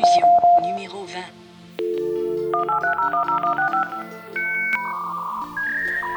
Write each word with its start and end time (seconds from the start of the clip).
Diffusion 0.00 0.26
numéro 0.62 1.04
20. 1.04 1.20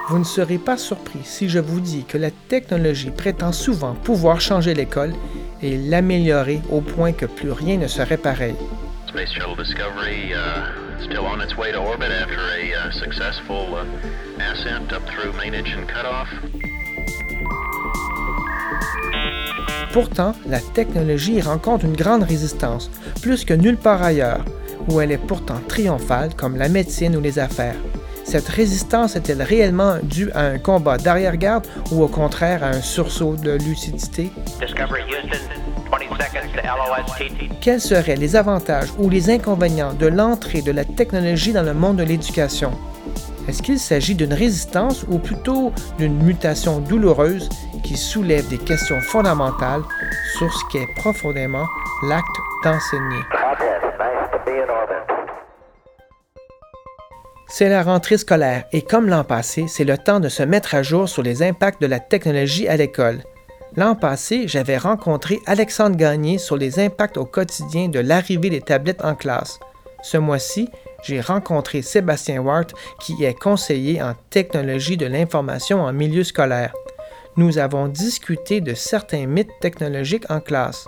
Vous 0.08 0.20
ne 0.20 0.24
serez 0.24 0.58
pas 0.58 0.78
surpris 0.78 1.20
si 1.24 1.50
je 1.50 1.60
vous 1.60 1.82
dis 1.82 2.06
que 2.06 2.18
la 2.18 2.32
technologie 2.32 3.12
prétend 3.12 3.52
souvent 3.52 3.94
pouvoir 3.94 4.40
changer 4.40 4.74
l'école 4.74 5.14
et 5.62 5.78
l'améliorer 5.78 6.62
au 6.72 6.80
point 6.80 7.12
que 7.12 7.26
plus 7.26 7.52
rien 7.52 7.78
ne 7.78 7.88
serait 7.88 8.18
pareil. 8.18 8.56
Space 9.08 9.34
Shuttle 9.34 9.58
Discovery 9.58 10.34
uh, 10.34 11.04
still 11.04 11.26
on 11.26 11.42
its 11.42 11.58
way 11.58 11.72
to 11.74 11.80
orbit 11.80 12.12
after 12.12 12.40
a 12.40 12.88
uh, 12.88 12.92
successful 12.92 13.76
uh, 13.76 13.84
ascent 14.52 14.94
up 14.94 15.04
through 15.08 15.34
main 15.34 15.54
engine 15.54 15.86
cutoff. 15.88 16.30
Pourtant, 19.94 20.34
la 20.48 20.60
technologie 20.60 21.40
rencontre 21.40 21.86
une 21.86 21.96
grande 21.96 22.24
résistance, 22.24 22.90
plus 23.22 23.46
que 23.46 23.54
nulle 23.54 23.78
part 23.78 24.02
ailleurs, 24.02 24.44
où 24.90 25.00
elle 25.00 25.12
est 25.12 25.20
pourtant 25.20 25.60
triomphale 25.68 26.32
comme 26.36 26.58
la 26.58 26.68
médecine 26.68 27.16
ou 27.16 27.22
les 27.22 27.38
affaires. 27.38 27.76
Cette 28.24 28.48
résistance 28.48 29.16
est-elle 29.16 29.44
réellement 29.44 29.98
due 30.02 30.32
à 30.32 30.48
un 30.48 30.58
combat 30.58 30.98
d'arrière-garde 30.98 31.68
ou 31.92 32.02
au 32.02 32.08
contraire 32.08 32.64
à 32.64 32.70
un 32.70 32.82
sursaut 32.82 33.36
de 33.36 33.52
lucidité? 33.52 34.32
Discovery 34.60 35.04
Houston, 35.04 35.38
20 35.92 36.00
seconds 36.18 36.52
to 36.56 37.28
LOSTT. 37.28 37.50
Quels 37.62 37.82
seraient 37.82 38.16
les 38.16 38.36
avantages 38.36 38.90
ou 38.98 39.12
les 39.12 39.30
inconvénients 39.30 39.94
de 39.94 40.08
l'entrée 40.08 40.64
de 40.64 40.72
la 40.72 40.86
technologie 40.86 41.54
dans 41.54 41.62
le 41.62 41.76
monde 41.76 41.98
de 41.98 42.04
l'éducation? 42.04 42.72
Est-ce 43.48 43.62
qu'il 43.62 43.78
s'agit 43.78 44.16
d'une 44.16 44.34
résistance 44.34 45.04
ou 45.08 45.20
plutôt 45.20 45.72
d'une 46.00 46.18
mutation 46.24 46.80
douloureuse 46.80 47.50
qui 47.84 47.98
soulève 47.98 48.48
des 48.48 48.58
questions 48.58 49.02
fondamentales 49.02 49.84
sur 50.38 50.52
ce 50.54 50.64
qu'est 50.72 50.88
profondément 50.96 51.66
l'acte 52.04 52.38
d'enseigner? 52.64 53.22
C'est 57.48 57.70
la 57.70 57.84
rentrée 57.84 58.18
scolaire 58.18 58.66
et 58.72 58.82
comme 58.82 59.08
l'an 59.08 59.24
passé, 59.24 59.68
c'est 59.68 59.84
le 59.84 59.98
temps 59.98 60.20
de 60.20 60.30
se 60.30 60.42
mettre 60.42 60.74
à 60.74 60.82
jour 60.82 61.08
sur 61.08 61.22
les 61.22 61.44
impacts 61.44 61.82
de 61.82 61.88
la 61.88 62.00
technologie 62.00 62.68
à 62.68 62.78
l'école. 62.78 63.22
L'an 63.76 63.96
passé, 63.96 64.48
j'avais 64.48 64.78
rencontré 64.78 65.40
Alexandre 65.46 65.96
Gagné 65.96 66.38
sur 66.38 66.58
les 66.58 66.80
impacts 66.80 67.18
au 67.18 67.26
quotidien 67.26 67.90
de 67.90 68.00
l'arrivée 68.00 68.50
des 68.50 68.62
tablettes 68.62 69.04
en 69.04 69.16
classe. 69.16 69.60
Ce 70.02 70.18
mois-ci, 70.18 70.70
j'ai 71.04 71.22
rencontré 71.22 71.82
Sébastien 71.82 72.42
Wart, 72.42 72.68
qui 73.00 73.24
est 73.24 73.34
conseiller 73.34 74.02
en 74.02 74.14
technologie 74.30 74.98
de 74.98 75.06
l'information 75.06 75.82
en 75.82 75.94
milieu 75.94 76.24
scolaire. 76.24 76.74
Nous 77.36 77.58
avons 77.58 77.88
discuté 77.88 78.62
de 78.62 78.76
certains 78.76 79.26
mythes 79.26 79.60
technologiques 79.60 80.30
en 80.30 80.40
classe. 80.40 80.86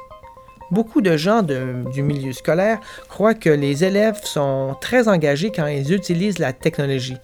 Beaucoup 0.70 1.02
de 1.02 1.18
gens 1.18 1.42
du 1.42 2.04
milieu 2.04 2.34
scolaire 2.34 2.80
croient 3.10 3.34
que 3.34 3.50
les 3.50 3.84
élèves 3.84 4.20
sont 4.24 4.76
très 4.80 5.08
engagés 5.08 5.52
quand 5.52 5.66
ils 5.66 5.92
utilisent 5.92 6.38
la 6.38 6.54
technologie. 6.54 7.18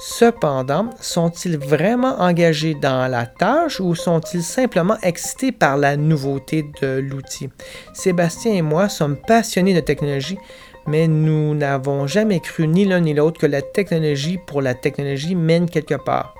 Cependant, 0.00 0.90
sont-ils 1.00 1.56
vraiment 1.58 2.20
engagés 2.20 2.74
dans 2.74 3.08
la 3.08 3.26
tâche 3.26 3.80
ou 3.80 3.94
sont-ils 3.94 4.42
simplement 4.42 4.96
excités 5.02 5.52
par 5.52 5.76
la 5.76 5.96
nouveauté 5.96 6.64
de 6.80 6.98
l'outil? 6.98 7.50
Sébastien 7.94 8.54
et 8.54 8.62
moi 8.62 8.88
sommes 8.88 9.16
passionnés 9.16 9.74
de 9.74 9.80
technologie, 9.80 10.38
mais 10.86 11.06
nous 11.06 11.54
n'avons 11.54 12.06
jamais 12.06 12.40
cru 12.40 12.66
ni 12.66 12.84
l'un 12.84 13.00
ni 13.00 13.14
l'autre 13.14 13.40
que 13.40 13.46
la 13.46 13.62
technologie 13.62 14.38
pour 14.46 14.62
la 14.62 14.74
technologie 14.74 15.34
mène 15.34 15.68
quelque 15.68 15.96
part. 15.96 16.37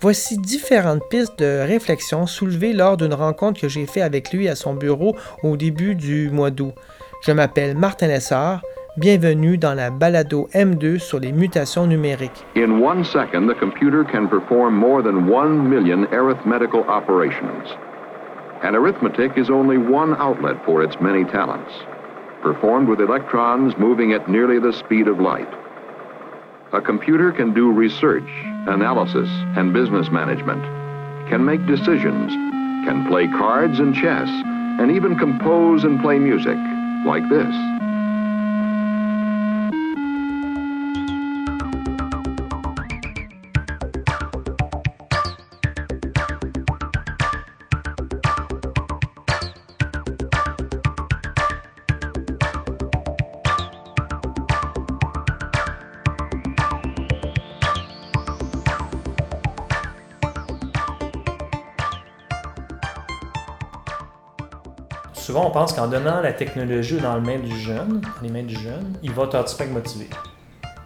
Voici 0.00 0.38
différentes 0.38 1.02
pistes 1.10 1.38
de 1.38 1.66
réflexion 1.66 2.26
soulevées 2.26 2.72
lors 2.72 2.96
d'une 2.96 3.14
rencontre 3.14 3.60
que 3.60 3.68
j'ai 3.68 3.86
faite 3.86 4.02
avec 4.02 4.32
lui 4.32 4.48
à 4.48 4.54
son 4.54 4.74
bureau 4.74 5.16
au 5.42 5.56
début 5.56 5.94
du 5.94 6.30
mois 6.30 6.50
d'août. 6.50 6.74
Je 7.22 7.32
m'appelle 7.32 7.76
Martin 7.76 8.08
Lessard. 8.08 8.62
Bienvenue 8.96 9.56
dans 9.56 9.74
la 9.74 9.90
balado 9.90 10.48
M2 10.52 10.98
sur 10.98 11.20
les 11.20 11.32
mutations 11.32 11.86
numériques. 11.86 12.44
In 12.56 12.82
one 12.82 13.04
second, 13.04 13.46
the 13.46 13.54
computer 13.54 14.04
can 14.04 14.26
perform 14.26 14.74
more 14.74 15.00
than 15.02 15.30
one 15.30 15.68
million 15.70 16.06
arithmetical 16.12 16.82
operations. 16.88 17.68
And 18.62 18.74
arithmetic 18.74 19.38
is 19.38 19.48
only 19.48 19.78
one 19.78 20.16
outlet 20.18 20.56
for 20.66 20.82
its 20.82 21.00
many 21.00 21.24
talents, 21.24 21.72
performed 22.42 22.88
with 22.88 23.00
electrons 23.00 23.74
moving 23.78 24.12
at 24.12 24.28
nearly 24.28 24.58
the 24.58 24.72
speed 24.72 25.08
of 25.08 25.20
light. 25.20 25.48
A 26.72 26.80
computer 26.80 27.32
can 27.32 27.54
do 27.54 27.70
research, 27.70 28.28
analysis, 28.68 29.28
and 29.56 29.72
business 29.72 30.10
management, 30.10 30.62
can 31.28 31.44
make 31.44 31.64
decisions, 31.66 32.32
can 32.84 33.06
play 33.06 33.26
cards 33.28 33.78
and 33.78 33.94
chess, 33.94 34.28
and 34.80 34.90
even 34.90 35.18
compose 35.18 35.84
and 35.84 36.00
play 36.00 36.18
music, 36.18 36.58
like 37.04 37.28
this. 37.28 37.79
On 65.50 65.52
pense 65.52 65.72
qu'en 65.72 65.88
donnant 65.88 66.20
la 66.20 66.32
technologie 66.32 66.98
dans 66.98 67.16
les 67.16 67.20
mains 67.20 67.42
du 67.42 67.58
jeune, 67.58 68.00
les 68.22 68.28
mains 68.30 68.44
du 68.44 68.54
jeune, 68.54 68.94
il 69.02 69.10
va 69.10 69.24
être 69.24 69.72
motivé. 69.72 70.08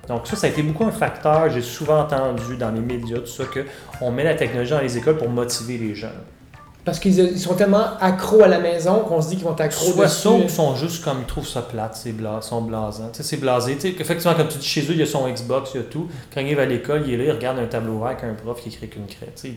Donc 0.09 0.27
ça, 0.27 0.37
ça 0.37 0.47
a 0.47 0.51
été 0.51 0.63
beaucoup 0.63 0.85
un 0.85 0.91
facteur. 0.91 1.51
J'ai 1.51 1.61
souvent 1.61 2.01
entendu 2.01 2.57
dans 2.57 2.71
les 2.71 2.81
médias 2.81 3.19
tout 3.19 3.27
ça 3.27 3.45
qu'on 3.45 4.11
met 4.11 4.25
la 4.25 4.35
technologie 4.35 4.71
dans 4.71 4.81
les 4.81 4.97
écoles 4.97 5.19
pour 5.19 5.29
motiver 5.29 5.77
les 5.77 5.95
jeunes. 5.95 6.11
Parce 6.83 6.99
qu'ils 6.99 7.19
ils 7.19 7.39
sont 7.39 7.55
tellement 7.55 7.99
accros 8.01 8.43
à 8.43 8.49
la 8.49 8.59
maison 8.59 9.01
qu'on 9.01 9.21
se 9.21 9.29
dit 9.29 9.37
qu'ils 9.37 9.45
vont 9.45 9.53
être 9.53 9.61
accros 9.61 9.93
Soit 9.93 10.05
dessus. 10.05 10.17
ça 10.23 10.31
ou 10.31 10.41
ils 10.43 10.51
sont 10.51 10.77
juste 10.77 11.05
comme 11.05 11.21
ils 11.21 11.27
trouvent 11.27 11.49
ça 11.49 11.63
plate, 11.63 11.97
c'est 11.97 12.13
blas, 12.13 12.41
ils 12.43 12.47
sont 12.47 12.63
blasants. 12.63 13.11
Tu 13.11 13.19
sais, 13.19 13.23
c'est 13.23 13.37
blasé. 13.37 13.75
Tu 13.77 13.81
sais, 13.81 13.95
effectivement, 13.99 14.35
comme 14.35 14.49
tu 14.49 14.59
dis, 14.59 14.67
chez 14.67 14.83
eux, 14.83 14.91
il 14.93 14.99
y 14.99 15.03
a 15.03 15.07
son 15.07 15.29
Xbox, 15.29 15.73
il 15.75 15.79
y 15.79 15.81
a 15.81 15.85
tout. 15.85 16.09
Quand 16.33 16.41
il 16.41 16.55
va 16.57 16.63
à 16.63 16.67
l'école, 16.67 17.05
il 17.07 17.15
est 17.15 17.17
là, 17.19 17.25
il 17.25 17.33
regarde 17.33 17.59
un 17.59 17.67
tableau 17.67 17.99
vert 17.99 18.09
avec 18.09 18.25
un 18.25 18.35
prof 18.35 18.61
qui 18.63 18.69
écrit 18.69 18.89
qu'une. 18.89 19.07
Tu 19.07 19.17
sais, 19.35 19.53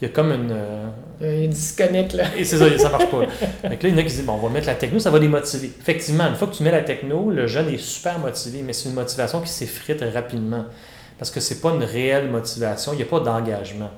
il 0.00 0.08
y 0.08 0.10
a 0.10 0.14
comme 0.14 0.32
une. 0.32 0.50
euh, 0.52 0.86
Euh, 1.22 1.40
Ils 1.44 1.50
disconnectent 1.50 2.14
là. 2.14 2.24
Et 2.36 2.44
c'est 2.44 2.56
ça, 2.56 2.78
ça 2.78 2.88
marche 2.88 3.06
pas. 3.10 3.18
Que 3.62 3.68
là, 3.68 3.76
il 3.82 3.90
y 3.90 3.94
en 3.94 3.98
a 3.98 4.02
qui 4.02 4.10
se 4.10 4.16
disent, 4.16 4.24
bon, 4.26 4.34
on 4.34 4.46
va 4.46 4.48
mettre 4.48 4.66
la 4.68 4.74
techno, 4.74 4.98
ça 4.98 5.10
va 5.10 5.18
les 5.18 5.28
motiver. 5.28 5.70
Effectivement, 5.80 6.26
une 6.26 6.34
fois 6.34 6.48
que 6.48 6.54
tu 6.54 6.62
mets 6.62 6.70
la 6.70 6.80
techno, 6.82 7.30
le 7.30 7.46
jeune 7.46 7.68
est 7.68 7.76
super 7.78 8.18
motivé, 8.18 8.62
mais 8.64 8.72
c'est 8.72 8.88
une 8.88 8.94
motivation 8.94 9.40
qui 9.42 9.50
s'effrite 9.50 10.02
rapidement. 10.14 10.64
Parce 11.18 11.30
que 11.30 11.40
c'est 11.40 11.60
pas 11.60 11.70
une 11.72 11.84
réelle 11.84 12.30
motivation, 12.30 12.92
il 12.94 12.96
n'y 12.96 13.02
a 13.02 13.06
pas 13.06 13.20
d'engagement. 13.20 13.90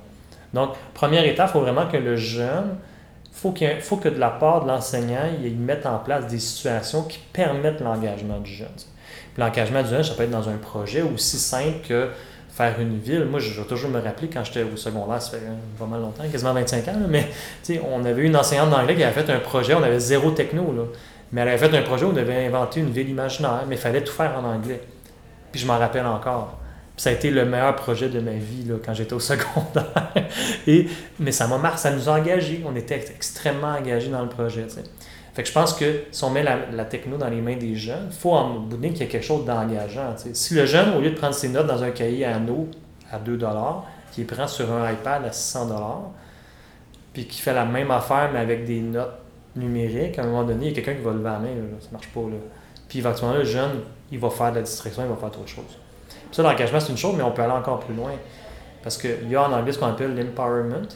Donc, 0.53 0.71
première 0.93 1.23
étape, 1.25 1.49
il 1.49 1.53
faut 1.53 1.61
vraiment 1.61 1.87
que 1.87 1.95
le 1.95 2.17
jeune, 2.17 2.75
faut 3.31 3.53
ait- 3.61 3.79
faut 3.79 3.95
que 3.97 4.09
de 4.09 4.19
la 4.19 4.29
part 4.29 4.63
de 4.63 4.67
l'enseignant, 4.67 5.29
il 5.41 5.55
mette 5.55 5.85
en 5.85 5.99
place 5.99 6.27
des 6.27 6.39
situations 6.39 7.03
qui 7.03 7.19
permettent 7.31 7.79
l'engagement 7.79 8.39
du 8.39 8.51
jeune. 8.51 8.67
L'engagement 9.37 9.81
du 9.81 9.89
jeune, 9.89 10.03
ça 10.03 10.13
peut 10.15 10.23
être 10.23 10.29
dans 10.31 10.49
un 10.49 10.57
projet 10.57 11.01
aussi 11.01 11.37
simple 11.39 11.79
que 11.87 12.09
faire 12.55 12.79
une 12.79 12.99
ville. 12.99 13.25
Moi, 13.25 13.39
je 13.39 13.59
vais 13.59 13.67
toujours 13.67 13.89
me 13.89 13.99
rappeler 13.99 14.29
quand 14.31 14.43
j'étais 14.43 14.63
au 14.63 14.77
secondaire, 14.77 15.21
ça 15.21 15.31
fait 15.31 15.39
pas 15.79 15.85
mal 15.85 16.01
longtemps, 16.01 16.23
quasiment 16.31 16.53
25 16.53 16.87
ans, 16.87 16.99
là, 16.99 17.07
mais 17.09 17.29
on 17.91 18.05
avait 18.05 18.23
une 18.23 18.35
enseignante 18.35 18.69
d'anglais 18.69 18.95
qui 18.95 19.03
avait 19.03 19.23
fait 19.23 19.31
un 19.31 19.39
projet, 19.39 19.73
on 19.73 19.83
avait 19.83 19.99
zéro 19.99 20.31
techno, 20.31 20.71
là, 20.71 20.83
mais 21.31 21.41
elle 21.41 21.47
avait 21.49 21.57
fait 21.57 21.75
un 21.75 21.81
projet 21.81 22.05
où 22.05 22.09
on 22.09 22.13
devait 22.13 22.45
inventer 22.45 22.79
une 22.79 22.91
ville 22.91 23.09
imaginaire, 23.09 23.63
mais 23.67 23.75
il 23.75 23.81
fallait 23.81 24.03
tout 24.03 24.13
faire 24.13 24.37
en 24.37 24.43
anglais. 24.43 24.81
Puis 25.51 25.61
je 25.61 25.67
m'en 25.67 25.79
rappelle 25.79 26.05
encore. 26.05 26.59
Puis 26.95 27.03
ça 27.03 27.09
a 27.09 27.13
été 27.13 27.31
le 27.31 27.43
meilleur 27.45 27.75
projet 27.75 28.07
de 28.07 28.19
ma 28.19 28.33
vie 28.33 28.65
là, 28.67 28.75
quand 28.83 28.93
j'étais 28.93 29.13
au 29.13 29.19
secondaire. 29.19 30.11
Et, 30.67 30.87
mais 31.19 31.31
ça 31.31 31.47
m'a 31.47 31.57
marqué, 31.57 31.79
ça 31.79 31.91
nous 31.91 32.07
a 32.07 32.13
engagés. 32.19 32.63
On 32.65 32.75
était 32.75 33.03
extrêmement 33.15 33.75
engagés 33.75 34.09
dans 34.09 34.21
le 34.21 34.29
projet. 34.29 34.67
Fait 35.33 35.41
que 35.41 35.49
je 35.49 35.53
pense 35.53 35.73
que 35.73 36.03
si 36.11 36.23
on 36.23 36.29
met 36.29 36.43
la, 36.43 36.85
techno 36.85 37.17
dans 37.17 37.29
les 37.29 37.41
mains 37.41 37.55
des 37.55 37.75
jeunes, 37.75 38.07
il 38.11 38.15
faut 38.15 38.33
en 38.33 38.59
bout 38.59 38.77
qu'il 38.77 38.97
y 38.97 39.01
ait 39.01 39.07
quelque 39.07 39.25
chose 39.25 39.45
d'engageant. 39.45 40.13
Si 40.33 40.53
le 40.53 40.65
jeune, 40.65 40.95
au 40.95 41.01
lieu 41.01 41.09
de 41.09 41.15
prendre 41.15 41.33
ses 41.33 41.49
notes 41.49 41.65
dans 41.65 41.81
un 41.83 41.89
cahier 41.89 42.25
à 42.25 42.35
anneaux 42.35 42.67
à 43.11 43.17
2 43.17 43.39
qu'il 44.11 44.27
prend 44.27 44.47
sur 44.47 44.71
un 44.71 44.91
iPad 44.91 45.25
à 45.25 45.31
600 45.31 46.13
puis 47.13 47.27
qui 47.27 47.41
fait 47.41 47.53
la 47.53 47.65
même 47.65 47.91
affaire 47.91 48.29
mais 48.31 48.39
avec 48.39 48.65
des 48.65 48.81
notes 48.81 49.19
numériques, 49.55 50.17
à 50.19 50.23
un 50.23 50.25
moment 50.25 50.43
donné, 50.43 50.67
il 50.67 50.69
y 50.69 50.71
a 50.71 50.75
quelqu'un 50.75 50.95
qui 50.95 51.03
va 51.03 51.11
lever 51.11 51.23
la 51.23 51.39
main, 51.39 51.47
là, 51.47 51.61
ça 51.79 51.89
marche 51.91 52.07
pas. 52.07 52.21
Puis 52.87 52.99
éventuellement, 52.99 53.35
le 53.35 53.43
jeune, 53.43 53.81
il 54.11 54.19
va 54.19 54.29
faire 54.29 54.51
de 54.51 54.57
la 54.57 54.61
distraction, 54.63 55.03
il 55.03 55.09
va 55.09 55.15
faire 55.15 55.27
autre 55.27 55.47
chose. 55.47 55.77
Ça, 56.31 56.41
l'engagement, 56.41 56.79
c'est 56.79 56.91
une 56.91 56.97
chose, 56.97 57.13
mais 57.15 57.23
on 57.23 57.31
peut 57.31 57.43
aller 57.43 57.53
encore 57.53 57.79
plus 57.79 57.93
loin. 57.93 58.11
Parce 58.81 58.97
qu'il 58.97 59.29
y 59.29 59.35
a 59.35 59.47
en 59.47 59.53
anglais 59.53 59.71
ce 59.71 59.79
qu'on 59.79 59.87
appelle 59.87 60.15
l'empowerment, 60.15 60.87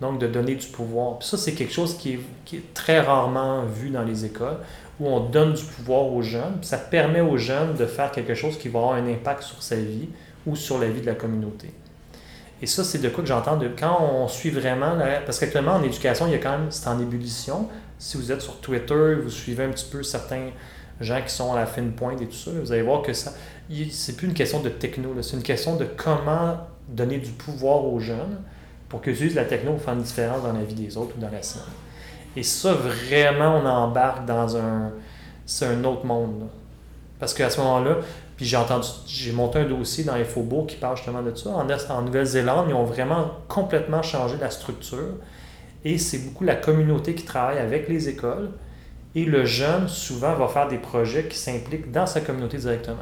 donc 0.00 0.18
de 0.18 0.26
donner 0.26 0.54
du 0.54 0.66
pouvoir. 0.66 1.18
Puis 1.18 1.28
ça, 1.28 1.36
c'est 1.36 1.52
quelque 1.52 1.72
chose 1.72 1.96
qui 1.96 2.18
est, 2.52 2.74
très 2.74 3.00
rarement 3.00 3.64
vu 3.64 3.90
dans 3.90 4.02
les 4.02 4.24
écoles, 4.24 4.56
où 4.98 5.08
on 5.08 5.20
donne 5.20 5.52
du 5.52 5.62
pouvoir 5.62 6.06
aux 6.06 6.22
jeunes, 6.22 6.58
ça 6.62 6.78
permet 6.78 7.20
aux 7.20 7.36
jeunes 7.36 7.74
de 7.74 7.86
faire 7.86 8.10
quelque 8.10 8.34
chose 8.34 8.58
qui 8.58 8.68
va 8.68 8.80
avoir 8.80 8.94
un 8.94 9.06
impact 9.06 9.42
sur 9.42 9.62
sa 9.62 9.76
vie 9.76 10.08
ou 10.46 10.56
sur 10.56 10.78
la 10.78 10.88
vie 10.88 11.00
de 11.00 11.06
la 11.06 11.14
communauté. 11.14 11.72
Et 12.62 12.66
ça, 12.66 12.84
c'est 12.84 12.98
de 12.98 13.08
quoi 13.08 13.22
que 13.22 13.28
j'entends 13.28 13.56
de 13.56 13.68
quand 13.68 13.98
on 14.02 14.28
suit 14.28 14.50
vraiment, 14.50 14.98
parce 15.24 15.38
qu'actuellement 15.38 15.74
en 15.74 15.82
éducation, 15.82 16.26
il 16.26 16.32
y 16.32 16.34
a 16.34 16.38
quand 16.38 16.50
même, 16.50 16.70
c'est 16.70 16.88
en 16.88 17.00
ébullition. 17.00 17.68
Si 17.98 18.16
vous 18.16 18.32
êtes 18.32 18.42
sur 18.42 18.60
Twitter, 18.60 19.14
vous 19.22 19.30
suivez 19.30 19.64
un 19.64 19.70
petit 19.70 19.88
peu 19.90 20.02
certains 20.02 20.50
gens 21.00 21.20
qui 21.26 21.32
sont 21.32 21.54
à 21.54 21.56
la 21.56 21.66
fine 21.66 21.92
pointe 21.92 22.20
et 22.20 22.26
tout 22.26 22.36
ça, 22.36 22.50
vous 22.50 22.72
allez 22.72 22.82
voir 22.82 23.00
que 23.00 23.14
ça, 23.14 23.32
c'est 23.90 24.16
plus 24.16 24.26
une 24.26 24.34
question 24.34 24.60
de 24.60 24.68
techno, 24.68 25.14
c'est 25.22 25.36
une 25.36 25.42
question 25.42 25.76
de 25.76 25.86
comment 25.96 26.58
donner 26.88 27.18
du 27.18 27.30
pouvoir 27.30 27.84
aux 27.84 28.00
jeunes 28.00 28.38
pour 28.90 29.00
qu'ils 29.00 29.14
utilisent 29.14 29.36
la 29.36 29.44
techno 29.46 29.72
pour 29.72 29.82
faire 29.82 29.94
une 29.94 30.02
différence 30.02 30.42
dans 30.42 30.52
la 30.52 30.64
vie 30.64 30.74
des 30.74 30.96
autres 30.98 31.14
ou 31.16 31.20
dans 31.20 31.30
la 31.30 31.42
sienne. 31.42 31.62
Et 32.36 32.42
ça, 32.42 32.74
vraiment, 32.74 33.56
on 33.56 33.66
embarque 33.66 34.26
dans 34.26 34.56
un, 34.56 34.90
c'est 35.46 35.66
un 35.66 35.82
autre 35.84 36.04
monde. 36.04 36.48
Parce 37.18 37.32
qu'à 37.32 37.48
ce 37.48 37.60
moment-là, 37.60 37.98
puis 38.36 38.46
j'ai 38.46 38.56
entendu, 38.56 38.88
j'ai 39.06 39.32
monté 39.32 39.60
un 39.60 39.64
dossier 39.64 40.02
dans 40.04 40.14
Infobo 40.14 40.64
qui 40.64 40.76
parle 40.76 40.96
justement 40.96 41.22
de 41.22 41.34
ça. 41.34 41.50
En, 41.50 42.02
Nouvelle-Zélande, 42.02 42.66
ils 42.68 42.74
ont 42.74 42.84
vraiment 42.84 43.30
complètement 43.48 44.02
changé 44.02 44.36
la 44.40 44.50
structure. 44.50 45.14
Et 45.84 45.98
c'est 45.98 46.18
beaucoup 46.18 46.44
la 46.44 46.56
communauté 46.56 47.14
qui 47.14 47.24
travaille 47.24 47.58
avec 47.58 47.88
les 47.88 48.08
écoles. 48.08 48.50
Et 49.14 49.24
le 49.24 49.44
jeune, 49.44 49.88
souvent, 49.88 50.34
va 50.34 50.48
faire 50.48 50.68
des 50.68 50.78
projets 50.78 51.24
qui 51.24 51.36
s'impliquent 51.38 51.92
dans 51.92 52.06
sa 52.06 52.20
communauté 52.20 52.58
directement. 52.58 52.96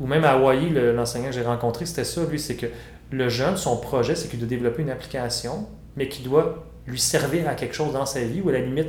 Ou 0.00 0.06
même 0.06 0.24
à 0.24 0.32
Hawaii, 0.32 0.70
l'enseignant 0.70 1.26
que 1.26 1.34
j'ai 1.34 1.42
rencontré, 1.42 1.86
c'était 1.86 2.04
ça, 2.04 2.22
lui, 2.28 2.38
c'est 2.38 2.56
que 2.56 2.66
le 3.10 3.28
jeune, 3.28 3.56
son 3.56 3.76
projet, 3.76 4.14
c'est 4.14 4.28
qu'il 4.28 4.38
doit 4.38 4.48
développer 4.48 4.82
une 4.82 4.90
application, 4.90 5.66
mais 5.96 6.08
qui 6.08 6.22
doit 6.22 6.64
lui 6.86 6.98
servir 6.98 7.48
à 7.48 7.54
quelque 7.54 7.74
chose 7.74 7.92
dans 7.92 8.06
sa 8.06 8.20
vie, 8.20 8.40
ou 8.40 8.48
à 8.48 8.52
la 8.52 8.60
limite, 8.60 8.88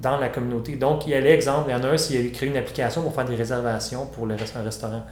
dans 0.00 0.18
la 0.18 0.28
communauté. 0.28 0.76
Donc, 0.76 1.06
il 1.06 1.10
y 1.10 1.14
a 1.14 1.20
l'exemple, 1.20 1.70
il 1.70 1.72
y 1.72 1.74
en 1.74 1.82
a 1.82 1.88
un, 1.88 1.96
s'il 1.96 2.16
avait 2.16 2.30
créé 2.30 2.48
une 2.48 2.56
application 2.56 3.02
pour 3.02 3.14
faire 3.14 3.24
des 3.24 3.34
réservations 3.34 4.06
pour 4.06 4.26
le 4.26 4.34
restaurant. 4.34 5.02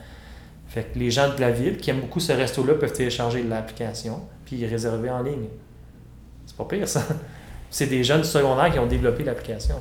Fait 0.68 0.84
que 0.92 0.98
les 0.98 1.10
gens 1.10 1.32
de 1.34 1.40
la 1.40 1.50
ville 1.50 1.76
qui 1.76 1.90
aiment 1.90 2.00
beaucoup 2.00 2.20
ce 2.20 2.32
resto-là 2.32 2.74
peuvent 2.74 2.92
télécharger 2.92 3.42
l'application 3.42 4.20
puis 4.44 4.66
réserver 4.66 5.10
en 5.10 5.22
ligne. 5.22 5.46
C'est 6.46 6.56
pas 6.56 6.64
pire, 6.64 6.88
ça. 6.88 7.02
C'est 7.70 7.86
des 7.86 8.04
jeunes 8.04 8.24
secondaires 8.24 8.72
qui 8.72 8.78
ont 8.78 8.86
développé 8.86 9.24
l'application. 9.24 9.76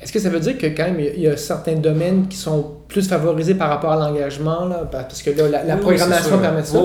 Est-ce 0.00 0.12
que 0.12 0.18
ça 0.18 0.28
veut 0.28 0.40
dire 0.40 0.58
que 0.58 0.66
quand 0.66 0.84
même, 0.84 1.00
il 1.00 1.20
y 1.20 1.26
a 1.26 1.36
certains 1.38 1.76
domaines 1.76 2.28
qui 2.28 2.36
sont 2.36 2.76
plus 2.86 3.08
favorisés 3.08 3.54
par 3.54 3.70
rapport 3.70 3.92
à 3.92 3.96
l'engagement, 3.96 4.68
parce 4.90 5.22
que 5.22 5.30
là, 5.30 5.64
la, 5.64 5.76
programmation 5.76 6.38
permet 6.38 6.64
ça. 6.64 6.78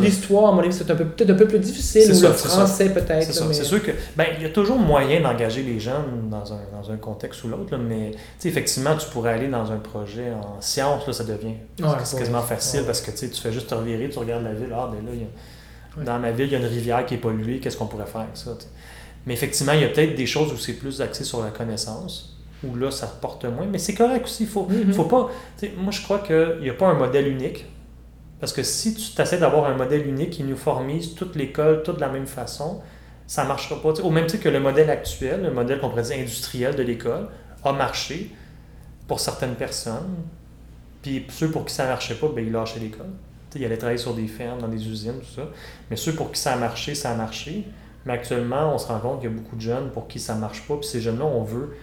L'histoire, 0.00 0.50
à 0.50 0.52
mon 0.52 0.60
avis, 0.60 0.72
c'est 0.72 0.86
peut-être 0.86 1.30
un 1.30 1.34
peu 1.34 1.46
plus 1.46 1.58
difficile, 1.58 2.14
ou 2.14 2.20
le 2.20 2.32
français 2.32 2.90
peut-être. 2.90 3.32
C'est 3.32 3.64
sûr 3.64 3.82
que, 3.82 3.92
ben, 4.16 4.26
il 4.36 4.42
y 4.42 4.46
a 4.46 4.50
toujours 4.50 4.78
moyen 4.78 5.20
d'engager 5.20 5.62
les 5.62 5.80
jeunes 5.80 6.28
dans 6.30 6.52
un, 6.52 6.60
dans 6.80 6.90
un 6.90 6.96
contexte 6.96 7.42
ou 7.44 7.48
l'autre, 7.48 7.76
mais 7.76 8.12
effectivement, 8.44 8.94
tu 8.96 9.08
pourrais 9.08 9.32
aller 9.32 9.48
dans 9.48 9.72
un 9.72 9.78
projet 9.78 10.30
en 10.32 10.60
sciences, 10.60 11.06
là, 11.06 11.12
ça 11.12 11.24
devient 11.24 11.54
quasiment 12.16 12.42
facile, 12.42 12.82
parce 12.84 13.00
que 13.00 13.10
tu 13.10 13.28
fais 13.40 13.52
juste 13.52 13.68
te 13.68 13.74
revirer, 13.74 14.08
tu 14.10 14.18
regardes 14.18 14.44
la 14.44 14.54
ville, 14.54 14.72
ah, 14.74 14.90
ben 14.92 15.04
là, 15.04 16.04
dans 16.04 16.18
ma 16.18 16.30
ville, 16.30 16.46
il 16.46 16.52
y 16.52 16.56
a 16.56 16.58
une 16.58 16.66
rivière 16.66 17.04
qui 17.06 17.14
est 17.14 17.18
polluée, 17.18 17.58
qu'est-ce 17.58 17.76
qu'on 17.76 17.86
pourrait 17.86 18.06
faire 18.06 18.20
avec 18.22 18.36
ça? 18.36 18.50
Mais 19.28 19.34
effectivement, 19.34 19.72
il 19.74 19.82
y 19.82 19.84
a 19.84 19.88
peut-être 19.88 20.14
des 20.14 20.24
choses 20.24 20.50
où 20.54 20.56
c'est 20.56 20.72
plus 20.72 21.02
axé 21.02 21.22
sur 21.22 21.44
la 21.44 21.50
connaissance, 21.50 22.34
où 22.64 22.74
là, 22.74 22.90
ça 22.90 23.06
porte 23.06 23.44
moins. 23.44 23.66
Mais 23.66 23.76
c'est 23.76 23.92
correct 23.92 24.24
aussi. 24.24 24.46
Faut, 24.46 24.66
mm-hmm. 24.66 24.92
faut 24.94 25.04
pas. 25.04 25.30
Moi, 25.76 25.92
je 25.92 26.00
crois 26.00 26.20
qu'il 26.20 26.60
n'y 26.62 26.70
a 26.70 26.72
pas 26.72 26.86
un 26.86 26.94
modèle 26.94 27.28
unique. 27.28 27.66
Parce 28.40 28.54
que 28.54 28.62
si 28.62 28.94
tu 28.94 29.20
essaies 29.20 29.36
d'avoir 29.36 29.66
un 29.66 29.76
modèle 29.76 30.08
unique 30.08 30.30
qui 30.30 30.40
uniformise 30.40 31.14
toute 31.14 31.36
l'école, 31.36 31.82
toute 31.82 31.96
de 31.96 32.00
la 32.00 32.08
même 32.08 32.26
façon, 32.26 32.80
ça 33.26 33.42
ne 33.42 33.48
marchera 33.48 33.82
pas. 33.82 34.00
au 34.00 34.10
même 34.10 34.24
titre 34.24 34.44
que 34.44 34.48
le 34.48 34.60
modèle 34.60 34.88
actuel, 34.88 35.42
le 35.42 35.50
modèle 35.50 35.78
qu'on 35.78 35.90
pourrait 35.90 36.04
dire 36.04 36.16
industriel 36.16 36.74
de 36.74 36.82
l'école, 36.82 37.28
a 37.64 37.72
marché 37.74 38.30
pour 39.06 39.20
certaines 39.20 39.56
personnes. 39.56 40.16
Puis 41.02 41.26
ceux 41.28 41.50
pour 41.50 41.66
qui 41.66 41.74
ça 41.74 41.84
ne 41.84 41.90
marchait 41.90 42.14
pas, 42.14 42.28
ben, 42.34 42.46
ils 42.46 42.50
lâchaient 42.50 42.80
l'école. 42.80 43.10
Ils 43.54 43.62
allaient 43.66 43.76
travailler 43.76 43.98
sur 43.98 44.14
des 44.14 44.26
fermes, 44.26 44.58
dans 44.58 44.68
des 44.68 44.88
usines, 44.88 45.20
tout 45.20 45.34
ça. 45.42 45.50
Mais 45.90 45.96
ceux 45.96 46.14
pour 46.14 46.32
qui 46.32 46.40
ça 46.40 46.54
a 46.54 46.56
marché, 46.56 46.94
ça 46.94 47.10
a 47.10 47.14
marché. 47.14 47.66
Mais 48.08 48.14
actuellement, 48.14 48.74
on 48.74 48.78
se 48.78 48.86
rend 48.86 49.00
compte 49.00 49.20
qu'il 49.20 49.28
y 49.28 49.32
a 49.34 49.36
beaucoup 49.36 49.54
de 49.54 49.60
jeunes 49.60 49.90
pour 49.90 50.08
qui 50.08 50.18
ça 50.18 50.34
ne 50.34 50.40
marche 50.40 50.66
pas. 50.66 50.76
Puis 50.76 50.88
ces 50.88 51.02
jeunes-là, 51.02 51.26
on 51.26 51.42
veut, 51.42 51.76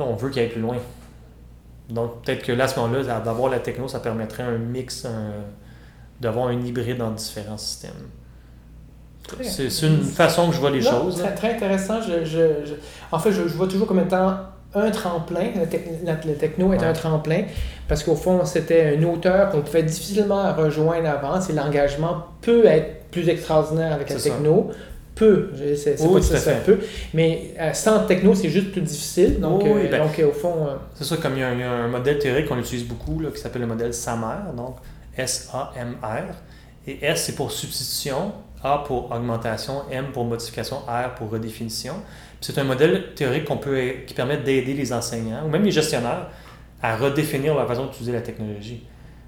on 0.00 0.14
veut 0.14 0.28
qu'ils 0.28 0.42
aillent 0.42 0.48
plus 0.48 0.60
loin. 0.60 0.74
Donc 1.88 2.22
peut-être 2.22 2.42
que 2.42 2.50
là, 2.50 2.64
à 2.64 2.66
ce 2.66 2.80
moment-là, 2.80 3.20
d'avoir 3.20 3.48
la 3.48 3.60
techno, 3.60 3.86
ça 3.86 4.00
permettrait 4.00 4.42
un 4.42 4.58
mix, 4.58 5.06
d'avoir 6.20 6.48
un 6.48 6.60
hybride 6.60 6.96
dans 6.96 7.12
différents 7.12 7.58
systèmes. 7.58 7.92
C'est 9.40 9.86
une 9.86 10.02
façon 10.02 10.48
que 10.48 10.56
je 10.56 10.60
vois 10.60 10.70
les 10.70 10.82
choses. 10.82 11.18
Très, 11.18 11.34
très 11.36 11.54
intéressant. 11.54 12.00
Je, 12.02 12.74
en 13.12 13.18
fait, 13.20 13.30
je, 13.30 13.42
vois 13.42 13.68
toujours 13.68 13.86
comme 13.86 14.00
étant 14.00 14.38
un 14.74 14.90
tremplin. 14.90 15.50
Le, 15.54 16.34
techno 16.34 16.72
est 16.72 16.82
un 16.82 16.92
tremplin 16.92 17.44
parce 17.86 18.02
qu'au 18.02 18.16
fond, 18.16 18.44
c'était 18.44 18.96
un 18.98 19.02
auteur 19.04 19.50
qu'on 19.50 19.60
pouvait 19.60 19.84
difficilement 19.84 20.52
rejoindre 20.54 21.08
avant. 21.08 21.40
Et 21.40 21.52
l'engagement 21.52 22.24
peut 22.40 22.66
être 22.66 23.10
plus 23.12 23.28
extraordinaire 23.28 23.92
avec 23.92 24.10
la 24.10 24.16
techno 24.16 24.72
peu. 25.16 25.50
C'est 25.74 25.96
pas 25.96 26.22
ça 26.22 26.38
fait 26.38 26.64
peu. 26.64 26.78
Mais 27.12 27.54
euh, 27.58 27.72
sans 27.72 28.06
techno, 28.06 28.34
c'est 28.34 28.50
juste 28.50 28.70
plus 28.70 28.82
difficile. 28.82 29.40
Donc, 29.40 29.64
euh, 29.64 29.88
ben, 29.90 30.04
donc 30.04 30.22
au 30.24 30.32
fond. 30.32 30.68
Euh, 30.68 30.74
c'est 30.94 31.04
ça, 31.04 31.16
comme 31.16 31.32
il 31.32 31.40
y, 31.40 31.42
a 31.42 31.48
un, 31.48 31.88
modèle 31.88 32.20
théorique 32.20 32.46
qu'on 32.46 32.58
utilise 32.58 32.84
beaucoup 32.84 33.18
là, 33.18 33.30
qui 33.30 33.40
s'appelle 33.40 33.62
le 33.62 33.66
modèle 33.66 33.92
SAMR, 33.92 34.52
donc 34.56 34.76
S-A-M-R. 35.16 36.34
Et 36.86 37.04
S, 37.04 37.24
c'est 37.24 37.34
pour 37.34 37.50
substitution, 37.50 38.32
A 38.62 38.84
pour 38.86 39.10
augmentation, 39.10 39.82
M 39.90 40.06
pour 40.12 40.24
modification, 40.24 40.76
R 40.86 41.14
pour 41.16 41.30
redéfinition. 41.30 41.94
C'est 42.40 42.58
un 42.58 42.64
modèle 42.64 43.14
théorique 43.14 43.46
qu'on 43.46 43.56
peut, 43.56 43.80
qui 44.06 44.14
permet 44.14 44.36
d'aider 44.36 44.74
les 44.74 44.92
enseignants 44.92 45.46
ou 45.46 45.48
même 45.48 45.64
les 45.64 45.72
gestionnaires 45.72 46.28
à 46.82 46.96
redéfinir 46.96 47.54
la 47.54 47.66
façon 47.66 47.86
d'utiliser 47.86 48.12
la 48.12 48.20
technologie. 48.20 48.84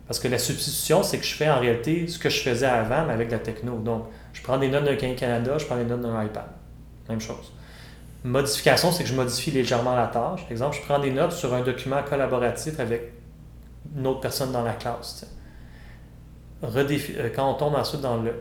Parce 0.09 0.19
que 0.19 0.29
la 0.29 0.39
substitution, 0.39 1.03
c'est 1.03 1.19
que 1.19 1.25
je 1.25 1.35
fais 1.35 1.51
en 1.51 1.61
réalité 1.61 2.09
ce 2.09 2.19
que 2.19 2.31
je 2.31 2.41
faisais 2.41 2.67
avant, 2.67 3.05
mais 3.07 3.13
avec 3.13 3.31
la 3.31 3.39
techno. 3.39 3.77
Donc, 3.79 4.07
je 4.33 4.43
prends 4.43 4.57
des 4.57 4.69
notes 4.69 4.85
d'un 4.85 4.97
Canada, 4.97 5.59
je 5.59 5.67
prends 5.67 5.77
des 5.77 5.85
notes 5.85 6.01
d'un 6.01 6.25
iPad. 6.25 6.47
Même 7.11 7.21
chose. 7.21 7.53
Modification, 8.25 8.91
c'est 8.91 9.03
que 9.03 9.09
je 9.11 9.15
modifie 9.15 9.51
légèrement 9.51 9.95
la 9.95 10.07
tâche. 10.07 10.43
Par 10.43 10.51
exemple, 10.51 10.77
je 10.77 10.83
prends 10.83 10.99
des 10.99 11.11
notes 11.11 11.33
sur 11.33 11.53
un 11.53 11.61
document 11.61 12.03
collaboratif 12.03 12.81
avec 12.81 13.13
une 13.95 14.07
autre 14.07 14.21
personne 14.21 14.51
dans 14.51 14.63
la 14.63 14.73
classe. 14.73 15.27
Euh, 16.65 17.31
quand 17.35 17.51
on 17.51 17.55
tombe 17.55 17.75
ensuite 17.75 18.01
dans 18.01 18.17
le 18.17 18.33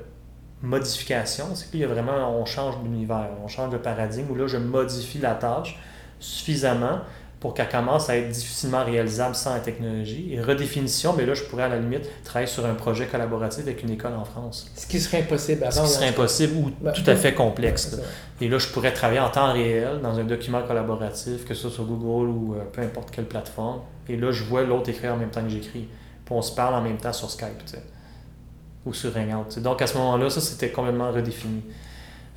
modification, 0.62 1.54
c'est 1.54 1.70
qu'il 1.70 1.82
y 1.82 1.84
a 1.84 1.88
vraiment, 1.88 2.40
on 2.40 2.46
change 2.46 2.82
d'univers, 2.82 3.30
on 3.44 3.50
change 3.50 3.72
de 3.72 3.78
paradigme, 3.78 4.32
où 4.32 4.36
là, 4.36 4.48
je 4.48 4.58
modifie 4.58 5.20
la 5.20 5.36
tâche 5.36 5.78
suffisamment 6.20 7.02
pour 7.40 7.54
qu'elle 7.54 7.70
commence 7.70 8.10
à 8.10 8.18
être 8.18 8.30
difficilement 8.30 8.84
réalisable 8.84 9.36
sans 9.36 9.54
la 9.54 9.60
technologie. 9.60 10.34
Et 10.34 10.42
redéfinition, 10.42 11.14
mais 11.16 11.26
là, 11.26 11.36
je 11.36 11.44
pourrais 11.44 11.64
à 11.64 11.68
la 11.68 11.78
limite 11.78 12.10
travailler 12.24 12.48
sur 12.48 12.66
un 12.66 12.74
projet 12.74 13.06
collaboratif 13.06 13.64
avec 13.64 13.84
une 13.84 13.92
école 13.92 14.14
en 14.14 14.26
France. 14.26 14.72
Ce 14.76 14.88
qui 14.88 15.00
serait 15.00 15.20
impossible 15.20 15.64
avant. 15.64 15.72
Ce 15.72 15.82
qui 15.82 15.94
serait 15.96 16.08
impossible 16.08 16.58
ou 16.58 16.72
ben, 16.82 16.92
tout 16.92 17.08
à 17.08 17.16
fait 17.16 17.34
complexe. 17.34 18.00
et 18.42 18.48
là, 18.48 18.58
je 18.58 18.68
pourrais 18.70 18.92
travailler 18.92 19.20
en 19.20 19.30
temps 19.30 19.54
réel 19.54 20.00
dans 20.02 20.18
un 20.18 20.24
document 20.24 20.64
collaboratif, 20.64 21.46
que 21.46 21.54
ce 21.54 21.64
soit 21.64 21.72
sur 21.72 21.86
Google 21.86 22.30
ou 22.30 22.56
euh, 22.56 22.64
peu 22.72 22.82
importe 22.82 23.12
quelle 23.12 23.26
plateforme. 23.26 23.82
Et 24.10 24.18
là, 24.18 24.32
je 24.32 24.44
vois 24.44 24.64
l'autre 24.64 24.90
écrire 24.90 25.14
en 25.14 25.18
même 25.18 25.30
temps 25.30 25.44
que 25.44 25.50
j'écris. 25.50 25.88
Puis 26.26 26.36
on 26.36 26.42
se 26.42 26.56
parle 26.56 26.74
en 26.74 26.82
même 26.82 26.98
temps 26.98 27.14
sur 27.14 27.30
Skype, 27.30 27.64
ou 28.86 28.94
sur 28.94 29.16
Hangout. 29.16 29.60
Donc 29.60 29.82
à 29.82 29.88
ce 29.88 29.96
moment-là, 29.98 30.30
ça, 30.30 30.42
c'était 30.42 30.70
complètement 30.70 31.12
redéfini. 31.12 31.62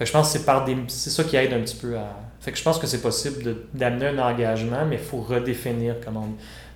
Je 0.00 0.12
pense 0.12 0.32
que 0.32 0.38
c'est 0.38 0.44
par 0.44 0.64
des... 0.64 0.76
c'est 0.88 1.10
ça 1.10 1.24
qui 1.24 1.36
aide 1.36 1.52
un 1.52 1.60
petit 1.60 1.76
peu 1.76 1.96
à 1.96 2.16
fait 2.40 2.52
que 2.52 2.58
je 2.58 2.62
pense 2.62 2.78
que 2.78 2.86
c'est 2.86 3.02
possible 3.02 3.54
d'amener 3.74 4.06
un 4.06 4.18
engagement, 4.18 4.86
mais 4.88 4.96
il 4.96 5.02
faut 5.02 5.20
redéfinir 5.20 5.96
comment. 6.02 6.26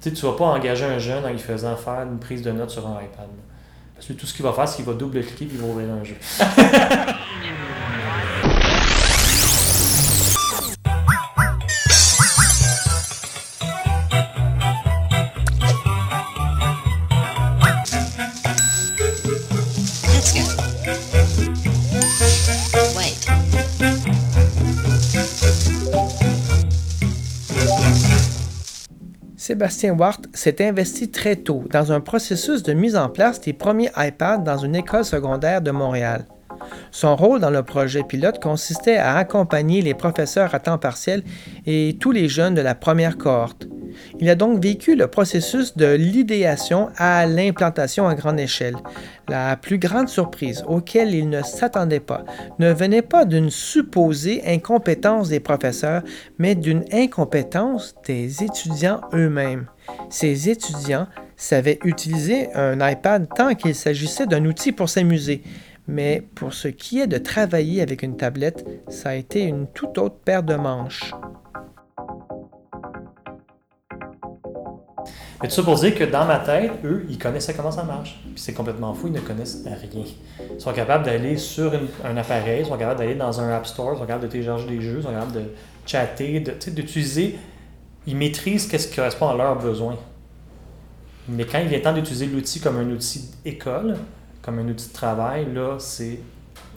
Tu 0.00 0.10
sais, 0.10 0.14
tu 0.14 0.26
vas 0.26 0.32
pas 0.32 0.44
engager 0.44 0.84
un 0.84 0.98
jeune 0.98 1.24
en 1.24 1.30
lui 1.30 1.38
faisant 1.38 1.74
faire 1.76 2.02
une 2.02 2.18
prise 2.18 2.42
de 2.42 2.52
notes 2.52 2.70
sur 2.70 2.86
un 2.86 3.00
iPad. 3.02 3.28
Parce 3.94 4.06
que 4.06 4.12
tout 4.12 4.26
ce 4.26 4.34
qu'il 4.34 4.44
va 4.44 4.52
faire, 4.52 4.68
c'est 4.68 4.76
qu'il 4.76 4.84
va 4.84 4.92
double-cliquer 4.92 5.46
et 5.46 5.48
il 5.50 5.58
va 5.58 5.66
ouvrir 5.66 5.88
un 5.90 6.04
jeu. 6.04 6.16
Sébastien 29.54 29.94
Wart 29.94 30.22
s'est 30.32 30.66
investi 30.66 31.12
très 31.12 31.36
tôt 31.36 31.62
dans 31.70 31.92
un 31.92 32.00
processus 32.00 32.64
de 32.64 32.72
mise 32.72 32.96
en 32.96 33.08
place 33.08 33.40
des 33.40 33.52
premiers 33.52 33.92
iPads 33.96 34.38
dans 34.38 34.58
une 34.58 34.74
école 34.74 35.04
secondaire 35.04 35.62
de 35.62 35.70
Montréal. 35.70 36.26
Son 36.90 37.16
rôle 37.16 37.40
dans 37.40 37.50
le 37.50 37.62
projet 37.62 38.02
pilote 38.02 38.42
consistait 38.42 38.96
à 38.96 39.16
accompagner 39.16 39.82
les 39.82 39.94
professeurs 39.94 40.54
à 40.54 40.60
temps 40.60 40.78
partiel 40.78 41.22
et 41.66 41.96
tous 42.00 42.12
les 42.12 42.28
jeunes 42.28 42.54
de 42.54 42.60
la 42.60 42.74
première 42.74 43.18
cohorte. 43.18 43.66
Il 44.20 44.28
a 44.28 44.34
donc 44.34 44.62
vécu 44.62 44.96
le 44.96 45.06
processus 45.06 45.76
de 45.76 45.94
l'idéation 45.94 46.88
à 46.96 47.26
l'implantation 47.26 48.08
à 48.08 48.14
grande 48.14 48.40
échelle. 48.40 48.76
La 49.28 49.56
plus 49.56 49.78
grande 49.78 50.08
surprise 50.08 50.64
auquel 50.66 51.14
il 51.14 51.28
ne 51.28 51.42
s'attendait 51.42 52.00
pas 52.00 52.24
ne 52.58 52.72
venait 52.72 53.02
pas 53.02 53.24
d'une 53.24 53.50
supposée 53.50 54.42
incompétence 54.46 55.28
des 55.28 55.40
professeurs, 55.40 56.02
mais 56.38 56.54
d'une 56.54 56.84
incompétence 56.92 57.94
des 58.06 58.42
étudiants 58.42 59.00
eux-mêmes. 59.12 59.66
Ces 60.10 60.48
étudiants 60.48 61.06
savaient 61.36 61.78
utiliser 61.84 62.52
un 62.54 62.86
iPad 62.88 63.28
tant 63.34 63.54
qu'il 63.54 63.74
s'agissait 63.74 64.26
d'un 64.26 64.44
outil 64.44 64.72
pour 64.72 64.88
s'amuser. 64.88 65.42
Mais 65.86 66.22
pour 66.34 66.54
ce 66.54 66.68
qui 66.68 67.00
est 67.00 67.06
de 67.06 67.18
travailler 67.18 67.82
avec 67.82 68.02
une 68.02 68.16
tablette, 68.16 68.66
ça 68.88 69.10
a 69.10 69.14
été 69.14 69.42
une 69.42 69.66
toute 69.66 69.98
autre 69.98 70.16
paire 70.16 70.42
de 70.42 70.54
manches. 70.54 71.14
Mais 75.42 75.48
tout 75.48 75.56
ça 75.56 75.62
pour 75.62 75.74
dire 75.74 75.94
que 75.94 76.04
dans 76.04 76.24
ma 76.24 76.38
tête, 76.38 76.72
eux, 76.84 77.04
ils 77.10 77.18
connaissaient 77.18 77.52
comment 77.52 77.70
ça 77.70 77.82
marche. 77.82 78.18
Puis 78.22 78.42
c'est 78.42 78.54
complètement 78.54 78.94
fou, 78.94 79.08
ils 79.08 79.12
ne 79.12 79.20
connaissent 79.20 79.62
rien. 79.66 80.04
Ils 80.54 80.60
sont 80.60 80.72
capables 80.72 81.04
d'aller 81.04 81.36
sur 81.36 81.70
un 82.02 82.16
appareil, 82.16 82.60
ils 82.60 82.66
sont 82.66 82.78
capables 82.78 83.00
d'aller 83.00 83.14
dans 83.14 83.38
un 83.42 83.50
App 83.50 83.66
Store, 83.66 83.92
ils 83.92 83.98
sont 83.98 84.06
capables 84.06 84.24
de 84.24 84.28
télécharger 84.28 84.66
des 84.66 84.80
jeux, 84.80 85.00
ils 85.00 85.02
sont 85.02 85.10
capables 85.10 85.32
de 85.32 85.44
chatter, 85.84 86.40
d'utiliser. 86.40 87.38
Ils 88.06 88.16
maîtrisent 88.16 88.70
ce 88.70 88.88
qui 88.88 88.96
correspond 88.96 89.28
à 89.28 89.36
leurs 89.36 89.58
besoins. 89.58 89.98
Mais 91.28 91.44
quand 91.44 91.58
il 91.58 91.68
vient 91.68 91.80
temps 91.80 91.92
d'utiliser 91.92 92.26
l'outil 92.26 92.60
comme 92.60 92.78
un 92.78 92.90
outil 92.90 93.30
école, 93.44 93.96
comme 94.44 94.58
un 94.58 94.68
outil 94.68 94.88
de 94.88 94.92
travail, 94.92 95.46
là, 95.54 95.76
c'est 95.78 96.18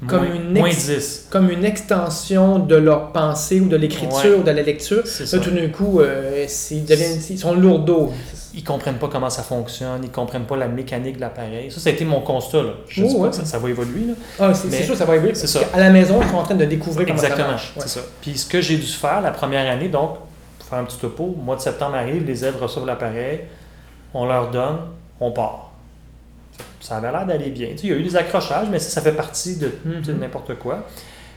Comme 0.07 0.25
moins, 0.27 0.35
une 0.35 0.53
moins 0.53 0.67
ex- 0.69 0.85
10. 0.87 1.27
Comme 1.31 1.49
une 1.49 1.65
extension 1.65 2.59
de 2.59 2.75
leur 2.75 3.11
pensée 3.11 3.59
ou 3.59 3.67
de 3.67 3.75
l'écriture 3.75 4.31
Ouais. 4.31 4.35
ou 4.39 4.43
de 4.43 4.51
la 4.51 4.61
lecture. 4.61 5.01
C'est 5.05 5.23
Là, 5.23 5.29
ça. 5.29 5.39
tout 5.39 5.51
d'un 5.51 5.67
coup, 5.69 5.99
euh, 5.99 6.45
ils, 6.71 6.85
deviennent- 6.85 7.19
ils 7.29 7.39
sont 7.39 7.53
lourdeaux. 7.55 8.11
Ils 8.53 8.63
comprennent 8.63 8.97
pas 8.97 9.07
comment 9.07 9.29
ça 9.29 9.43
fonctionne, 9.43 10.01
ils 10.03 10.09
comprennent 10.11 10.45
pas 10.45 10.55
la 10.57 10.67
mécanique 10.67 11.15
de 11.17 11.21
l'appareil. 11.21 11.69
Ça, 11.71 11.79
ça 11.79 11.89
a 11.89 11.93
été 11.93 12.05
mon 12.05 12.21
constat. 12.21 12.63
Là. 12.63 12.69
Je 12.87 13.03
Oh, 13.03 13.07
dis 13.07 13.13
pas 13.15 13.19
ouais. 13.21 13.29
que 13.29 13.35
ça, 13.35 13.45
ça 13.45 13.59
va 13.59 13.69
évoluer. 13.69 14.05
Là. 14.07 14.13
Ah, 14.39 14.53
c'est 14.53 14.83
sûr, 14.83 14.95
ça 14.95 15.05
va 15.05 15.15
évoluer. 15.15 15.35
c'est 15.35 15.41
parce 15.41 15.53
ça. 15.65 15.71
qu'à 15.71 15.79
la 15.79 15.89
maison, 15.91 16.19
ils 16.21 16.29
sont 16.29 16.37
en 16.37 16.43
train 16.43 16.55
de 16.55 16.65
découvrir 16.65 17.05
comment 17.07 17.19
ça 17.19 17.25
Exactement, 17.25 17.51
marche. 17.51 17.73
Ouais. 17.75 17.81
c'est 17.85 17.99
ça. 17.99 18.05
Puis 18.21 18.37
ce 18.37 18.45
que 18.47 18.61
j'ai 18.61 18.77
dû 18.77 18.85
faire 18.87 19.21
la 19.21 19.31
première 19.31 19.69
année, 19.71 19.89
donc, 19.89 20.15
pour 20.59 20.67
faire 20.69 20.79
un 20.79 20.85
petit 20.85 20.97
topo, 20.97 21.35
mois 21.43 21.55
de 21.55 21.61
septembre 21.61 21.95
arrive, 21.95 22.25
les 22.25 22.43
élèves 22.43 22.59
reçoivent 22.61 22.85
l'appareil, 22.87 23.41
on 24.13 24.25
leur 24.25 24.49
donne, 24.49 24.77
on 25.19 25.31
part. 25.31 25.66
Ça 26.79 26.97
avait 26.97 27.11
l'air 27.11 27.25
d'aller 27.25 27.49
bien. 27.49 27.69
Tu 27.71 27.77
sais, 27.79 27.87
il 27.87 27.89
y 27.89 27.93
a 27.93 27.97
eu 27.97 28.03
des 28.03 28.15
accrochages, 28.15 28.67
mais 28.69 28.79
ça, 28.79 28.89
ça 28.89 29.01
fait 29.01 29.11
partie 29.15 29.57
de, 29.57 29.71
Mhm. 29.85 30.01
de 30.01 30.13
n'importe 30.13 30.55
quoi. 30.59 30.85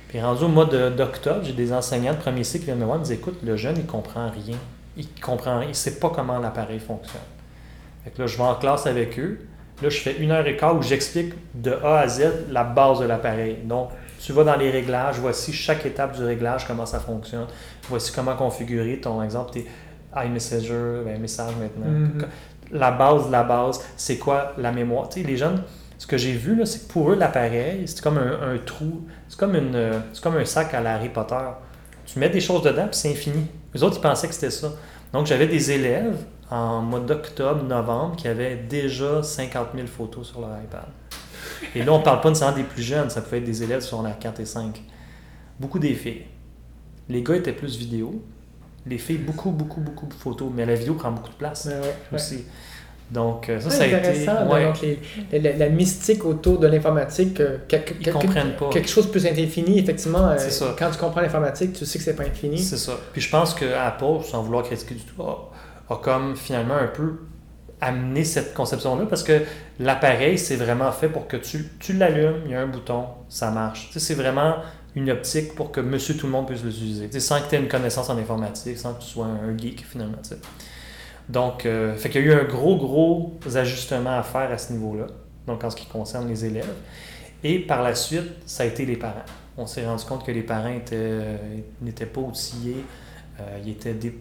Puis 0.08 0.20
rendu 0.20 0.44
au 0.44 0.48
mois 0.48 0.64
de- 0.66 0.90
d'octobre, 0.90 1.40
j'ai 1.44 1.52
des 1.52 1.72
enseignants 1.72 2.12
de 2.12 2.18
premier 2.18 2.44
cycle 2.44 2.60
qui 2.60 2.64
viennent 2.66 2.78
me 2.78 2.84
voir 2.84 2.96
et 2.96 3.00
me 3.00 3.04
disent 3.04 3.12
Écoute, 3.14 3.38
le 3.44 3.56
jeune, 3.56 3.76
il 3.76 3.86
comprend 3.86 4.28
rien. 4.30 4.56
Il 4.96 5.06
comprend. 5.20 5.60
Il 5.62 5.74
sait 5.74 5.96
pas 5.98 6.10
comment 6.10 6.38
l'appareil 6.38 6.78
fonctionne. 6.80 7.20
Fait 8.04 8.10
que 8.10 8.20
là, 8.22 8.26
je 8.26 8.36
vais 8.36 8.42
en 8.42 8.54
classe 8.56 8.86
avec 8.86 9.18
eux. 9.18 9.40
Là, 9.82 9.88
je 9.88 9.98
fais 9.98 10.16
une 10.18 10.30
heure 10.30 10.46
et 10.46 10.56
quart 10.56 10.76
où 10.76 10.82
j'explique 10.82 11.32
de 11.54 11.72
A 11.82 12.00
à 12.00 12.08
Z 12.08 12.22
la 12.50 12.64
base 12.64 13.00
de 13.00 13.06
l'appareil. 13.06 13.58
Donc, 13.64 13.90
tu 14.20 14.32
vas 14.32 14.44
dans 14.44 14.56
les 14.56 14.70
réglages, 14.70 15.18
voici 15.18 15.52
chaque 15.52 15.86
étape 15.86 16.16
du 16.16 16.22
réglage, 16.24 16.66
comment 16.66 16.84
ça 16.86 17.00
fonctionne. 17.00 17.46
Voici 17.88 18.12
comment 18.12 18.36
configurer 18.36 18.98
ton 19.00 19.22
exemple, 19.22 19.52
tes 19.52 19.66
iMessenger, 20.14 21.02
ben, 21.04 21.18
message 21.20 21.52
maintenant. 21.60 21.90
Mhm. 21.90 22.24
La 22.72 22.90
base 22.90 23.26
de 23.26 23.32
la 23.32 23.42
base, 23.42 23.80
c'est 23.96 24.18
quoi 24.18 24.52
la 24.58 24.72
mémoire? 24.72 25.08
Les 25.16 25.36
jeunes, 25.36 25.62
ce 25.98 26.06
que 26.06 26.16
j'ai 26.16 26.32
vu, 26.32 26.64
c'est 26.64 26.86
que 26.86 26.92
pour 26.92 27.10
eux, 27.10 27.16
l'appareil, 27.16 27.82
c'est 27.86 28.00
comme 28.00 28.18
un, 28.18 28.56
trou, 28.64 29.06
c'est 29.28 29.38
comme, 29.38 29.56
un 29.56 30.44
sac 30.44 30.72
à 30.74 30.78
Harry 30.78 31.08
Potter. 31.08 31.34
Tu 32.06 32.18
mets 32.18 32.30
des 32.30 32.40
choses 32.40 32.62
dedans, 32.62 32.86
puis 32.86 32.96
c'est 32.96 33.10
infini. 33.10 33.46
Les 33.74 33.82
autres, 33.82 33.96
ils 33.98 34.02
pensaient 34.02 34.28
que 34.28 34.34
c'était 34.34 34.50
ça. 34.50 34.72
Donc, 35.12 35.26
j'avais 35.26 35.46
des 35.46 35.70
élèves 35.70 36.16
en 36.50 36.80
mois 36.80 37.00
d'octobre, 37.00 37.62
novembre, 37.64 38.16
qui 38.16 38.28
avaient 38.28 38.56
déjà 38.56 39.22
50 39.22 39.68
000 39.74 39.86
photos 39.86 40.28
sur 40.28 40.40
leur 40.40 40.50
iPad. 40.62 40.86
Et 41.74 41.82
là, 41.82 41.92
on 41.92 41.98
ne 41.98 42.04
parle 42.04 42.20
pas 42.20 42.28
nécessairement 42.28 42.56
des 42.56 42.64
plus 42.64 42.82
jeunes, 42.82 43.10
ça 43.10 43.20
pouvait 43.20 43.38
être 43.38 43.44
des 43.44 43.62
élèves 43.62 43.80
sur 43.80 44.02
la 44.02 44.12
4 44.12 44.40
et 44.40 44.46
5. 44.46 44.82
Beaucoup 45.58 45.78
des 45.78 45.94
filles. 45.94 46.24
Les 47.08 47.22
gars 47.22 47.36
étaient 47.36 47.52
plus 47.52 47.76
vidéo. 47.76 48.22
Les 48.86 48.98
filles, 48.98 49.18
beaucoup, 49.18 49.50
beaucoup, 49.50 49.80
beaucoup 49.80 50.06
de 50.06 50.14
photos. 50.14 50.50
Mais 50.54 50.64
la 50.66 50.74
vidéo 50.74 50.94
prend 50.94 51.10
beaucoup 51.12 51.28
de 51.30 51.34
place 51.34 51.66
Ouais, 51.66 51.72
ouais, 51.74 51.80
ouais. 51.80 52.14
aussi. 52.16 52.44
Donc, 53.10 53.48
euh, 53.48 53.58
ça, 53.60 53.70
ça 53.70 53.82
a 53.82 53.86
été. 53.86 53.96
intéressant, 53.96 54.46
ouais. 54.52 54.64
donc, 54.66 54.80
les- 54.82 55.38
la, 55.40 55.56
la 55.56 55.68
mystique 55.68 56.24
autour 56.24 56.58
de 56.60 56.68
l'informatique, 56.68 57.40
euh, 57.40 57.58
quelque, 57.66 57.94
Ils 57.98 58.04
quelque- 58.04 58.18
comprennent 58.18 58.54
pas. 58.56 58.68
quelque 58.70 58.88
chose 58.88 59.10
peut 59.10 59.24
être 59.26 59.38
infini, 59.38 59.80
effectivement. 59.80 60.28
euh, 60.28 60.36
C'est 60.38 60.50
ça. 60.52 60.76
Quand 60.78 60.90
tu 60.92 60.96
comprends 60.98 61.20
l'informatique, 61.20 61.72
tu 61.72 61.84
sais 61.84 61.98
que 61.98 62.04
c'est 62.04 62.14
pas 62.14 62.22
infini. 62.22 62.58
C'est 62.58 62.76
ça. 62.76 62.92
Puis 63.12 63.20
je 63.20 63.28
pense 63.28 63.52
que 63.52 63.64
Apple, 63.64 64.24
sans 64.24 64.42
vouloir 64.42 64.62
critiquer 64.62 64.94
du 64.94 65.02
tout, 65.02 65.22
a, 65.24 65.50
a 65.92 65.96
comme 65.96 66.36
finalement 66.36 66.76
un 66.76 66.86
peu 66.86 67.14
amené 67.80 68.24
cette 68.24 68.54
conception-là 68.54 69.06
parce 69.06 69.22
que 69.24 69.40
l'appareil, 69.80 70.38
c'est 70.38 70.56
vraiment 70.56 70.92
fait 70.92 71.08
pour 71.08 71.26
que 71.26 71.36
tu, 71.36 71.68
tu 71.80 71.94
l'allumes, 71.94 72.42
il 72.44 72.52
y 72.52 72.54
a 72.54 72.60
un 72.60 72.66
bouton, 72.68 73.06
ça 73.28 73.50
marche. 73.50 73.88
Tu 73.88 73.94
sais, 73.94 74.00
c'est 74.00 74.14
vraiment 74.14 74.56
une 74.96 75.10
optique 75.10 75.54
pour 75.54 75.70
que 75.72 75.80
monsieur 75.80 76.16
tout 76.16 76.26
le 76.26 76.32
monde 76.32 76.46
puisse 76.46 76.62
l'utiliser. 76.64 77.20
Sans 77.20 77.40
que 77.40 77.48
tu 77.48 77.54
aies 77.54 77.60
une 77.60 77.68
connaissance 77.68 78.10
en 78.10 78.18
informatique, 78.18 78.76
sans 78.78 78.94
que 78.94 79.02
tu 79.02 79.08
sois 79.08 79.26
un 79.26 79.56
geek 79.56 79.84
finalement. 79.86 80.18
Donc, 81.28 81.64
euh, 81.64 81.94
fait 81.94 82.10
qu'il 82.10 82.22
y 82.22 82.24
a 82.24 82.26
eu 82.28 82.32
un 82.40 82.44
gros, 82.44 82.76
gros 82.76 83.38
ajustement 83.54 84.18
à 84.18 84.22
faire 84.22 84.50
à 84.50 84.58
ce 84.58 84.72
niveau-là, 84.72 85.06
donc 85.46 85.62
en 85.62 85.70
ce 85.70 85.76
qui 85.76 85.86
concerne 85.86 86.28
les 86.28 86.44
élèves. 86.44 86.72
Et 87.44 87.60
par 87.60 87.82
la 87.82 87.94
suite, 87.94 88.32
ça 88.46 88.64
a 88.64 88.66
été 88.66 88.84
les 88.84 88.96
parents. 88.96 89.24
On 89.56 89.66
s'est 89.66 89.86
rendu 89.86 90.04
compte 90.04 90.24
que 90.26 90.32
les 90.32 90.42
parents 90.42 90.74
euh, 90.92 91.36
n'étaient 91.80 92.06
pas 92.06 92.20
outillés, 92.20 92.84
euh, 93.38 93.42
ils 93.64 93.70
étaient, 93.70 93.94
dé- 93.94 94.18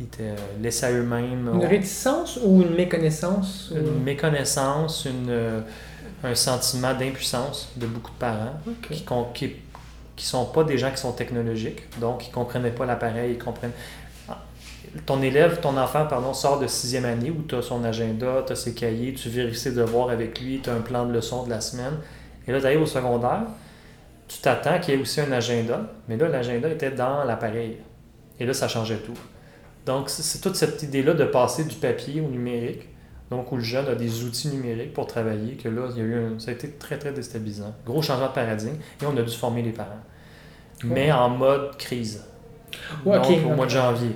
ils 0.00 0.04
étaient 0.06 0.22
euh, 0.30 0.36
laissés 0.60 0.86
à 0.86 0.92
eux-mêmes. 0.92 1.48
Une 1.54 1.64
réticence 1.64 2.38
ou 2.42 2.62
une 2.62 2.74
méconnaissance? 2.74 3.70
ou- 3.72 3.76
une 3.76 4.02
méconnaissance, 4.02 5.06
une, 5.06 5.62
un 6.24 6.34
sentiment 6.34 6.92
d'impuissance 6.94 7.68
de 7.76 7.86
beaucoup 7.86 8.10
de 8.10 8.18
parents 8.18 8.58
Ok. 8.66 8.88
qui 8.90 9.04
qui, 9.34 9.52
qui 10.18 10.26
sont 10.26 10.44
pas 10.46 10.64
des 10.64 10.76
gens 10.76 10.90
qui 10.90 10.98
sont 10.98 11.12
technologiques, 11.12 11.98
donc 12.00 12.26
ils 12.26 12.30
ne 12.30 12.34
comprenaient 12.34 12.72
pas 12.72 12.84
l'appareil, 12.84 13.32
ils 13.34 13.38
comprennent. 13.38 13.72
Ah, 14.28 14.38
Ton 15.06 15.22
élève, 15.22 15.60
ton 15.60 15.76
enfant, 15.76 16.06
pardon, 16.06 16.34
sort 16.34 16.58
de 16.58 16.66
sixième 16.66 17.04
année 17.04 17.30
où 17.30 17.42
tu 17.42 17.54
as 17.54 17.62
son 17.62 17.84
agenda, 17.84 18.42
tu 18.44 18.52
as 18.52 18.56
ses 18.56 18.74
cahiers, 18.74 19.14
tu 19.14 19.28
vérifies 19.28 19.60
ses 19.60 19.72
devoirs 19.72 20.10
avec 20.10 20.40
lui, 20.40 20.60
tu 20.60 20.68
as 20.68 20.74
un 20.74 20.80
plan 20.80 21.06
de 21.06 21.12
leçon 21.12 21.44
de 21.44 21.50
la 21.50 21.60
semaine. 21.60 21.94
Et 22.48 22.52
là, 22.52 22.60
tu 22.60 22.76
au 22.76 22.86
secondaire, 22.86 23.42
tu 24.26 24.40
t'attends 24.40 24.80
qu'il 24.80 24.94
y 24.94 24.96
ait 24.96 25.00
aussi 25.00 25.20
un 25.20 25.30
agenda, 25.30 25.82
mais 26.08 26.16
là, 26.16 26.28
l'agenda 26.28 26.68
était 26.68 26.90
dans 26.90 27.22
l'appareil. 27.22 27.78
Et 28.40 28.44
là, 28.44 28.52
ça 28.52 28.66
changeait 28.66 28.98
tout. 28.98 29.18
Donc, 29.86 30.10
c'est 30.10 30.40
toute 30.40 30.56
cette 30.56 30.82
idée-là 30.82 31.14
de 31.14 31.24
passer 31.24 31.64
du 31.64 31.76
papier 31.76 32.20
au 32.20 32.28
numérique, 32.28 32.88
donc 33.30 33.52
où 33.52 33.56
le 33.56 33.62
jeune 33.62 33.86
a 33.88 33.94
des 33.94 34.24
outils 34.24 34.48
numériques 34.48 34.92
pour 34.94 35.06
travailler, 35.06 35.54
que 35.54 35.68
là, 35.68 35.88
il 35.90 35.98
y 35.98 36.00
a 36.00 36.04
eu 36.04 36.14
un- 36.14 36.38
ça 36.38 36.50
a 36.50 36.54
été 36.54 36.70
très, 36.70 36.98
très 36.98 37.12
déstabilisant. 37.12 37.74
Gros 37.86 38.00
changement 38.02 38.28
de 38.28 38.32
paradigme, 38.32 38.76
et 39.02 39.06
on 39.06 39.16
a 39.16 39.22
dû 39.22 39.34
former 39.34 39.62
les 39.62 39.72
parents. 39.72 40.02
Mais 40.84 41.10
en 41.12 41.28
mode 41.28 41.76
crise. 41.76 42.24
Ouais, 43.04 43.16
donc, 43.16 43.26
au 43.46 43.54
mois 43.56 43.66
de 43.66 43.70
janvier. 43.70 44.10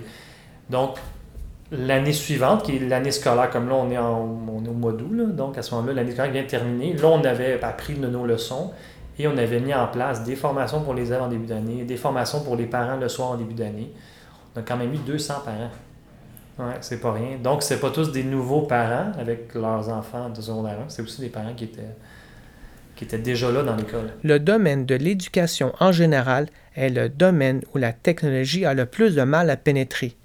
Donc, 0.70 0.96
l'année 1.70 2.12
suivante, 2.12 2.62
qui 2.64 2.76
est 2.76 2.78
l'année 2.80 3.10
scolaire, 3.10 3.50
comme 3.50 3.68
là, 3.68 3.74
on 3.74 3.90
est, 3.90 3.98
en, 3.98 4.20
on 4.48 4.64
est 4.64 4.68
au 4.68 4.72
mois 4.72 4.92
d'août, 4.92 5.34
donc 5.34 5.58
à 5.58 5.62
ce 5.62 5.74
moment-là, 5.74 5.94
l'année 5.94 6.12
scolaire 6.12 6.32
vient 6.32 6.42
de 6.42 6.48
terminer. 6.48 6.92
Là, 6.94 7.08
on 7.08 7.24
avait 7.24 7.62
appris 7.62 7.94
de 7.94 8.06
nos 8.06 8.26
leçons 8.26 8.70
et 9.18 9.26
on 9.26 9.36
avait 9.36 9.60
mis 9.60 9.74
en 9.74 9.88
place 9.88 10.22
des 10.24 10.36
formations 10.36 10.82
pour 10.82 10.94
les 10.94 11.08
élèves 11.08 11.22
en 11.22 11.28
début 11.28 11.46
d'année, 11.46 11.84
des 11.84 11.96
formations 11.96 12.40
pour 12.42 12.56
les 12.56 12.66
parents 12.66 12.96
le 12.96 13.08
soir 13.08 13.30
en 13.30 13.36
début 13.36 13.54
d'année. 13.54 13.90
On 14.54 14.60
a 14.60 14.62
quand 14.62 14.76
même 14.76 14.92
eu 14.92 14.98
200 14.98 15.34
parents. 15.44 15.70
Ouais, 16.58 16.76
c'est 16.80 17.00
pas 17.00 17.12
rien. 17.12 17.38
Donc, 17.42 17.62
c'est 17.62 17.80
pas 17.80 17.90
tous 17.90 18.12
des 18.12 18.24
nouveaux 18.24 18.62
parents 18.62 19.12
avec 19.18 19.54
leurs 19.54 19.88
enfants 19.88 20.28
de 20.28 20.40
secondaire 20.40 20.78
1, 20.86 20.88
c'est 20.88 21.02
aussi 21.02 21.20
des 21.20 21.28
parents 21.28 21.54
qui 21.54 21.64
étaient, 21.64 21.94
qui 22.94 23.04
étaient 23.04 23.18
déjà 23.18 23.50
là 23.50 23.62
dans 23.62 23.74
l'école. 23.74 24.12
Le 24.22 24.38
domaine 24.38 24.84
de 24.84 24.94
l'éducation 24.94 25.72
en 25.80 25.92
général 25.92 26.48
est 26.76 26.90
le 26.90 27.08
domaine 27.08 27.62
où 27.74 27.78
la 27.78 27.92
technologie 27.92 28.66
a 28.66 28.74
le 28.74 28.86
plus 28.86 29.14
de 29.14 29.22
mal 29.22 29.48
à 29.48 29.56
pénétrer. 29.56 30.16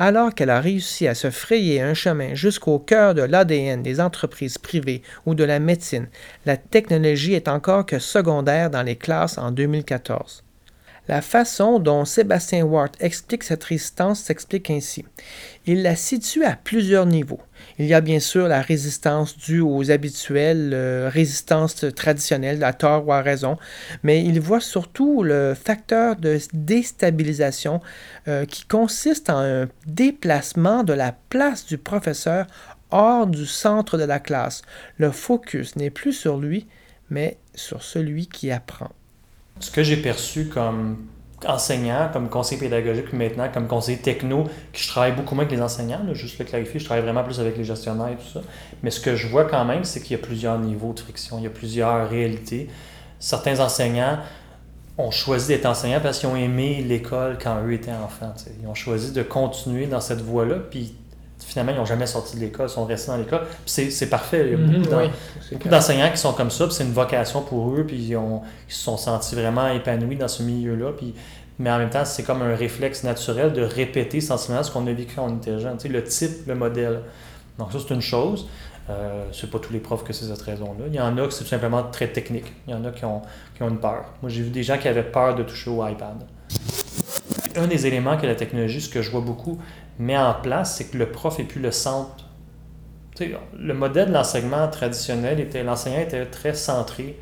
Alors 0.00 0.32
qu'elle 0.32 0.50
a 0.50 0.60
réussi 0.60 1.08
à 1.08 1.14
se 1.14 1.30
frayer 1.30 1.80
un 1.80 1.94
chemin 1.94 2.34
jusqu'au 2.34 2.78
cœur 2.78 3.14
de 3.14 3.22
l'ADN 3.22 3.82
des 3.82 4.00
entreprises 4.00 4.56
privées 4.56 5.02
ou 5.26 5.34
de 5.34 5.42
la 5.42 5.58
médecine, 5.58 6.06
la 6.46 6.56
technologie 6.56 7.34
est 7.34 7.48
encore 7.48 7.84
que 7.84 7.98
secondaire 7.98 8.70
dans 8.70 8.84
les 8.84 8.94
classes 8.94 9.38
en 9.38 9.50
2014. 9.50 10.44
La 11.08 11.22
façon 11.22 11.78
dont 11.78 12.04
Sébastien 12.04 12.64
Ward 12.64 12.92
explique 13.00 13.42
cette 13.42 13.64
résistance 13.64 14.20
s'explique 14.20 14.68
ainsi. 14.68 15.06
Il 15.64 15.82
la 15.82 15.96
situe 15.96 16.44
à 16.44 16.54
plusieurs 16.54 17.06
niveaux. 17.06 17.40
Il 17.78 17.86
y 17.86 17.94
a 17.94 18.02
bien 18.02 18.20
sûr 18.20 18.46
la 18.46 18.60
résistance 18.60 19.38
due 19.38 19.62
aux 19.62 19.90
habituelles 19.90 20.72
euh, 20.74 21.08
résistances 21.10 21.86
traditionnelles, 21.96 22.62
à 22.62 22.74
tort 22.74 23.08
ou 23.08 23.12
à 23.12 23.22
raison, 23.22 23.56
mais 24.02 24.22
il 24.22 24.38
voit 24.38 24.60
surtout 24.60 25.22
le 25.22 25.54
facteur 25.54 26.16
de 26.16 26.38
déstabilisation 26.52 27.80
euh, 28.28 28.44
qui 28.44 28.66
consiste 28.66 29.30
en 29.30 29.38
un 29.38 29.68
déplacement 29.86 30.84
de 30.84 30.92
la 30.92 31.12
place 31.30 31.64
du 31.64 31.78
professeur 31.78 32.46
hors 32.90 33.26
du 33.26 33.46
centre 33.46 33.96
de 33.96 34.04
la 34.04 34.20
classe. 34.20 34.60
Le 34.98 35.10
focus 35.10 35.74
n'est 35.76 35.90
plus 35.90 36.12
sur 36.12 36.36
lui, 36.36 36.66
mais 37.08 37.38
sur 37.54 37.82
celui 37.82 38.26
qui 38.26 38.50
apprend. 38.50 38.90
Ce 39.60 39.70
que 39.70 39.82
j'ai 39.82 39.96
perçu 39.96 40.46
comme 40.46 41.08
enseignant, 41.46 42.08
comme 42.12 42.28
conseiller 42.28 42.60
pédagogique, 42.60 43.12
maintenant 43.12 43.48
comme 43.52 43.68
conseiller 43.68 43.98
techno, 43.98 44.44
que 44.72 44.78
je 44.78 44.88
travaille 44.88 45.12
beaucoup 45.12 45.34
moins 45.34 45.44
avec 45.44 45.56
les 45.56 45.62
enseignants, 45.62 46.00
juste 46.12 46.38
le 46.38 46.44
clarifier, 46.44 46.80
je 46.80 46.84
travaille 46.84 47.04
vraiment 47.04 47.22
plus 47.22 47.38
avec 47.38 47.56
les 47.56 47.64
gestionnaires 47.64 48.08
et 48.08 48.16
tout 48.16 48.32
ça. 48.32 48.40
Mais 48.82 48.90
ce 48.90 49.00
que 49.00 49.14
je 49.14 49.28
vois 49.28 49.44
quand 49.44 49.64
même, 49.64 49.84
c'est 49.84 50.00
qu'il 50.00 50.16
y 50.16 50.20
a 50.20 50.22
plusieurs 50.24 50.58
niveaux 50.58 50.92
de 50.92 51.00
friction, 51.00 51.38
il 51.38 51.44
y 51.44 51.46
a 51.46 51.50
plusieurs 51.50 52.08
réalités. 52.08 52.68
Certains 53.20 53.60
enseignants 53.60 54.18
ont 54.96 55.12
choisi 55.12 55.48
d'être 55.48 55.66
enseignants 55.66 56.00
parce 56.02 56.18
qu'ils 56.18 56.28
ont 56.28 56.36
aimé 56.36 56.84
l'école 56.86 57.38
quand 57.40 57.62
eux 57.64 57.72
étaient 57.72 57.92
enfants. 57.92 58.34
Ils 58.60 58.66
ont 58.66 58.74
choisi 58.74 59.12
de 59.12 59.22
continuer 59.22 59.86
dans 59.86 60.00
cette 60.00 60.20
voie-là, 60.20 60.56
puis 60.70 60.94
finalement, 61.48 61.72
ils 61.72 61.78
n'ont 61.78 61.84
jamais 61.84 62.06
sorti 62.06 62.36
de 62.36 62.40
l'école, 62.40 62.66
ils 62.68 62.72
sont 62.72 62.84
restés 62.84 63.10
dans 63.10 63.16
l'école. 63.16 63.42
Puis 63.66 63.90
c'est 63.90 64.08
parfait. 64.08 64.44
Il 64.46 64.50
y 64.52 64.54
a 64.54 64.58
Mhm, 64.58 64.82
beaucoup 65.52 65.68
d'enseignants 65.68 66.10
qui 66.10 66.18
sont 66.18 66.32
comme 66.32 66.50
ça, 66.50 66.66
puis 66.66 66.74
c'est 66.74 66.84
une 66.84 66.92
vocation 66.92 67.42
pour 67.42 67.74
eux, 67.74 67.84
puis 67.86 67.96
ils, 67.96 68.16
ont- 68.16 68.42
ils 68.68 68.72
se 68.74 68.82
sont 68.82 68.96
sentis 68.96 69.34
vraiment 69.34 69.68
épanouis 69.68 70.16
dans 70.16 70.28
ce 70.28 70.42
milieu-là. 70.42 70.92
Puis, 70.96 71.14
mais 71.58 71.70
en 71.70 71.78
même 71.78 71.90
temps, 71.90 72.04
c'est 72.04 72.22
comme 72.22 72.42
un 72.42 72.54
réflexe 72.54 73.02
naturel 73.02 73.52
de 73.52 73.62
répéter 73.62 74.20
sensiblement 74.20 74.62
ce 74.62 74.70
qu'on 74.70 74.86
a 74.86 74.92
vécu 74.92 75.14
quand 75.16 75.26
on 75.28 75.36
était 75.38 75.58
jeune. 75.58 75.76
Tu 75.76 75.88
sais, 75.88 75.88
le 75.88 76.04
type, 76.04 76.46
le 76.46 76.54
modèle. 76.54 77.00
Donc 77.58 77.72
ça, 77.72 77.78
c'est 77.86 77.92
une 77.94 78.00
chose. 78.02 78.46
Euh, 78.90 79.24
c'est 79.32 79.50
pas 79.50 79.58
tous 79.58 79.72
les 79.72 79.80
profs 79.80 80.02
que 80.04 80.12
c'est 80.14 80.24
cette 80.26 80.40
raison-là. 80.40 80.84
Il 80.88 80.94
y 80.94 81.00
en 81.00 81.18
a 81.18 81.26
qui 81.26 81.32
c'est 81.34 81.44
tout 81.44 81.50
simplement 81.50 81.82
très 81.82 82.08
technique. 82.08 82.52
Il 82.66 82.70
y 82.70 82.74
en 82.74 82.84
a 82.86 82.90
qui 82.90 83.04
ont, 83.04 83.20
qui 83.54 83.62
ont 83.62 83.68
une 83.68 83.78
peur. 83.78 84.04
Moi, 84.22 84.30
j'ai 84.30 84.42
vu 84.42 84.50
des 84.50 84.62
gens 84.62 84.78
qui 84.78 84.88
avaient 84.88 85.02
peur 85.02 85.34
de 85.34 85.42
toucher 85.42 85.68
au 85.68 85.86
iPad. 85.86 86.16
Un 87.56 87.66
des 87.66 87.86
éléments 87.86 88.16
que 88.16 88.26
la 88.26 88.34
technologie, 88.34 88.80
ce 88.80 88.88
que 88.88 89.02
je 89.02 89.10
vois 89.10 89.20
beaucoup, 89.20 89.58
met 89.98 90.16
en 90.16 90.34
place, 90.34 90.76
c'est 90.76 90.84
que 90.84 90.98
le 90.98 91.10
prof 91.10 91.38
n'est 91.38 91.44
plus 91.44 91.60
le 91.60 91.70
centre. 91.70 92.24
Le 93.58 93.74
modèle 93.74 94.08
de 94.08 94.12
l'enseignement 94.12 94.68
traditionnel 94.68 95.40
était 95.40 95.64
l'enseignant 95.64 96.00
était 96.00 96.26
très 96.26 96.54
centré 96.54 97.18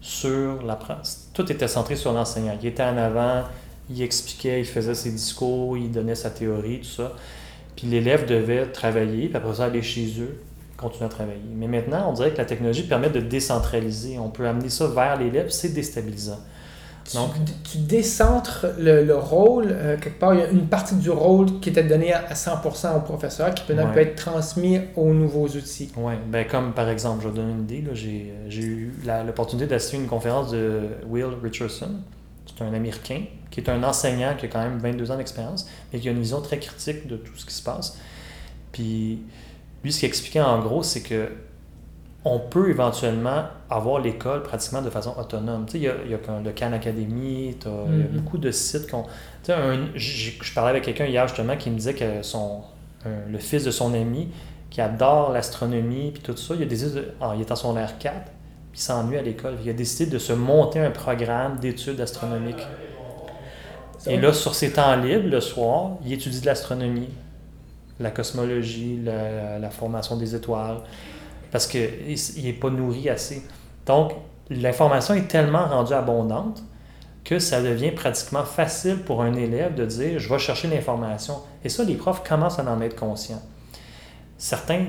sur 0.00 0.62
la 0.62 0.78
Tout 1.34 1.50
était 1.50 1.68
centré 1.68 1.96
sur 1.96 2.12
l'enseignant. 2.12 2.56
Il 2.62 2.68
était 2.68 2.84
en 2.84 2.96
avant, 2.96 3.42
il 3.90 4.00
expliquait, 4.02 4.60
il 4.60 4.66
faisait 4.66 4.94
ses 4.94 5.10
discours, 5.10 5.76
il 5.76 5.90
donnait 5.90 6.14
sa 6.14 6.30
théorie, 6.30 6.80
tout 6.80 7.02
ça. 7.02 7.12
Puis 7.76 7.86
l'élève 7.88 8.26
devait 8.26 8.66
travailler, 8.66 9.28
puis 9.28 9.36
après 9.36 9.54
ça 9.54 9.64
aller 9.64 9.82
chez 9.82 10.20
eux, 10.20 10.40
continuer 10.76 11.06
à 11.06 11.08
travailler. 11.08 11.40
Mais 11.54 11.66
maintenant, 11.66 12.10
on 12.10 12.12
dirait 12.12 12.32
que 12.32 12.38
la 12.38 12.44
technologie 12.44 12.84
permet 12.84 13.10
de 13.10 13.20
décentraliser. 13.20 14.18
On 14.18 14.30
peut 14.30 14.46
amener 14.46 14.68
ça 14.68 14.86
vers 14.86 15.18
l'élève, 15.18 15.50
c'est 15.50 15.70
déstabilisant. 15.70 16.38
Donc, 17.14 17.32
tu, 17.64 17.78
décentres 17.78 18.66
le, 18.78 19.12
rôle, 19.14 19.68
euh, 19.70 19.96
quelque 19.96 20.18
part, 20.18 20.34
il 20.34 20.40
y 20.40 20.42
a 20.42 20.48
une 20.48 20.66
partie 20.66 20.94
du 20.94 21.10
rôle 21.10 21.60
qui 21.60 21.70
était 21.70 21.82
donnée 21.82 22.12
à, 22.12 22.34
100% 22.34 22.96
au 22.96 23.00
professeur 23.00 23.54
qui 23.54 23.64
peut, 23.64 23.74
peut 23.74 24.00
être 24.00 24.16
transmis 24.16 24.80
aux 24.96 25.12
nouveaux 25.12 25.48
outils. 25.48 25.90
Oui, 25.96 26.14
ben, 26.28 26.46
comme 26.46 26.72
par 26.72 26.88
exemple, 26.88 27.22
je 27.24 27.28
vais 27.28 27.34
donner 27.34 27.52
une 27.52 27.62
idée, 27.62 27.84
j'ai 27.94 28.62
eu 28.62 28.94
l'opportunité 29.26 29.66
d'assister 29.66 29.96
à 29.96 30.00
une 30.00 30.06
conférence 30.06 30.50
de 30.50 30.82
Will 31.08 31.26
Richardson, 31.42 31.90
c'est 32.46 32.64
un 32.64 32.72
Américain, 32.74 33.22
qui 33.50 33.60
est 33.60 33.68
un 33.68 33.82
enseignant 33.82 34.34
qui 34.36 34.46
a 34.46 34.48
quand 34.48 34.62
même 34.62 34.78
22 34.78 35.10
ans 35.10 35.16
d'expérience, 35.16 35.68
mais 35.92 35.98
qui 35.98 36.08
a 36.08 36.12
une 36.12 36.20
vision 36.20 36.40
très 36.40 36.58
critique 36.58 37.06
de 37.06 37.16
tout 37.16 37.36
ce 37.36 37.44
qui 37.44 37.54
se 37.54 37.62
passe. 37.62 37.98
Puis 38.72 39.22
lui, 39.82 39.92
ce 39.92 40.00
qu'il 40.00 40.08
expliquait 40.08 40.40
en 40.40 40.60
gros, 40.60 40.82
c'est 40.82 41.02
que 41.02 41.30
on 42.24 42.38
peut 42.38 42.68
éventuellement 42.68 43.44
avoir 43.70 44.00
l'école 44.00 44.42
pratiquement 44.42 44.82
de 44.82 44.90
façon 44.90 45.14
autonome. 45.18 45.64
Tu 45.66 45.72
sais, 45.72 45.78
il 45.78 45.84
y 45.84 45.88
a, 45.88 45.94
il 46.04 46.10
y 46.10 46.14
a 46.14 46.18
le 46.44 46.52
Khan 46.52 46.72
Academy, 46.72 47.46
il 47.46 47.50
y 47.50 47.66
a 47.66 47.70
mm-hmm. 47.70 48.08
beaucoup 48.12 48.38
de 48.38 48.50
sites. 48.50 48.86
Tu 48.88 48.96
sais, 49.44 49.54
je 49.94 50.54
parlais 50.54 50.70
avec 50.70 50.84
quelqu'un 50.84 51.06
hier 51.06 51.26
justement 51.26 51.56
qui 51.56 51.70
me 51.70 51.76
disait 51.76 51.94
que 51.94 52.22
son, 52.22 52.60
le 53.04 53.38
fils 53.38 53.64
de 53.64 53.70
son 53.70 53.94
ami 53.94 54.28
qui 54.68 54.80
adore 54.80 55.32
l'astronomie 55.32 56.12
puis 56.12 56.22
tout 56.22 56.36
ça, 56.36 56.54
il, 56.54 56.62
a 56.62 56.66
décidé 56.66 57.02
ah, 57.20 57.32
il 57.34 57.40
est 57.40 57.50
en 57.50 57.56
son 57.56 57.74
l'air 57.74 57.98
4, 57.98 58.14
puis 58.24 58.32
il 58.74 58.80
s'ennuie 58.80 59.16
à 59.16 59.22
l'école. 59.22 59.54
Il 59.64 59.70
a 59.70 59.72
décidé 59.72 60.10
de 60.10 60.18
se 60.18 60.34
monter 60.34 60.78
un 60.78 60.90
programme 60.90 61.58
d'études 61.58 62.00
astronomiques. 62.00 62.66
Et 64.06 64.18
là, 64.18 64.32
sur 64.32 64.54
ses 64.54 64.72
temps 64.72 64.96
libres, 64.96 65.28
le 65.28 65.40
soir, 65.40 65.92
il 66.04 66.12
étudie 66.12 66.40
de 66.40 66.46
l'astronomie, 66.46 67.08
la 67.98 68.10
cosmologie, 68.10 69.00
la 69.04 69.70
formation 69.70 70.16
des 70.16 70.34
étoiles 70.34 70.82
parce 71.50 71.66
qu'il 71.66 72.18
n'est 72.42 72.52
pas 72.52 72.70
nourri 72.70 73.08
assez. 73.08 73.42
Donc, 73.86 74.12
l'information 74.50 75.14
est 75.14 75.28
tellement 75.28 75.66
rendue 75.66 75.94
abondante 75.94 76.62
que 77.24 77.38
ça 77.38 77.62
devient 77.62 77.92
pratiquement 77.92 78.44
facile 78.44 78.98
pour 78.98 79.22
un 79.22 79.34
élève 79.34 79.74
de 79.74 79.84
dire 79.84 80.18
je 80.18 80.28
vais 80.28 80.38
chercher 80.38 80.68
l'information. 80.68 81.34
Et 81.64 81.68
ça, 81.68 81.84
les 81.84 81.94
profs 81.94 82.22
commencent 82.22 82.58
à 82.58 82.64
en 82.64 82.80
être 82.80 82.96
conscients. 82.96 83.42
Certains 84.38 84.86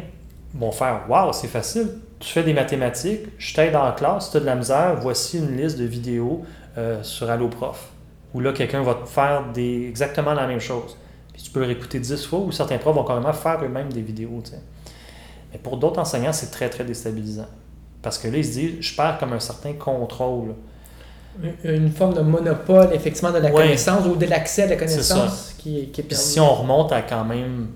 vont 0.54 0.72
faire 0.72 1.06
Waouh, 1.10 1.34
c'est 1.34 1.48
facile, 1.48 1.90
tu 2.20 2.30
fais 2.30 2.44
des 2.44 2.54
mathématiques, 2.54 3.22
je 3.38 3.54
t'aide 3.54 3.76
en 3.76 3.92
classe, 3.94 4.32
tu 4.32 4.38
as 4.38 4.40
de 4.40 4.46
la 4.46 4.56
misère, 4.56 4.96
voici 5.00 5.38
une 5.38 5.58
liste 5.58 5.78
de 5.78 5.86
vidéos 5.86 6.44
euh, 6.78 7.04
sur 7.04 7.30
Allo 7.30 7.48
Prof. 7.48 7.90
Où 8.34 8.40
là, 8.40 8.54
quelqu'un 8.54 8.82
va 8.82 8.96
te 8.96 9.10
faire 9.10 9.52
des, 9.54 9.88
exactement 9.88 10.34
la 10.34 10.48
même 10.48 10.60
chose. 10.60 10.98
Puis 11.34 11.44
tu 11.44 11.52
peux 11.52 11.64
réécouter 11.64 12.00
dix 12.00 12.26
fois, 12.26 12.40
ou 12.40 12.52
certains 12.52 12.78
profs 12.78 12.96
vont 12.96 13.04
carrément 13.04 13.34
faire 13.34 13.64
eux-mêmes 13.64 13.92
des 13.92 14.02
vidéos. 14.02 14.42
Mais 15.52 15.60
pour 15.60 15.78
d'autres 15.78 16.00
enseignants, 16.00 16.34
c'est 16.34 16.52
très, 16.52 16.70
très 16.70 16.84
déstabilisant. 16.84 17.48
Parce 18.02 18.18
que 18.18 18.28
là, 18.28 18.38
ils 18.38 18.46
se 18.46 18.52
disent, 18.52 18.82
je 18.82 18.96
perds 18.96 19.18
comme 19.20 19.34
un 19.34 19.40
certain 19.40 19.74
contrôle. 19.74 20.56
Une 21.64 21.92
forme 21.92 22.14
de 22.14 22.22
monopole, 22.22 22.90
effectivement, 22.94 23.32
de 23.32 23.38
la 23.38 23.52
connaissance 23.52 24.06
ou 24.06 24.16
de 24.16 24.26
l'accès 24.26 24.64
à 24.64 24.68
la 24.68 24.76
connaissance 24.76 25.56
qui, 25.58 25.90
qui, 25.90 26.02
est 26.02 26.04
perdu. 26.04 26.24
Si 26.24 26.40
on 26.40 26.54
remonte 26.54 26.92
à 26.92 27.02
quand 27.02 27.24
même 27.24 27.68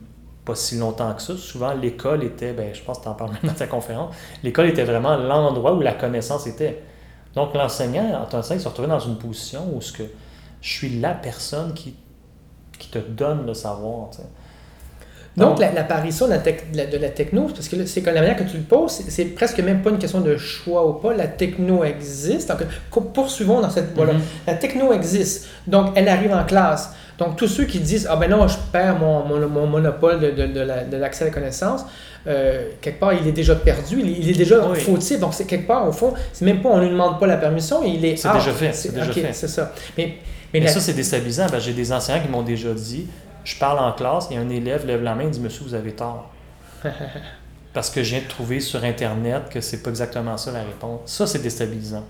pas 0.45 0.55
si 0.55 0.77
longtemps 0.77 1.13
que 1.13 1.21
ça, 1.21 1.35
souvent 1.35 1.73
l'école 1.73 2.23
était, 2.23 2.53
ben, 2.53 2.73
je 2.73 2.81
pense 2.83 2.99
que 2.99 3.03
tu 3.03 3.09
en 3.09 3.15
parles 3.15 3.31
même 3.31 3.41
dans 3.43 3.57
ta 3.57 3.67
conférence, 3.67 4.13
l'école 4.43 4.67
était 4.67 4.83
vraiment 4.83 5.17
l'endroit 5.17 5.73
où 5.73 5.81
la 5.81 5.93
connaissance 5.93 6.45
était. 6.45 6.83
Donc 7.33 7.53
l'enseignant, 7.53 8.21
en 8.21 8.25
tant 8.25 8.41
que 8.41 8.59
se 8.59 8.67
retrouvait 8.67 8.87
dans 8.87 8.99
une 8.99 9.17
position 9.17 9.73
où 9.73 9.81
ce 9.81 9.91
que 9.91 10.03
je 10.61 10.69
suis 10.69 10.99
la 10.99 11.13
personne 11.13 11.73
qui, 11.73 11.95
qui 12.77 12.89
te 12.89 12.99
donne 12.99 13.45
le 13.45 13.53
savoir. 13.53 14.09
Donc, 15.37 15.59
l'apparition 15.59 16.27
de, 16.27 16.33
la 16.97 17.09
techno, 17.09 17.43
parce 17.43 17.67
que 17.67 17.85
c'est 17.85 18.01
comme 18.01 18.13
la 18.13 18.21
manière 18.21 18.37
que 18.37 18.43
tu 18.43 18.57
le 18.57 18.63
poses, 18.63 19.03
c'est 19.07 19.25
presque 19.25 19.59
même 19.59 19.81
pas 19.81 19.89
une 19.89 19.97
question 19.97 20.21
de 20.21 20.37
choix 20.37 20.87
ou 20.87 20.93
pas. 20.93 21.13
La 21.13 21.27
techno 21.27 21.83
existe. 21.83 22.49
Donc, 22.49 22.63
poursuivons 23.13 23.59
dans 23.59 23.69
cette 23.69 23.93
voie-là. 23.93 24.13
Mm-hmm. 24.13 24.47
La 24.47 24.53
techno 24.55 24.93
existe. 24.93 25.47
Donc, 25.67 25.91
elle 25.95 26.07
arrive 26.07 26.31
en 26.31 26.43
classe. 26.45 26.91
Donc, 27.17 27.37
tous 27.37 27.47
ceux 27.47 27.65
qui 27.65 27.79
disent 27.79 28.07
Ah 28.09 28.15
ben 28.17 28.29
non, 28.29 28.47
je 28.47 28.57
perds 28.71 28.97
mon, 28.99 29.25
monopole 29.67 30.19
de, 30.19 30.97
l'accès 30.97 31.23
à 31.23 31.27
la 31.27 31.33
connaissance, 31.33 31.85
euh, 32.27 32.69
quelque 32.81 32.99
part, 32.99 33.13
il 33.13 33.27
est 33.27 33.31
déjà 33.31 33.55
perdu, 33.55 34.01
il, 34.01 34.29
est 34.29 34.37
déjà 34.37 34.61
fautif. 34.73 35.19
Donc, 35.19 35.33
c'est 35.33 35.45
quelque 35.45 35.67
part, 35.67 35.87
au 35.87 35.91
fond, 35.91 36.13
c'est 36.33 36.45
même 36.45 36.61
pas, 36.61 36.69
on 36.69 36.77
ne 36.77 36.83
lui 36.83 36.89
demande 36.91 37.19
pas 37.19 37.27
la 37.27 37.37
permission, 37.37 37.83
il 37.83 38.03
est. 38.05 38.17
C'est 38.17 38.31
déjà 38.31 38.51
fait. 38.51 38.73
C'est 38.73 38.93
déjà 38.93 39.11
fait. 39.11 39.33
C'est 39.33 39.47
ça. 39.47 39.73
Mais, 39.97 40.15
mais, 40.53 40.67
ça, 40.67 40.79
c'est 40.79 40.93
déstabilisant. 40.93 41.47
Ben, 41.51 41.59
j'ai 41.59 41.73
des 41.73 41.91
enseignants 41.91 42.21
qui 42.21 42.29
m'ont 42.29 42.43
déjà 42.43 42.73
dit 42.73 43.07
je 43.45 43.57
parle 43.57 43.79
en 43.79 43.93
classe 43.93 44.29
et 44.31 44.37
un 44.37 44.49
élève 44.49 44.85
lève 44.85 45.01
la 45.03 45.15
main 45.15 45.27
et 45.27 45.29
dit 45.29 45.39
Monsieur, 45.39 45.63
vous 45.63 45.73
avez 45.73 45.93
tort. 45.93 46.31
Parce 47.73 47.89
que 47.89 48.03
je 48.03 48.11
viens 48.11 48.21
de 48.21 48.27
trouver 48.27 48.59
sur 48.59 48.83
Internet 48.83 49.49
que 49.49 49.61
c'est 49.61 49.83
pas 49.83 49.89
exactement 49.89 50.35
ça 50.37 50.51
la 50.51 50.63
réponse. 50.63 51.01
Ça, 51.05 51.27
c'est 51.27 51.39
déstabilisant. 51.39 52.03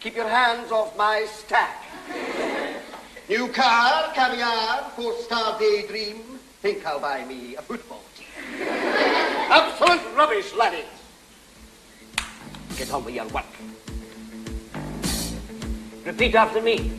Keep 0.00 0.16
your 0.16 0.28
hands 0.28 0.72
off 0.72 0.96
my 0.96 1.26
stack. 1.26 1.84
New 3.28 3.48
car, 3.48 4.10
caviar, 4.14 4.90
four-star 4.96 5.58
daydream. 5.58 6.22
Think 6.62 6.86
I'll 6.86 6.98
buy 6.98 7.22
me 7.26 7.54
a 7.56 7.60
football 7.60 8.02
team. 8.16 8.26
Absolute 9.50 10.16
rubbish, 10.16 10.54
laddie. 10.54 10.84
Get 12.78 12.90
on 12.92 13.04
with 13.04 13.14
your 13.14 13.26
work. 13.26 13.44
Repeat 16.06 16.34
after 16.34 16.62
me. 16.62 16.92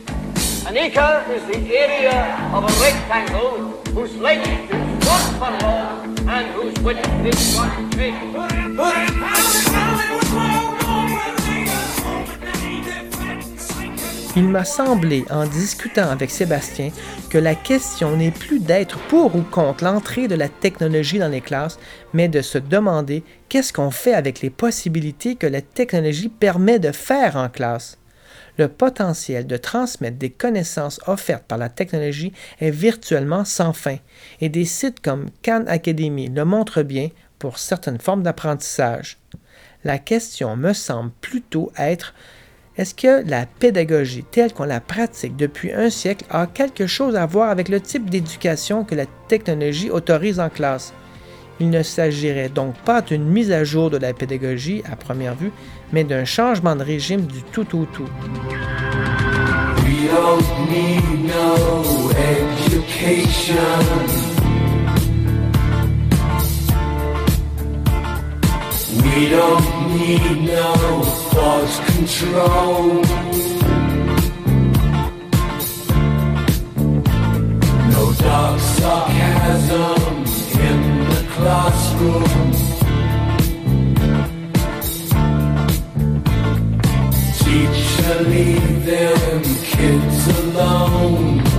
An 0.66 0.76
acre 0.76 1.24
is 1.28 1.44
the 1.46 1.58
area 1.76 2.36
of 2.54 2.62
a 2.62 2.80
rectangle 2.80 3.82
whose 3.94 4.14
length 4.16 4.72
is 4.72 5.08
one 5.08 5.34
furlong 5.40 6.11
Il 14.34 14.48
m'a 14.48 14.64
semblé, 14.64 15.24
en 15.30 15.46
discutant 15.46 16.08
avec 16.08 16.30
Sébastien, 16.30 16.90
que 17.28 17.36
la 17.36 17.54
question 17.54 18.16
n'est 18.16 18.30
plus 18.30 18.60
d'être 18.60 18.98
pour 19.08 19.36
ou 19.36 19.42
contre 19.42 19.84
l'entrée 19.84 20.26
de 20.26 20.34
la 20.34 20.48
technologie 20.48 21.18
dans 21.18 21.28
les 21.28 21.42
classes, 21.42 21.78
mais 22.14 22.28
de 22.28 22.40
se 22.40 22.56
demander 22.56 23.24
qu'est-ce 23.50 23.74
qu'on 23.74 23.90
fait 23.90 24.14
avec 24.14 24.40
les 24.40 24.48
possibilités 24.50 25.34
que 25.34 25.46
la 25.46 25.60
technologie 25.60 26.30
permet 26.30 26.78
de 26.78 26.92
faire 26.92 27.36
en 27.36 27.50
classe. 27.50 27.98
Le 28.62 28.68
potentiel 28.68 29.48
de 29.48 29.56
transmettre 29.56 30.18
des 30.18 30.30
connaissances 30.30 31.00
offertes 31.08 31.42
par 31.42 31.58
la 31.58 31.68
technologie 31.68 32.32
est 32.60 32.70
virtuellement 32.70 33.44
sans 33.44 33.72
fin, 33.72 33.96
et 34.40 34.48
des 34.48 34.64
sites 34.64 35.00
comme 35.00 35.30
Khan 35.42 35.64
Academy 35.66 36.28
le 36.28 36.44
montrent 36.44 36.84
bien 36.84 37.08
pour 37.40 37.58
certaines 37.58 37.98
formes 37.98 38.22
d'apprentissage. 38.22 39.18
La 39.82 39.98
question 39.98 40.54
me 40.54 40.72
semble 40.72 41.10
plutôt 41.20 41.72
être 41.76 42.14
est-ce 42.76 42.94
que 42.94 43.28
la 43.28 43.46
pédagogie 43.46 44.24
telle 44.30 44.52
qu'on 44.52 44.64
la 44.64 44.80
pratique 44.80 45.36
depuis 45.36 45.72
un 45.72 45.90
siècle 45.90 46.24
a 46.30 46.46
quelque 46.46 46.86
chose 46.86 47.16
à 47.16 47.26
voir 47.26 47.50
avec 47.50 47.68
le 47.68 47.80
type 47.80 48.08
d'éducation 48.08 48.84
que 48.84 48.94
la 48.94 49.06
technologie 49.26 49.90
autorise 49.90 50.38
en 50.38 50.48
classe? 50.48 50.94
Il 51.62 51.70
ne 51.70 51.84
s'agirait 51.84 52.48
donc 52.48 52.74
pas 52.84 53.02
d'une 53.02 53.22
mise 53.22 53.52
à 53.52 53.62
jour 53.62 53.88
de 53.88 53.96
la 53.96 54.12
pédagogie 54.12 54.82
à 54.90 54.96
première 54.96 55.36
vue, 55.36 55.52
mais 55.92 56.02
d'un 56.02 56.24
changement 56.24 56.74
de 56.74 56.82
régime 56.82 57.20
du 57.20 57.40
tout 57.52 57.76
au 57.78 57.84
tout. 57.84 58.08
Leave 88.28 88.86
them 88.86 89.42
kids 89.42 90.28
alone. 90.40 91.51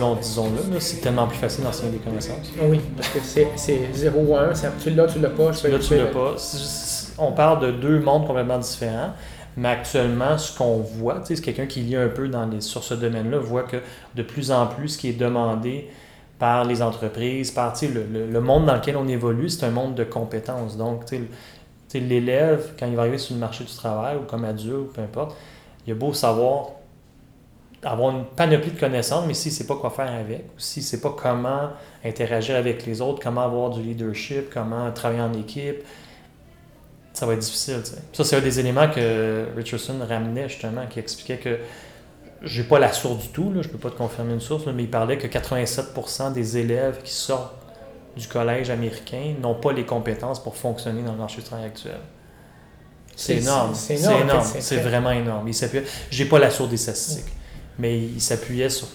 Tu 0.00 0.18
disons, 0.20 0.44
disons-le, 0.50 0.74
là, 0.74 0.80
c'est 0.80 1.00
tellement 1.00 1.26
plus 1.26 1.38
facile 1.38 1.64
d'enseigner 1.64 1.92
des 1.92 1.98
connaissances. 1.98 2.50
Oui, 2.62 2.80
parce 2.96 3.08
que 3.08 3.18
c'est 3.56 3.78
0 3.92 4.20
ou 4.20 4.36
1, 4.36 4.50
tu 4.82 4.90
l'as, 4.90 5.06
tu 5.06 5.18
l'as 5.20 5.28
pas. 5.30 5.46
Là, 5.46 5.52
fais- 5.52 5.78
tu 5.78 5.96
l'as 5.96 6.06
pas. 6.06 6.34
On 7.18 7.32
parle 7.32 7.60
de 7.60 7.70
deux 7.72 8.00
mondes 8.00 8.26
complètement 8.26 8.58
différents. 8.58 9.10
Mais 9.56 9.68
actuellement, 9.68 10.38
ce 10.38 10.56
qu'on 10.56 10.76
voit, 10.78 11.20
tu 11.26 11.34
c'est 11.36 11.42
quelqu'un 11.42 11.66
qui 11.66 11.80
lit 11.80 11.96
un 11.96 12.08
peu 12.08 12.28
dans 12.28 12.46
les, 12.46 12.60
sur 12.60 12.84
ce 12.84 12.94
domaine-là, 12.94 13.38
voit 13.38 13.64
que 13.64 13.78
de 14.14 14.22
plus 14.22 14.52
en 14.52 14.66
plus, 14.66 14.90
ce 14.90 14.98
qui 14.98 15.08
est 15.08 15.12
demandé 15.18 15.88
par 16.38 16.64
les 16.64 16.80
entreprises, 16.82 17.50
par 17.50 17.72
tu 17.74 17.88
le, 17.88 18.04
le- 18.10 18.26
le 18.30 18.40
monde 18.40 18.66
dans 18.66 18.74
lequel 18.76 18.96
on 18.96 19.06
évolue, 19.08 19.48
c'est 19.50 19.66
un 19.66 19.70
monde 19.70 19.94
de 19.96 20.04
compétences. 20.04 20.76
Donc, 20.76 21.04
tu 21.06 21.28
tu 21.90 21.98
l'élève, 21.98 22.70
quand 22.78 22.86
il 22.86 22.94
va 22.94 23.02
arriver 23.02 23.18
sur 23.18 23.34
le 23.34 23.40
marché 23.40 23.64
du 23.64 23.74
travail 23.74 24.16
ou 24.16 24.20
comme 24.20 24.44
adulte, 24.44 24.72
ou 24.76 24.84
peu 24.94 25.02
importe, 25.02 25.36
il 25.86 25.92
a 25.92 25.96
beau 25.96 26.12
savoir 26.14 26.68
avoir 27.82 28.16
une 28.16 28.24
panoplie 28.24 28.72
de 28.72 28.78
connaissances, 28.78 29.24
mais 29.26 29.34
s'il 29.34 29.52
ne 29.52 29.56
sait 29.56 29.66
pas 29.66 29.76
quoi 29.76 29.90
faire 29.90 30.12
avec, 30.12 30.44
ou 30.56 30.58
s'il 30.58 30.82
ne 30.82 30.86
sait 30.86 31.00
pas 31.00 31.14
comment 31.16 31.70
interagir 32.04 32.56
avec 32.56 32.84
les 32.84 33.00
autres, 33.00 33.22
comment 33.22 33.42
avoir 33.42 33.70
du 33.70 33.82
leadership, 33.82 34.50
comment 34.52 34.90
travailler 34.92 35.22
en 35.22 35.32
équipe, 35.32 35.82
ça 37.12 37.26
va 37.26 37.34
être 37.34 37.40
difficile. 37.40 37.80
Ça, 38.12 38.24
c'est 38.24 38.36
un 38.36 38.40
des 38.40 38.60
éléments 38.60 38.88
que 38.88 39.46
Richardson 39.56 39.94
ramenait 40.06 40.48
justement, 40.48 40.86
qui 40.88 40.98
expliquait 40.98 41.38
que 41.38 41.58
j'ai 42.42 42.64
pas 42.64 42.78
la 42.78 42.92
source 42.92 43.22
du 43.22 43.28
tout, 43.28 43.52
là, 43.52 43.62
je 43.62 43.68
peux 43.68 43.78
pas 43.78 43.90
te 43.90 43.96
confirmer 43.96 44.34
une 44.34 44.40
source, 44.40 44.66
là, 44.66 44.72
mais 44.72 44.84
il 44.84 44.90
parlait 44.90 45.18
que 45.18 45.26
87% 45.26 46.32
des 46.32 46.56
élèves 46.58 47.02
qui 47.02 47.12
sortent 47.12 47.54
du 48.16 48.26
collège 48.26 48.70
américain 48.70 49.34
n'ont 49.40 49.54
pas 49.54 49.72
les 49.72 49.84
compétences 49.84 50.42
pour 50.42 50.56
fonctionner 50.56 51.02
dans 51.02 51.12
le 51.12 51.18
marché 51.18 51.38
du 51.38 51.44
travail 51.44 51.66
actuel. 51.66 52.00
C'est 53.14 53.36
énorme. 53.36 53.74
c'est 53.74 53.96
énorme, 53.96 54.42
c'est 54.42 54.76
vraiment 54.78 55.10
énorme. 55.10 55.46
Il 55.48 55.84
J'ai 56.10 56.24
pas 56.24 56.38
la 56.38 56.50
source 56.50 56.70
des 56.70 56.78
statistiques, 56.78 57.32
mais 57.80 57.98
il 57.98 58.20
s'appuyait 58.20 58.68
sur, 58.68 58.86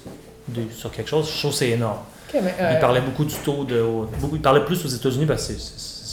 sur 0.72 0.92
quelque 0.92 1.10
chose. 1.10 1.30
Je 1.34 1.40
trouve 1.40 1.52
que 1.52 1.58
c'est 1.58 1.70
énorme. 1.72 2.00
Mais, 2.34 2.54
euh, 2.60 2.72
Il 2.74 2.80
parlait 2.80 3.02
beaucoup 3.02 3.24
du 3.26 3.36
taux 3.36 3.64
de. 3.64 3.82
Beaucoup, 4.20 4.36
il 4.36 4.42
parlait 4.42 4.66
plus 4.66 4.84
aux 4.86 4.90
États-Unis 4.90 5.26
parce 5.26 5.48
que 5.48 5.54
c'est 5.54 5.60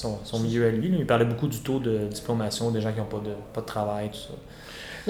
son, 0.01 0.19
son 0.25 0.39
milieu 0.41 0.67
à 0.67 0.71
lui. 0.71 0.89
là. 0.91 0.97
Il 1.01 1.07
parlait 1.07 1.25
beaucoup 1.25 1.49
du 1.49 1.59
taux 1.59 1.79
de 1.81 2.07
diplomation 2.11 2.71
des 2.71 2.81
gens 2.81 2.93
qui 2.93 2.99
n'ont 3.01 3.07
pas 3.07 3.19
de, 3.19 3.33
pas 3.53 3.61
de 3.61 3.67
travail, 3.67 4.09
tout 4.11 4.19
ça. 4.19 4.35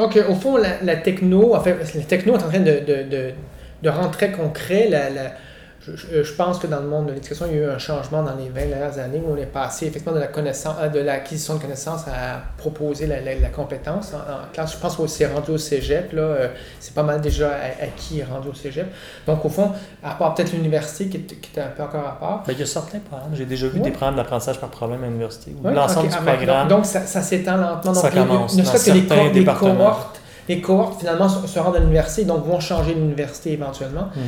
Donc, 0.02 0.16
euh, 0.16 0.28
au 0.28 0.34
fond, 0.34 0.56
la, 0.56 0.82
la 0.82 0.96
techno, 0.96 1.54
en 1.54 1.60
fait, 1.60 1.76
la 1.94 2.02
techno 2.04 2.32
est 2.34 2.42
en 2.42 2.48
train 2.48 2.60
de, 2.60 2.80
de, 2.80 3.02
de, 3.10 3.30
de 3.82 3.88
rendre 3.90 4.10
très 4.12 4.32
concret. 4.32 4.88
La, 4.88 5.10
la- 5.10 5.32
je, 5.84 5.96
je- 5.96 6.22
je 6.22 6.32
pense 6.34 6.58
que 6.58 6.66
dans 6.68 6.78
le 6.80 6.86
monde 6.86 7.06
de 7.06 7.12
l'éducation, 7.12 7.46
il 7.50 7.56
y 7.56 7.58
a 7.58 7.62
eu 7.62 7.68
un 7.70 7.78
changement 7.78 8.22
dans 8.22 8.34
les 8.36 8.48
20 8.48 8.66
dernières 8.68 8.98
années 8.98 9.20
où 9.24 9.32
on 9.32 9.36
est 9.36 9.46
passé 9.46 9.86
effectivement 9.86 10.14
de 10.14 10.20
la 10.20 10.28
connaissance, 10.28 10.76
euh, 10.80 10.88
de 10.88 11.00
l'acquisition 11.00 11.56
de 11.56 11.60
connaissances 11.60 12.02
à 12.06 12.40
proposer 12.56 13.06
la, 13.08 13.20
la, 13.20 13.34
la 13.34 13.48
compétence 13.48 14.12
en, 14.14 14.18
en 14.18 14.52
classe. 14.52 14.72
Je 14.74 14.78
pense 14.78 14.96
que 14.96 15.06
c'est 15.08 15.26
rendu 15.26 15.50
au 15.50 15.58
cégep, 15.58 16.12
là, 16.12 16.22
euh, 16.22 16.48
c'est 16.78 16.94
pas 16.94 17.02
mal 17.02 17.20
déjà 17.20 17.50
acquis 17.82 18.22
rendu 18.22 18.48
au 18.48 18.54
cégep. 18.54 18.86
Donc, 19.26 19.44
au 19.44 19.48
fond, 19.48 19.72
à 20.04 20.14
part 20.14 20.34
peut-être 20.34 20.52
l'université 20.52 21.08
qui, 21.08 21.16
est- 21.16 21.40
qui 21.40 21.58
est 21.58 21.62
un 21.62 21.68
peu 21.68 21.82
encore 21.82 22.06
à 22.06 22.18
part, 22.18 22.42
Ben, 22.46 22.52
il 22.52 22.60
y 22.60 22.62
a 22.62 22.66
certains 22.66 23.00
programmes. 23.00 23.30
J'ai 23.34 23.46
déjà 23.46 23.66
vu 23.66 23.80
des 23.80 23.90
programmes 23.90 24.16
d'apprentissage 24.16 24.60
par 24.60 24.68
problème 24.70 25.02
à 25.02 25.06
l'université. 25.06 25.54
L'ensemble 25.64 26.08
du 26.08 26.14
Ah, 26.16 26.22
programme. 26.32 26.68
Donc, 26.68 26.78
donc 26.78 26.86
ça, 26.86 27.00
ça 27.06 27.22
s'étend 27.22 27.56
lentement. 27.56 27.92
Ça 27.94 28.08
Donc, 28.08 28.14
les- 28.14 28.20
commence 28.26 28.56
ne 28.56 28.62
dans 28.62 28.68
serait-ce 28.68 28.86
que 28.86 28.90
les, 28.92 29.08
certains 29.08 29.30
départements. 29.30 29.74
cohortes, 29.76 30.20
les 30.48 30.60
cohortes, 30.60 31.00
finalement, 31.00 31.28
se, 31.28 31.58
rendent 31.58 31.76
à 31.76 31.80
l'université, 31.80 32.24
donc 32.24 32.44
vont 32.44 32.60
changer 32.60 32.94
l'université 32.94 33.52
éventuellement. 33.52 34.08
Mhm. 34.14 34.22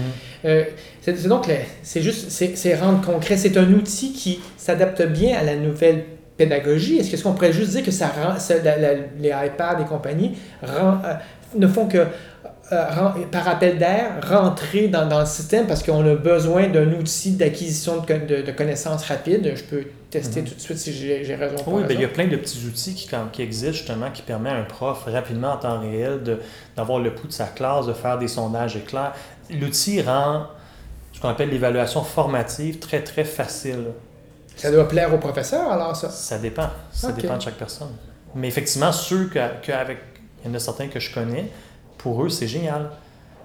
Euh, 0.47 0.65
c'est 1.01 1.27
donc, 1.27 1.49
c'est 1.83 2.03
juste, 2.03 2.31
c'est 2.31 2.75
rendre 2.77 3.01
concret. 3.01 3.37
C'est 3.37 3.57
un 3.57 3.71
outil 3.73 4.13
qui 4.13 4.41
s'adapte 4.57 5.03
bien 5.03 5.37
à 5.39 5.43
la 5.43 5.57
nouvelle 5.57 6.05
pédagogie. 6.37 6.99
Est-ce 6.99 7.11
que- 7.11 7.15
est-ce 7.15 7.23
qu'on 7.25 7.33
pourrait 7.33 7.53
juste 7.53 7.71
dire 7.71 7.85
que 7.85 7.91
ça 7.91 8.09
rend, 8.09 8.39
ça- 8.39 8.55
la- 8.63 8.77
la- 8.79 8.95
les 9.19 9.29
iPads 9.29 9.79
et 9.81 9.85
compagnie 9.85 10.33
rend- 10.63 10.99
euh, 11.05 11.15
ne 11.57 11.67
font 11.69 11.87
que 11.87 12.07
euh, 12.73 12.87
par 13.31 13.47
appel 13.49 13.79
d'air, 13.79 14.13
rentrer 14.27 14.89
dans, 14.89 15.07
dans 15.07 15.21
le 15.21 15.27
système 15.27 15.67
parce 15.67 15.83
qu'on 15.83 16.05
a 16.11 16.15
besoin 16.15 16.69
d'un 16.69 16.93
outil 16.95 17.33
d'acquisition 17.33 18.01
de, 18.01 18.15
de- 18.37 18.43
de 18.43 18.53
connaissances 18.53 19.05
rapides. 19.05 19.53
Je 19.55 19.63
peux 19.65 19.85
tester 20.11 20.43
tout 20.43 20.55
de 20.55 20.61
suite 20.61 20.79
si 20.79 20.93
j'ai 20.93 21.35
raison. 21.35 21.57
ou 21.57 21.63
pas 21.65 21.71
Mhm. 21.71 21.77
Oui, 21.77 21.83
ben, 21.89 21.95
il 21.95 22.01
y 22.01 22.05
a 22.05 22.09
plein 22.09 22.27
de 22.27 22.37
petits 22.37 22.65
outils 22.67 22.95
qui, 22.95 23.07
quand- 23.09 23.29
qui 23.33 23.43
existent 23.43 23.73
justement 23.77 24.11
qui 24.11 24.23
permettent 24.23 24.53
à 24.55 24.57
un 24.57 24.63
prof 24.65 25.05
rapidement 25.07 25.53
en 25.53 25.57
temps 25.59 25.81
réel 25.81 26.21
d'avoir 26.77 27.01
le 27.01 27.15
pouls 27.15 27.29
de 27.29 27.33
sa 27.33 27.47
classe, 27.47 27.87
de 27.87 27.93
faire 27.93 28.19
des 28.19 28.29
sondages 28.29 28.77
éclairs. 28.77 29.13
L'outil 29.51 30.01
rend 30.03 30.47
ce 31.13 31.21
qu'on 31.21 31.29
appelle 31.29 31.51
l'évaluation 31.51 32.03
formative 32.03 32.79
très 32.79 33.03
très 33.03 33.25
facile. 33.25 33.85
Ça 34.57 34.71
doit 34.71 34.89
plaire 34.89 35.13
aux 35.13 35.19
professeurs 35.19 35.71
alors 35.71 35.95
ça? 35.97 36.09
Ça 36.09 36.39
dépend. 36.39 36.71
Ça 36.93 37.13
dépend 37.13 37.37
de 37.37 37.43
chaque 37.43 37.55
personne. 37.59 37.91
Mais 38.37 38.49
effectivement, 38.49 38.91
ceux 38.93 39.27
qu'avec. 39.27 39.99
il 40.45 40.49
y 40.49 40.51
en 40.51 40.55
a 40.55 40.59
certains 40.59 40.89
que 40.89 40.99
je 41.01 41.13
connais, 41.13 41.51
pour 42.05 42.23
eux, 42.25 42.29
c'est 42.29 42.47
génial. 42.47 42.91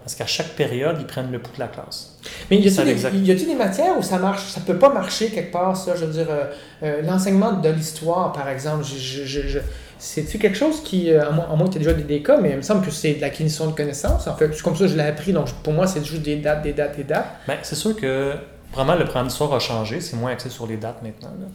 Parce 0.04 0.15
qu'à 0.15 0.26
chaque 0.28 0.50
période, 0.50 0.98
ils 1.00 1.06
prennent 1.08 1.32
le 1.32 1.39
pouls 1.39 1.54
de 1.56 1.60
la 1.60 1.67
classe. 1.67 2.17
Mais 2.50 2.58
y 2.58 2.67
a-t-il 2.67 2.95
des, 2.95 3.28
y 3.28 3.32
a-t-il 3.32 3.48
des 3.48 3.56
matières 3.56 3.98
où 3.98 4.02
ça 4.04 4.17
marche, 4.17 4.43
ça 4.48 4.62
peut 4.62 4.78
pas 4.78 4.91
marcher 4.93 5.30
quelque 5.30 5.52
part 5.52 5.76
ça, 5.76 5.95
je 5.95 6.06
veux 6.06 6.12
dire 6.13 6.28
euh, 6.30 6.45
euh, 6.84 7.02
l'enseignement 7.02 7.52
de 7.54 7.69
l'histoire 7.69 8.32
par 8.32 8.48
exemple, 8.50 8.84
je, 8.86 8.95
je, 8.98 9.26
je- 9.26 9.48
je- 9.48 9.60
c'est-tu 9.98 10.38
quelque 10.39 10.58
chose 10.58 10.82
qui, 10.84 11.12
euh, 11.12 11.30
à 11.30 11.32
moins, 11.32 11.67
que 11.67 11.72
tu 11.74 11.76
aies 11.76 11.80
déjà 11.84 11.93
des, 11.93 12.04
des 12.04 12.24
cas, 12.24 12.38
mais 12.39 12.52
il 12.52 12.58
me 12.58 12.62
semble 12.62 12.84
que 12.86 12.91
c'est 12.91 13.15
de 13.15 13.22
l'acquisition 13.22 13.67
de 13.67 13.74
connaissances. 13.74 14.26
En 14.28 14.36
fait, 14.36 14.50
comme 14.62 14.76
ça 14.76 14.88
je 14.88 14.95
l'ai 14.95 15.04
appris, 15.04 15.34
donc 15.34 15.52
pour 15.63 15.74
moi 15.74 15.86
c'est 15.88 16.04
juste 16.04 16.22
des 16.24 16.38
dates, 16.38 16.63
des 16.63 16.74
dates, 16.74 16.95
des 16.95 17.04
dates. 17.04 17.28
Ben, 17.48 17.58
c'est 17.62 17.76
sûr 17.76 17.95
que 17.95 18.34
vraiment 18.74 18.95
le 18.95 19.04
programme 19.04 19.28
d'histoire 19.28 19.54
a 19.54 19.60
changé. 19.60 20.00
C'est 20.02 20.15
moins 20.15 20.32
axé 20.32 20.50
sur 20.50 20.65
les 20.65 20.78
dates 20.78 21.04
maintenant. 21.04 21.34
là. 21.39 21.48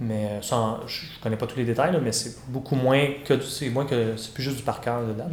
Mais 0.00 0.28
euh, 0.42 0.54
en- 0.54 0.78
je 0.86 1.02
ne 1.06 1.22
connais 1.22 1.36
pas 1.36 1.46
tous 1.46 1.56
les 1.58 1.64
détails, 1.64 1.92
là, 1.92 1.98
mais 2.02 2.12
c'est 2.12 2.34
beaucoup 2.48 2.74
moins 2.74 3.02
que 3.24 3.40
c'est 3.40 3.70
moins 3.70 3.86
que 3.86 4.14
c'est 4.18 4.34
plus 4.34 4.42
juste 4.42 4.56
du 4.58 4.62
par 4.62 4.80
cœur 4.82 5.00
de 5.02 5.12
dates. 5.12 5.30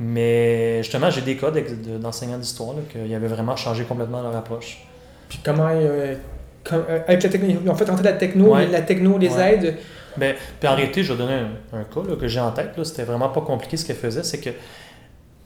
Mais 0.00 0.82
justement, 0.82 1.10
j'ai 1.10 1.20
des 1.20 1.36
cas 1.36 1.50
d'enseignants 2.00 2.38
d'histoire 2.38 2.74
qu'ils 2.90 3.14
avaient 3.14 3.28
vraiment 3.28 3.54
changé 3.56 3.84
complètement 3.84 4.22
leur 4.22 4.34
approche. 4.34 4.78
Puis 5.28 5.38
comment, 5.44 5.68
euh, 5.70 6.14
euh, 6.72 6.98
avec 7.06 7.22
la 7.22 7.28
techno, 7.28 7.48
ils 7.64 7.70
ont 7.70 7.74
fait 7.74 7.88
entrer 7.90 8.04
la 8.04 8.14
techno, 8.14 8.54
Ouais. 8.54 8.66
la 8.66 8.80
techno 8.80 9.18
les 9.18 9.28
Ouais. 9.34 9.54
aide. 9.54 9.76
Ben, 10.16 10.34
puis 10.58 10.68
en 10.68 10.74
réalité, 10.74 11.04
je 11.04 11.12
vais 11.12 11.18
donner 11.18 11.34
un, 11.34 11.78
un 11.78 11.84
cas 11.84 12.00
là, 12.08 12.16
que 12.16 12.26
j'ai 12.26 12.40
en 12.40 12.50
tête. 12.50 12.70
C'était 12.82 13.04
vraiment 13.04 13.28
pas 13.28 13.42
compliqué 13.42 13.76
ce 13.76 13.84
qu'elle 13.84 13.94
faisait. 13.96 14.22
C'est 14.24 14.40
que 14.40 14.50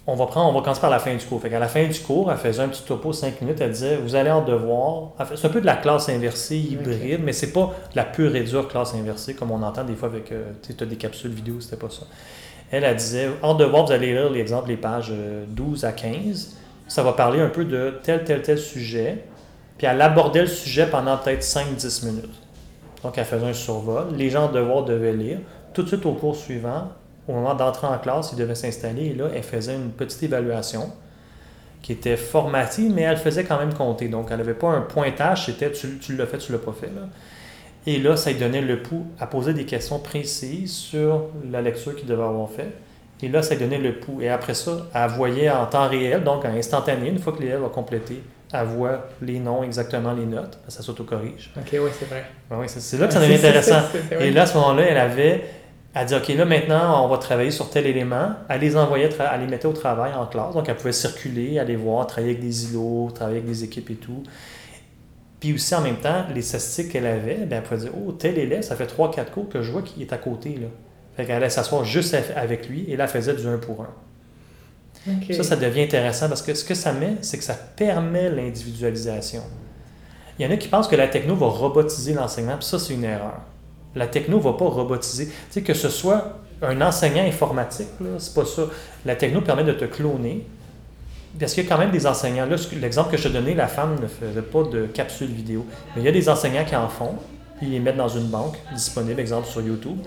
on 0.07 0.15
va 0.17 0.27
prendre, 0.27 0.51
on 0.51 0.53
va 0.55 0.61
commencer 0.63 0.81
par 0.81 0.91
la 0.91 0.99
fin 0.99 1.15
du 1.15 1.25
cours. 1.25 1.41
Fait 1.43 1.51
qu'à 1.51 1.59
la 1.59 1.69
fin 1.69 1.85
du 1.87 1.99
cours, 2.01 2.31
elle 2.31 2.39
faisait 2.39 2.63
un 2.63 2.69
petit 2.69 2.83
topo 2.85 3.13
5 3.13 3.41
minutes. 3.41 3.61
Elle 3.61 3.71
disait 3.73 3.97
Vous 3.97 4.15
allez 4.15 4.31
en 4.31 4.43
devoir. 4.45 5.11
C'est 5.35 5.47
un 5.47 5.51
peu 5.51 5.61
de 5.61 5.67
la 5.67 5.77
classe 5.77 6.09
inversée 6.09 6.57
hybride, 6.59 7.21
mais 7.25 7.33
c'est 7.33 7.53
pas 7.53 7.75
de 7.93 7.97
la 7.97 8.05
pure 8.05 8.35
et 8.37 8.43
dure 8.43 8.69
classe 8.69 8.95
inversée 8.95 9.35
comme 9.35 9.51
on 9.51 9.63
entend 9.63 9.83
des 9.85 9.95
fois 9.95 10.09
avec. 10.09 10.31
euh, 10.33 10.53
tu 10.63 10.73
as 10.83 10.87
des 10.87 10.97
capsules 10.97 11.31
vidéo, 11.33 11.57
c'était 11.61 11.77
pas 11.77 11.91
ça. 11.91 12.03
Elle, 12.71 12.85
elle 12.85 12.97
disait 12.97 13.29
En 13.43 13.55
devoir, 13.55 13.87
vous 13.87 13.93
allez 13.93 14.13
lire 14.13 14.31
l'exemple, 14.31 14.69
les 14.69 14.77
pages 14.77 15.11
euh, 15.11 15.45
12 15.49 15.85
à 15.85 15.93
15. 15.93 16.57
Ça 16.89 17.03
va 17.03 17.13
parler 17.13 17.41
un 17.41 17.49
peu 17.49 17.65
de 17.65 17.99
tel, 18.03 18.25
tel, 18.25 18.43
tel 18.43 18.59
sujet. 18.59 19.25
Puis 19.79 19.87
elle 19.87 20.01
abordait 20.01 20.43
le 20.43 20.47
sujet 20.47 20.87
pendant 20.87 21.17
peut-être 21.17 21.43
5-10 21.43 22.07
minutes. 22.07 22.35
Donc, 23.03 23.19
elle 23.19 23.25
faisait 23.25 23.47
un 23.47 23.53
survol. 23.53 24.15
Les 24.17 24.31
gens 24.31 24.47
en 24.47 24.53
devoir 24.53 24.85
devaient 24.85 25.13
lire. 25.13 25.39
Tout 25.73 25.83
de 25.83 25.89
suite 25.89 26.07
au 26.07 26.13
cours 26.13 26.37
suivant, 26.37 26.89
au 27.29 27.33
moment 27.33 27.55
d'entrer 27.55 27.87
en 27.87 27.99
classe, 27.99 28.31
il 28.33 28.39
devait 28.39 28.55
s'installer 28.55 29.07
et 29.07 29.15
là, 29.15 29.27
elle 29.35 29.43
faisait 29.43 29.75
une 29.75 29.91
petite 29.91 30.23
évaluation 30.23 30.93
qui 31.83 31.93
était 31.93 32.17
formative, 32.17 32.93
mais 32.95 33.03
elle 33.03 33.19
faisait 33.19 33.45
quand 33.45 33.59
même 33.59 33.75
compter. 33.75 34.09
Donc, 34.09 34.29
elle 34.31 34.39
n'avait 34.39 34.55
pas 34.55 34.69
un 34.69 34.81
pointage, 34.81 35.47
c'était 35.47 35.71
tu, 35.71 35.99
tu 35.99 36.17
l'as 36.17 36.27
fait, 36.27 36.39
tu 36.39 36.53
l'as 36.53 36.59
pas 36.59 36.73
fait. 36.73 36.91
Et 37.87 37.99
là, 37.99 38.17
ça 38.17 38.31
lui 38.31 38.39
donnait 38.39 38.63
le 38.63 38.83
pouls 38.83 39.07
à 39.21 39.27
poser 39.27 39.53
des 39.53 39.67
questions 39.67 39.99
précises 39.99 40.73
sur 40.73 41.27
la 41.51 41.61
lecture 41.61 41.95
qu'il 41.95 42.07
devait 42.07 42.23
avoir 42.23 42.51
fait. 42.51 42.73
Et 43.23 43.29
là, 43.29 43.43
ça 43.43 43.55
lui 43.55 43.65
donnait 43.65 43.79
le 43.79 43.95
pouls. 43.95 44.21
Et 44.23 44.29
après 44.29 44.55
ça, 44.55 44.87
elle 44.95 45.11
voyait 45.11 45.51
en 45.51 45.67
temps 45.67 45.89
réel, 45.89 46.25
donc 46.25 46.45
en 46.45 46.49
instantané, 46.49 47.09
une 47.09 47.19
fois 47.19 47.33
que 47.33 47.41
l'élève 47.41 47.65
a 47.65 47.69
complété, 47.69 48.23
elle 48.53 48.67
voit 48.67 49.09
les 49.21 49.39
noms, 49.39 49.63
exactement 49.63 50.13
les 50.13 50.27
notes. 50.27 50.59
Ça 50.69 50.83
s'auto-corrige. 50.83 51.53
Ok, 51.57 51.69
oui, 51.73 51.91
c'est 51.99 52.09
vrai. 52.09 52.25
Oui, 52.51 52.67
c'est 52.69 52.99
là 52.99 53.07
que 53.07 53.13
ça 53.13 53.21
devient 53.23 53.35
intéressant. 53.35 53.83
Et 54.21 54.31
là, 54.31 54.43
à 54.43 54.47
ce 54.47 54.57
moment-là, 54.57 54.83
elle 54.83 54.99
avait. 54.99 55.45
Elle 55.97 56.07
dit, 56.07 56.15
OK, 56.15 56.29
là, 56.29 56.45
maintenant, 56.45 57.05
on 57.05 57.09
va 57.09 57.19
travailler 57.19 57.53
sur 57.53 57.71
tel 57.71 57.87
élément. 57.87 58.31
Elle 58.49 58.61
les 58.61 58.77
envoyait, 58.77 59.11
elle 59.33 59.41
les 59.41 59.47
mettait 59.47 59.67
au 59.67 59.73
travail 59.73 60.13
en 60.13 60.27
classe. 60.27 60.55
Donc, 60.55 60.69
elle 60.69 60.75
pouvait 60.75 60.93
circuler, 60.93 61.59
aller 61.61 61.77
voir, 61.77 62.07
travailler 62.07 62.35
avec 62.35 62.45
des 62.45 62.71
îlots, 62.71 63.11
travailler 63.15 63.39
avec 63.39 63.49
des 63.49 63.63
équipes 63.63 63.91
et 63.91 63.95
tout. 63.95 64.25
Puis 65.45 65.53
aussi, 65.53 65.75
en 65.75 65.83
même 65.83 65.99
temps, 65.99 66.25
les 66.35 66.41
statistiques 66.41 66.93
qu'elle 66.93 67.05
avait, 67.05 67.35
ben, 67.35 67.59
elle 67.59 67.63
pouvait 67.63 67.83
dire, 67.83 67.91
oh, 67.95 68.13
tel 68.13 68.39
élève, 68.39 68.63
ça 68.63 68.77
fait 68.77 68.87
3-4 68.87 69.27
cours 69.27 69.47
que 69.51 69.61
je 69.61 69.71
vois 69.71 69.83
qu'il 69.83 70.01
est 70.01 70.11
à 70.11 70.17
côté. 70.17 70.55
Là. 70.55 70.69
Fait 71.15 71.27
qu'elle 71.27 71.37
allait 71.37 71.51
s'asseoir 71.51 71.85
juste 71.85 72.17
avec 72.35 72.67
lui 72.67 72.87
et 72.89 72.97
là, 72.97 73.05
elle 73.05 73.11
faisait 73.11 73.35
du 73.35 73.47
1 73.47 73.59
pour 73.59 73.83
1. 73.83 75.13
Ok. 75.13 75.35
Ça, 75.35 75.43
ça 75.43 75.57
devient 75.57 75.83
intéressant 75.83 76.31
parce 76.31 76.41
que 76.41 76.55
ce 76.55 76.65
que 76.65 76.75
ça 76.75 76.95
met, 76.95 77.17
c'est 77.21 77.37
que 77.37 77.45
ça 77.45 77.53
permet 77.53 78.31
l'individualisation. 78.31 79.43
Il 80.39 80.47
y 80.47 80.49
en 80.49 80.51
a 80.51 80.57
qui 80.57 80.69
pensent 80.69 80.89
que 80.89 80.97
la 80.97 81.09
techno 81.09 81.37
va 81.37 81.49
robotiser 81.49 82.15
l'enseignement, 82.15 82.57
puis 82.57 82.65
ça, 82.65 82.79
c'est 82.79 82.95
une 82.95 83.05
erreur. 83.05 83.43
La 83.95 84.07
techno 84.07 84.39
ne 84.39 84.43
va 84.43 84.55
pas 84.55 84.65
robotiser. 84.65 85.27
Tu 85.27 85.33
sais, 85.51 85.61
que 85.61 85.75
ce 85.75 85.91
soit 85.91 86.39
un 86.63 86.81
enseignant 86.81 87.27
informatique, 87.27 87.89
là, 88.01 88.13
c'est 88.17 88.33
pas 88.33 88.47
ça. 88.47 88.63
La 89.05 89.15
techno 89.15 89.43
permet 89.43 89.65
de 89.65 89.75
te 89.75 89.85
cloner. 89.85 90.47
Parce 91.39 91.55
qu'il 91.55 91.65
y 91.65 91.67
a 91.67 91.69
quand 91.69 91.79
même 91.79 91.91
des 91.91 92.07
enseignants. 92.07 92.47
Là, 92.47 92.57
l'exemple 92.81 93.11
que 93.11 93.17
je 93.17 93.29
te 93.29 93.33
donnais, 93.33 93.55
la 93.55 93.67
femme 93.67 93.99
ne 94.01 94.07
faisait 94.07 94.43
pas 94.43 94.63
de 94.63 94.87
capsule 94.87 95.31
vidéo. 95.31 95.67
Mais 95.95 96.03
il 96.03 96.05
y 96.05 96.09
a 96.09 96.13
des 96.13 96.29
enseignants 96.29 96.65
qui 96.65 96.77
en 96.77 96.89
font, 96.89 97.15
ils 97.61 97.71
les 97.71 97.81
mettent 97.81 97.97
dans 97.97 98.09
une 98.09 98.29
banque 98.29 98.57
disponible, 98.73 99.21
exemple 99.21 99.49
sur 99.49 99.61
YouTube. 99.61 99.99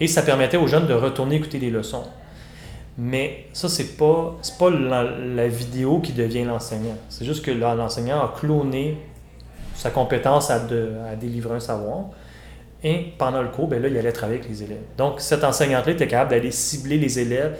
Et 0.00 0.06
ça 0.06 0.22
permettait 0.22 0.56
aux 0.56 0.66
jeunes 0.66 0.86
de 0.86 0.94
retourner 0.94 1.36
écouter 1.36 1.58
les 1.58 1.70
leçons. 1.70 2.04
Mais 2.98 3.46
ça, 3.52 3.68
c'est 3.68 3.96
pas, 3.96 4.38
pas 4.58 4.70
la, 4.70 5.48
vidéo 5.48 6.00
qui 6.00 6.12
devient 6.12 6.44
l'enseignant. 6.44 6.96
C'est 7.08 7.24
juste 7.24 7.44
que 7.44 7.50
l'enseignant 7.50 8.20
a 8.20 8.34
cloné 8.38 8.98
sa 9.74 9.90
compétence 9.90 10.50
à 10.50 10.60
délivrer 11.18 11.56
un 11.56 11.60
savoir. 11.60 12.06
Et 12.84 13.14
pendant 13.16 13.42
le 13.42 13.48
cours, 13.48 13.66
ben 13.66 13.80
là, 13.80 13.88
il 13.88 13.96
allait 13.96 14.12
travailler 14.12 14.38
avec 14.38 14.50
les 14.50 14.62
élèves. 14.62 14.82
Donc, 14.98 15.20
cet 15.20 15.42
enseignant-là 15.42 15.90
était 15.90 16.06
capable 16.06 16.30
d'aller 16.30 16.50
cibler 16.50 16.98
les 16.98 17.18
élèves 17.18 17.56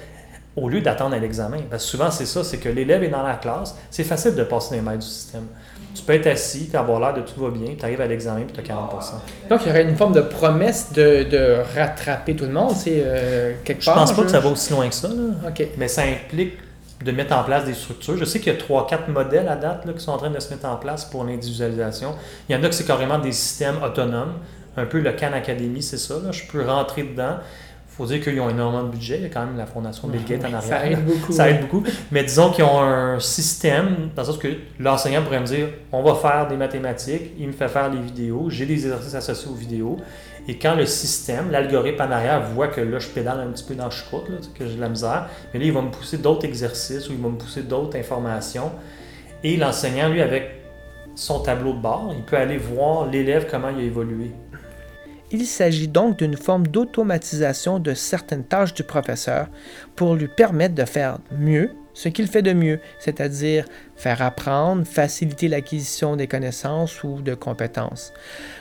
au 0.57 0.69
lieu 0.69 0.81
d'attendre 0.81 1.15
à 1.15 1.19
l'examen. 1.19 1.59
Parce 1.71 1.85
que 1.85 1.91
souvent, 1.91 2.11
c'est 2.11 2.27
ça, 2.27 2.45
c'est 2.45 2.59
que 2.59 2.69
l'élève 2.69 3.03
est 3.03 3.09
dans 3.09 3.23
la 3.23 3.35
classe, 3.35 3.75
c'est 3.91 4.05
facile 4.05 4.35
de 4.35 4.45
passer 4.45 4.77
les 4.77 4.81
mailles 4.81 4.99
du 4.99 5.07
système. 5.07 5.47
Tu 5.95 6.03
peux 6.03 6.13
être 6.15 6.27
assis, 6.27 6.69
tu 6.71 6.77
avoir 6.77 6.99
l'air 7.01 7.15
de 7.15 7.21
tout 7.21 7.41
va 7.41 7.51
bien, 7.51 7.75
tu 7.79 7.85
arrives 7.85 8.01
à 8.01 8.07
l'examen 8.07 8.41
et 8.41 8.47
tu 8.47 8.59
as 8.59 8.63
40% 8.63 9.49
Donc, 9.49 9.61
il 9.63 9.69
y 9.69 9.71
aurait 9.71 9.85
une 9.85 9.97
forme 9.97 10.13
de 10.13 10.21
promesse 10.23 10.93
de, 10.93 11.23
de 11.25 11.59
rattraper 11.77 12.35
tout 12.35 12.47
le 12.47 12.53
monde, 12.53 12.73
c'est 12.73 13.03
euh, 13.05 13.53
quelque 13.65 13.81
Je 13.81 13.87
part. 13.87 13.95
pense 13.95 14.13
pas 14.13 14.23
que 14.23 14.31
ça 14.31 14.41
va 14.41 14.49
aussi 14.49 14.73
loin 14.73 14.89
que 14.89 14.95
ça. 14.95 15.09
là. 15.09 15.49
Ok. 15.49 15.67
Mais 15.79 15.87
ça 15.89 16.03
implique 16.03 16.55
de 17.05 17.13
mettre 17.13 17.37
en 17.37 17.45
place 17.45 17.65
des 17.65 17.75
structures. 17.75 18.17
Je 18.17 18.25
sais 18.25 18.41
qu'il 18.41 18.53
y 18.53 18.57
a 18.57 18.59
3-4 18.59 19.09
modèles 19.11 19.47
à 19.49 19.57
date 19.57 19.85
là, 19.85 19.93
qui 19.93 20.01
sont 20.01 20.13
en 20.13 20.17
train 20.19 20.31
de 20.31 20.41
se 20.41 20.51
mettre 20.51 20.67
en 20.67 20.77
place 20.77 21.05
pour 21.05 21.23
l'individualisation. 21.25 22.15
Il 22.49 22.57
y 22.57 22.59
en 22.59 22.63
a 22.65 22.69
que 22.69 22.75
c'est 22.75 22.87
carrément 22.87 23.19
des 23.19 23.33
systèmes 23.33 23.77
autonomes. 23.83 24.35
Un 24.77 24.87
peu 24.87 24.99
le 24.99 25.13
Khan 25.13 25.31
Academy, 25.33 25.81
c'est 25.83 25.99
ça. 25.99 26.15
là. 26.15 26.33
Je 26.33 26.43
peux 26.51 26.65
rentrer 26.67 27.05
dedans. 27.05 27.37
Il 27.95 27.97
faut 27.99 28.07
dire 28.07 28.21
qu'ils 28.21 28.41
ont 28.41 28.51
énormément 28.51 28.83
de 28.83 28.89
budget. 28.89 29.19
Il 29.19 29.23
y 29.23 29.27
a 29.27 29.29
quand 29.29 29.47
même 29.47 29.57
la 29.57 29.67
fondation 29.67 30.09
Bill 30.09 30.25
Gates 30.25 30.45
en 30.45 30.53
arrière. 30.53 30.63
Ça 30.63 30.85
aide 30.85 31.05
beaucoup. 31.05 31.33
Ça 31.33 31.49
aide 31.49 31.61
beaucoup. 31.61 31.85
Mais 32.11 32.25
disons 32.25 32.51
qu'ils 32.51 32.65
ont 32.65 32.81
un 32.81 33.21
système, 33.21 34.11
dans 34.17 34.23
le 34.23 34.27
sens 34.27 34.39
que 34.39 34.49
l'enseignant 34.81 35.23
pourrait 35.23 35.39
me 35.39 35.47
dire 35.47 35.69
on 35.93 36.03
va 36.03 36.17
faire 36.17 36.49
des 36.49 36.57
mathématiques, 36.57 37.31
il 37.39 37.47
me 37.47 37.53
fait 37.53 37.69
faire 37.69 37.89
les 37.91 38.01
vidéos, 38.01 38.51
j'ai 38.51 38.67
des 38.67 38.75
exercices 38.75 39.15
associés 39.15 39.49
aux 39.49 39.55
vidéos. 39.55 39.97
Et 40.49 40.59
quand 40.59 40.75
le 40.75 40.87
système, 40.87 41.53
l'algorithme 41.53 42.03
en 42.03 42.11
arrière 42.11 42.43
voit 42.43 42.67
que 42.67 42.81
là, 42.81 42.99
je 42.99 43.07
pédale 43.07 43.39
un 43.39 43.53
petit 43.53 43.65
peu 43.65 43.77
dans 43.77 43.85
le 43.85 43.93
choucroute, 43.93 44.29
là, 44.29 44.39
que 44.59 44.67
j'ai 44.67 44.75
de 44.75 44.81
la 44.81 44.89
misère, 44.89 45.29
mais 45.53 45.61
là, 45.61 45.67
il 45.67 45.73
va 45.73 45.81
me 45.81 45.91
pousser 45.91 46.19
d'autres 46.19 46.45
exercices 46.45 47.09
ou 47.09 47.13
il 47.13 47.23
va 47.23 47.29
me 47.29 47.39
pousser 47.39 47.63
d'autres 47.63 47.97
informations. 47.97 48.73
Et 49.45 49.57
l'enseignant, 49.57 50.09
lui, 50.09 50.21
avec 50.21 50.51
son 51.15 51.41
tableau 51.41 51.75
de 51.75 51.81
bord, 51.81 52.13
il 52.17 52.25
peut 52.25 52.37
aller 52.37 52.57
voir 52.57 53.07
l'élève 53.07 53.47
comment 53.49 53.69
il 53.69 53.79
a 53.79 53.87
évolué. 53.87 54.33
Il 55.37 55.47
s'agit 55.47 55.89
donc 55.89 56.19
d'une 56.19 56.37
forme 56.37 56.69
d'automatisation 56.69 57.81
de 57.81 57.93
certaines 57.93 58.45
tâches 58.45 58.73
du 58.73 58.85
professeur 58.85 59.49
pour 59.97 60.15
lui 60.15 60.29
permettre 60.29 60.77
de 60.77 60.85
faire 60.85 61.19
mieux 61.37 61.73
ce 61.93 62.09
qu'il 62.09 62.29
fait 62.29 62.41
de 62.43 62.53
mieux, 62.53 62.79
c'est-à-dire 63.01 63.67
faire 63.97 64.23
apprendre, 64.23 64.87
faciliter 64.87 65.49
l'acquisition 65.49 66.15
des 66.15 66.29
connaissances 66.29 67.03
ou 67.03 67.21
de 67.21 67.35
compétences. 67.35 68.13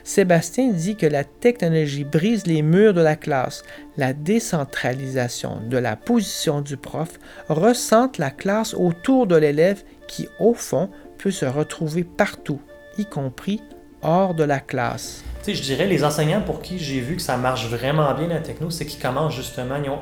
Sébastien 0.03 0.71
dit 0.71 0.95
que 0.95 1.05
la 1.05 1.23
technologie 1.23 2.05
brise 2.05 2.47
les 2.47 2.63
murs 2.63 2.95
de 2.95 3.01
la 3.01 3.17
classe, 3.17 3.61
la 3.95 4.13
décentralisation 4.13 5.61
de 5.69 5.77
la 5.77 5.95
position 5.95 6.61
du 6.61 6.75
prof 6.75 7.19
ressente 7.49 8.17
la 8.17 8.31
classe 8.31 8.73
autour 8.73 9.27
de 9.27 9.35
l'élève 9.35 9.83
qui, 10.07 10.27
au 10.39 10.55
fond, 10.55 10.89
peut 11.19 11.29
se 11.29 11.45
retrouver 11.45 12.03
partout, 12.03 12.61
y 12.97 13.05
compris 13.05 13.61
hors 14.03 14.33
de 14.33 14.43
la 14.43 14.59
classe. 14.59 15.23
Tu 15.43 15.51
sais, 15.51 15.55
je 15.55 15.61
dirais, 15.63 15.87
les 15.87 16.03
enseignants 16.03 16.41
pour 16.41 16.61
qui 16.61 16.79
j'ai 16.79 16.99
vu 17.01 17.15
que 17.17 17.21
ça 17.21 17.37
marche 17.37 17.67
vraiment 17.67 18.13
bien 18.13 18.27
la 18.27 18.39
techno, 18.39 18.69
c'est 18.69 18.85
qu'ils 18.85 19.01
commencent 19.01 19.35
justement, 19.35 19.75
ils 19.83 19.89
ont, 19.89 19.99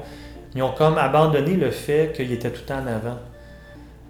ils 0.55 0.61
ont 0.63 0.71
comme 0.73 0.97
abandonné 0.97 1.55
le 1.55 1.71
fait 1.71 2.13
qu'ils 2.15 2.31
étaient 2.31 2.51
tout 2.51 2.61
le 2.61 2.65
temps 2.67 2.79
en 2.83 2.87
avant. 2.87 3.17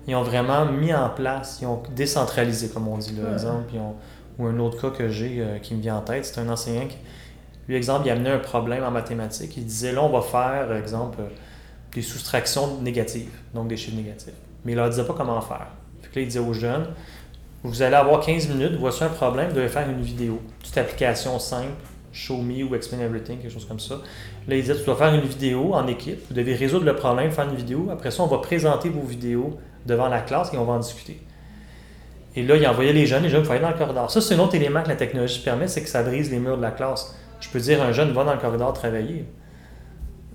Ils 0.08 0.15
ont 0.15 0.23
vraiment 0.23 0.65
mis 0.65 0.93
en 0.93 1.10
place, 1.10 1.60
ils 1.62 1.67
ont 1.67 1.84
décentralisé, 1.95 2.69
comme 2.69 2.88
on 2.88 2.97
dit, 2.97 3.15
là, 3.15 3.34
exemple. 3.34 3.65
Ils 3.73 3.80
ont- 3.80 3.95
ou 4.39 4.47
un 4.47 4.58
autre 4.60 4.82
cas 4.82 4.97
que 4.97 5.10
j'ai 5.10 5.38
euh, 5.39 5.60
qui 5.60 5.75
me 5.75 5.82
vient 5.82 5.97
en 5.97 6.01
tête, 6.01 6.25
c'est 6.25 6.39
un 6.39 6.49
enseignant 6.49 6.88
qui, 6.88 6.97
lui, 7.67 7.75
exemple, 7.75 8.08
il 8.08 8.12
amenait 8.12 8.32
un 8.32 8.39
problème 8.39 8.84
en 8.84 8.89
mathématiques. 8.91 9.56
Il 9.58 9.65
disait, 9.65 9.91
là, 9.91 10.01
on 10.04 10.10
va 10.10 10.21
faire, 10.21 10.75
exemple, 10.75 11.19
euh, 11.21 11.25
des 11.93 12.01
soustractions 12.01 12.82
négatives, 12.82 13.30
donc 13.54 13.67
des 13.67 13.77
chiffres 13.77 13.97
négatifs. 13.97 14.34
Mais 14.65 14.71
il 14.71 14.75
leur 14.75 14.89
disait 14.89 15.04
pas 15.04 15.13
comment 15.15 15.39
faire. 15.41 15.67
Fait 16.01 16.10
que 16.10 16.15
là, 16.15 16.21
il 16.23 16.27
disait 16.27 16.39
aux 16.39 16.54
jeunes, 16.54 16.88
vous 17.63 17.82
allez 17.82 17.95
avoir 17.95 18.19
15 18.21 18.50
minutes, 18.50 18.74
voici 18.80 19.04
un 19.04 19.10
problème, 19.10 19.50
vous 19.50 19.56
devez 19.56 19.67
faire 19.67 19.88
une 19.89 20.02
vidéo. 20.02 20.41
Petite 20.60 20.78
application 20.80 21.38
simple, 21.38 21.67
Show 22.12 22.38
Me 22.38 22.63
ou 22.63 22.76
Explain 22.76 23.00
Everything, 23.00 23.39
quelque 23.39 23.54
chose 23.54 23.65
comme 23.65 23.80
ça. 23.80 23.95
Là, 24.47 24.56
il 24.56 24.62
disait, 24.62 24.76
tu 24.76 24.84
dois 24.84 24.95
faire 24.95 25.13
une 25.13 25.21
vidéo 25.21 25.74
en 25.74 25.86
équipe, 25.88 26.19
vous 26.28 26.34
devez 26.34 26.56
résoudre 26.56 26.86
le 26.86 26.95
problème, 26.95 27.32
faire 27.32 27.47
une 27.47 27.56
vidéo. 27.56 27.89
Après 27.91 28.12
ça, 28.12 28.24
on 28.24 28.28
va 28.28 28.39
présenter 28.39 28.89
vos 28.89 29.02
vidéos 29.02 29.58
devant 29.86 30.08
la 30.08 30.21
classe 30.21 30.52
et 30.54 30.58
on 30.58 30.65
va 30.65 30.74
en 30.74 30.80
discuter. 30.80 31.21
Et 32.36 32.43
là, 32.43 32.56
il 32.56 32.65
envoyait 32.65 32.93
les 32.93 33.06
jeunes, 33.06 33.24
les 33.24 33.30
jeunes 33.30 33.43
pouvaient 33.43 33.56
aller 33.56 33.63
dans 33.63 33.71
le 33.71 33.78
corridor. 33.78 34.10
Ça, 34.10 34.21
c'est 34.21 34.36
un 34.36 34.39
autre 34.39 34.56
élément 34.56 34.82
que 34.82 34.89
la 34.89 34.95
technologie 34.95 35.41
permet, 35.41 35.67
c'est 35.67 35.82
que 35.82 35.89
ça 35.89 36.02
brise 36.02 36.32
les 36.32 36.39
murs 36.39 36.58
de 36.58 36.62
la 36.62 36.71
classe. 36.71 37.15
Je 37.41 37.50
peux 37.50 37.60
dire 37.60 37.82
un 37.82 37.91
jeune, 37.91 38.12
va 38.12 38.24
dans 38.24 38.34
le 38.34 38.39
corridor 38.39 38.74
travailler. 38.74 39.26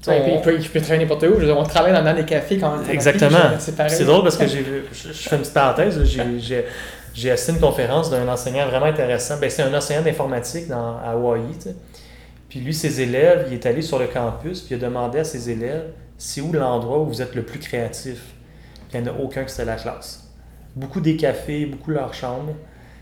Ouais, 0.06 0.22
on- 0.24 0.36
il, 0.36 0.40
peut, 0.42 0.56
il 0.60 0.68
peut 0.68 0.80
travailler 0.80 1.04
n'importe 1.04 1.22
où. 1.22 1.34
Je 1.34 1.40
veux 1.40 1.46
dire, 1.46 1.58
on 1.58 1.64
travaille 1.64 1.92
dans, 1.92 2.12
les 2.12 2.24
cafés 2.24 2.58
quand 2.58 2.74
on 2.78 2.88
Exactement. 2.90 3.38
C'est 3.58 4.04
drôle 4.04 4.22
parce 4.22 4.36
que 4.36 4.46
j'ai 4.46 4.64
je, 4.92 5.08
je 5.08 5.28
fais 5.28 5.36
une 5.36 5.42
petite 5.42 5.54
parenthèse, 5.54 6.04
j'ai 6.04 6.64
j'ai 7.16 7.30
assisté 7.30 7.52
à 7.52 7.54
une 7.54 7.60
conférence 7.60 8.10
d'un 8.10 8.28
enseignant 8.28 8.66
vraiment 8.66 8.86
intéressant. 8.86 9.38
Ben, 9.38 9.50
c'est 9.50 9.62
un 9.62 9.74
enseignant 9.74 10.02
d'informatique 10.02 10.68
dans- 10.68 10.98
à 10.98 11.14
sais. 11.58 11.74
Puis 12.48 12.60
lui, 12.60 12.74
ses 12.74 13.00
élèves, 13.00 13.46
il 13.48 13.54
est 13.54 13.66
allé 13.66 13.82
sur 13.82 13.98
le 13.98 14.06
campus, 14.06 14.60
puis 14.60 14.74
il 14.74 14.78
a 14.84 14.88
demandé 14.88 15.18
à 15.18 15.24
ses 15.24 15.50
élèves 15.50 15.90
c'est 16.18 16.40
où 16.40 16.52
l'endroit 16.52 16.98
où 17.00 17.06
vous 17.06 17.22
êtes 17.22 17.34
le 17.34 17.42
plus 17.42 17.58
créatif? 17.58 18.18
Il 18.92 19.00
n'y 19.00 19.08
en 19.08 19.12
a 19.12 19.18
aucun 19.18 19.44
qui 19.44 19.50
c'était 19.50 19.64
la 19.64 19.76
classe. 19.76 20.30
Beaucoup 20.74 21.00
des 21.00 21.16
cafés, 21.16 21.66
beaucoup 21.66 21.90
leur 21.90 22.14
chambre. 22.14 22.54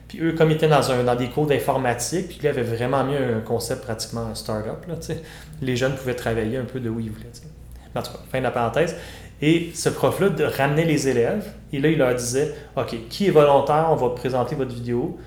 Puis 0.09 0.20
eux, 0.20 0.33
comme 0.33 0.50
ils 0.50 0.55
étaient 0.57 0.68
dans, 0.68 1.14
des 1.14 1.29
cours 1.29 1.46
d'informatique, 1.46 2.29
puis 2.29 2.38
lui 2.40 2.48
avait 2.48 2.62
vraiment 2.62 3.05
mis 3.05 3.16
un 3.16 3.40
concept 3.40 3.83
pratiquement 3.83 4.35
start-up. 4.35 4.85
Les 5.62 5.77
jeunes 5.77 5.94
pouvaient 5.94 6.14
travailler 6.14 6.57
un 6.57 6.64
peu 6.64 6.81
de 6.81 6.90
où 6.90 7.00
ils 7.00 7.11
voulaient. 7.11 7.31
En 7.94 8.03
tout 8.03 8.12
cas, 8.12 8.18
fin 8.31 8.38
de 8.38 8.44
la 8.44 8.50
parenthèse. 8.50 8.96
Et 9.46 9.72
ce 9.74 9.90
prof-là 9.90 10.30
ramener 10.57 10.87
les 10.87 11.07
élèves, 11.07 11.52
et 11.70 11.78
là, 11.78 11.90
il 11.90 11.98
leur 11.98 12.14
disait 12.14 12.54
OK, 12.78 12.96
qui 13.11 13.26
est 13.26 13.30
volontaire 13.30 13.88
On 13.90 13.94
va 13.94 14.09
présenter 14.14 14.54
votre 14.54 14.72
vidéo, 14.72 15.18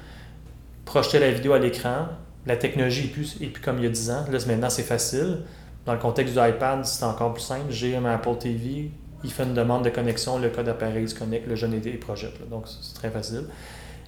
projeter 0.85 1.19
la 1.19 1.29
vidéo 1.29 1.53
à 1.53 1.59
l'écran. 1.59 2.07
La 2.47 2.57
technologie 2.57 3.05
est 3.05 3.09
plus, 3.09 3.37
est 3.41 3.45
plus 3.45 3.61
comme 3.61 3.77
il 3.77 3.83
y 3.83 3.85
a 3.85 3.91
10 3.91 4.09
ans. 4.09 4.25
Là, 4.31 4.39
maintenant, 4.47 4.71
c'est 4.71 4.81
facile. 4.81 5.41
Dans 5.85 5.93
le 5.93 5.99
contexte 5.99 6.33
du 6.33 6.39
iPad, 6.39 6.83
c'est 6.83 7.05
encore 7.05 7.31
plus 7.35 7.43
simple. 7.43 7.65
J'ai 7.69 7.95
un 7.95 8.05
Apple 8.05 8.37
TV, 8.39 8.89
il 9.23 9.31
fait 9.31 9.43
une 9.43 9.53
demande 9.53 9.83
de 9.85 9.91
connexion, 9.91 10.39
le 10.39 10.49
code 10.49 10.67
appareil 10.67 11.07
se 11.07 11.13
connecte, 11.13 11.47
le 11.47 11.55
jeune 11.55 11.75
est 11.75 11.85
et 11.85 11.91
projette. 11.91 12.49
donc, 12.49 12.65
c'est 12.67 12.95
très 12.95 13.11
facile. 13.11 13.43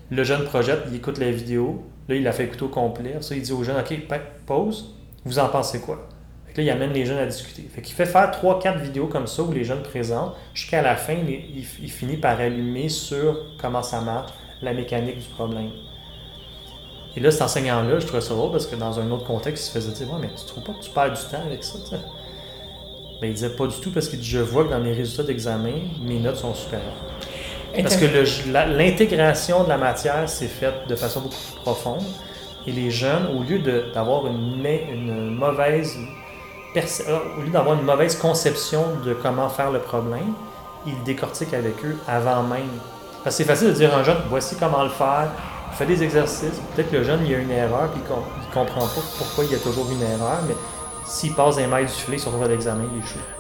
Le 0.10 0.24
jeune 0.24 0.44
projette, 0.44 0.80
il 0.90 0.96
écoute 0.96 1.20
la 1.20 1.30
vidéo. 1.30 1.84
Là, 2.08 2.16
il 2.16 2.24
la 2.24 2.32
fait 2.32 2.46
écouter 2.46 2.64
au 2.64 2.70
complet. 2.70 3.18
Ça, 3.22 3.36
il 3.36 3.44
dit 3.44 3.52
au 3.52 3.64
jeune 3.64 3.78
OK, 3.80 4.08
pa- 4.08 4.18
pause. 4.48 4.96
Vous 5.24 5.38
en 5.38 5.50
pensez 5.50 5.80
quoi 5.82 6.08
que 6.54 6.62
là, 6.62 6.64
il 6.64 6.70
amène 6.70 6.94
les 6.94 7.06
jeunes 7.06 7.18
à 7.18 7.26
discuter. 7.26 7.64
Fait 7.74 7.82
fait 7.82 8.06
faire 8.06 8.32
3-4 8.32 8.80
vidéos 8.80 9.08
comme 9.08 9.28
ça 9.28 9.44
où 9.44 9.52
les 9.52 9.64
jeunes 9.64 9.84
présentent. 9.84 10.36
Jusqu'à 10.54 10.82
la 10.82 10.96
fin, 10.96 11.16
il, 11.16 11.64
finit 11.90 12.18
par 12.18 12.40
allumer 12.40 12.90
sur 12.90 13.38
comment 13.62 13.84
ça 13.84 14.02
marche, 14.02 14.32
la 14.62 14.74
mécanique 14.74 15.20
du 15.20 15.28
problème. 15.28 15.72
Et 17.16 17.20
là, 17.20 17.32
cet 17.32 17.42
enseignant-là, 17.42 18.00
je 18.00 18.06
trouvais 18.06 18.22
ça 18.22 18.34
drôle 18.34 18.52
parce 18.52 18.68
que 18.68 18.76
dans 18.76 19.00
un 19.00 19.10
autre 19.12 19.26
contexte, 19.26 19.66
il 19.66 19.68
se 19.68 19.72
faisait 19.72 19.92
dire 19.92 20.14
Ouais, 20.14 20.20
mais 20.22 20.30
tu 20.30 20.46
trouves 20.46 20.64
pas 20.64 20.74
que 20.74 20.84
tu 20.84 20.92
perds 20.92 21.12
du 21.14 21.22
temps 21.22 21.44
avec 21.46 21.64
ça 21.64 21.80
tu 21.84 21.90
sais? 21.90 22.02
Mais 23.22 23.30
il 23.30 23.34
disait 23.34 23.50
pas 23.50 23.68
du 23.68 23.76
tout 23.80 23.92
parce 23.92 24.10
dit 24.10 24.24
Je 24.24 24.40
vois 24.40 24.64
que 24.64 24.70
dans 24.70 24.80
mes 24.80 24.94
résultats 24.94 25.24
d'examen, 25.24 25.74
mes 26.02 26.20
notes 26.20 26.38
sont 26.38 26.54
supérieures. 26.54 26.94
Parce 27.76 27.98
que 27.98 28.06
l'intégration 28.78 29.64
de 29.64 29.70
la 29.70 29.78
matière 29.78 30.28
s'est 30.28 30.48
faite 30.48 30.88
de 30.88 30.96
façon 30.96 31.22
beaucoup 31.22 31.36
plus 31.36 31.62
profonde. 31.62 32.04
Et 32.68 32.72
les 32.72 32.92
jeunes, 32.92 33.28
au 33.38 33.44
lieu 33.44 33.60
d'avoir 33.94 34.28
une, 34.28 34.62
ma- 34.62 34.92
une 34.92 35.36
mauvaise 35.36 35.98
au 36.76 37.42
lieu 37.42 37.50
d'avoir 37.50 37.78
une 37.78 37.86
mauvaise 37.86 38.16
conception 38.16 38.84
de 39.04 39.14
comment 39.14 39.50
faire 39.50 39.72
le 39.72 39.80
problème, 39.80 40.34
ils 40.86 41.02
décortiquent 41.04 41.54
avec 41.54 41.84
eux 41.84 41.98
avant 42.08 42.44
même. 42.44 42.70
Parce 43.24 43.36
que 43.36 43.44
c'est 43.44 43.50
facile 43.50 43.70
de 43.70 43.74
dire 43.74 43.94
à 43.94 44.00
un 44.00 44.04
jeune, 44.04 44.22
voici 44.30 44.56
comment 44.56 44.84
le 44.84 44.90
faire, 44.90 45.30
fais 45.74 45.86
des 45.86 46.04
exercices. 46.04 46.62
Peut-être 46.76 46.92
que 46.92 46.98
le 46.98 47.04
jeune, 47.04 47.22
il 47.26 47.32
y 47.32 47.36
a 47.36 47.40
une 47.40 47.52
erreur, 47.52 47.90
puis 47.92 48.02
il 48.08 48.50
ne 48.50 48.54
comprend 48.54 48.82
pas 48.82 49.02
pourquoi 49.18 49.46
il 49.46 49.52
y 49.52 49.56
a 49.56 49.60
toujours 49.60 49.88
une 49.92 50.02
erreur, 50.02 50.40
s'il 51.10 51.34
passe 51.34 51.56
des. 51.56 51.66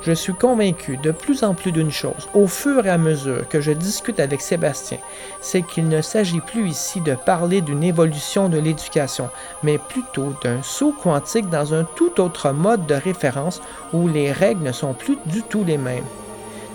Je 0.01 0.11
suis 0.11 0.33
convaincu 0.33 0.97
de 0.97 1.11
plus 1.11 1.43
en 1.43 1.53
plus 1.53 1.71
d'une 1.71 1.91
chose, 1.91 2.27
au 2.33 2.47
fur 2.47 2.85
et 2.85 2.89
à 2.89 2.97
mesure 2.97 3.47
que 3.47 3.61
je 3.61 3.71
discute 3.71 4.19
avec 4.19 4.41
Sébastien, 4.41 4.97
c'est 5.41 5.61
qu'il 5.61 5.87
ne 5.87 6.01
s'agit 6.01 6.41
plus 6.41 6.69
ici 6.69 7.01
de 7.01 7.15
parler 7.15 7.61
d'une 7.61 7.83
évolution 7.83 8.49
de 8.49 8.57
l'éducation, 8.57 9.29
mais 9.63 9.77
plutôt 9.77 10.33
d'un 10.43 10.61
saut 10.63 10.93
quantique 11.03 11.49
dans 11.49 11.73
un 11.73 11.83
tout 11.83 12.19
autre 12.19 12.51
mode 12.51 12.85
de 12.87 12.95
référence 12.95 13.61
où 13.93 14.07
les 14.07 14.31
règles 14.31 14.63
ne 14.63 14.71
sont 14.71 14.93
plus 14.93 15.17
du 15.25 15.43
tout 15.43 15.63
les 15.63 15.77
mêmes. 15.77 16.05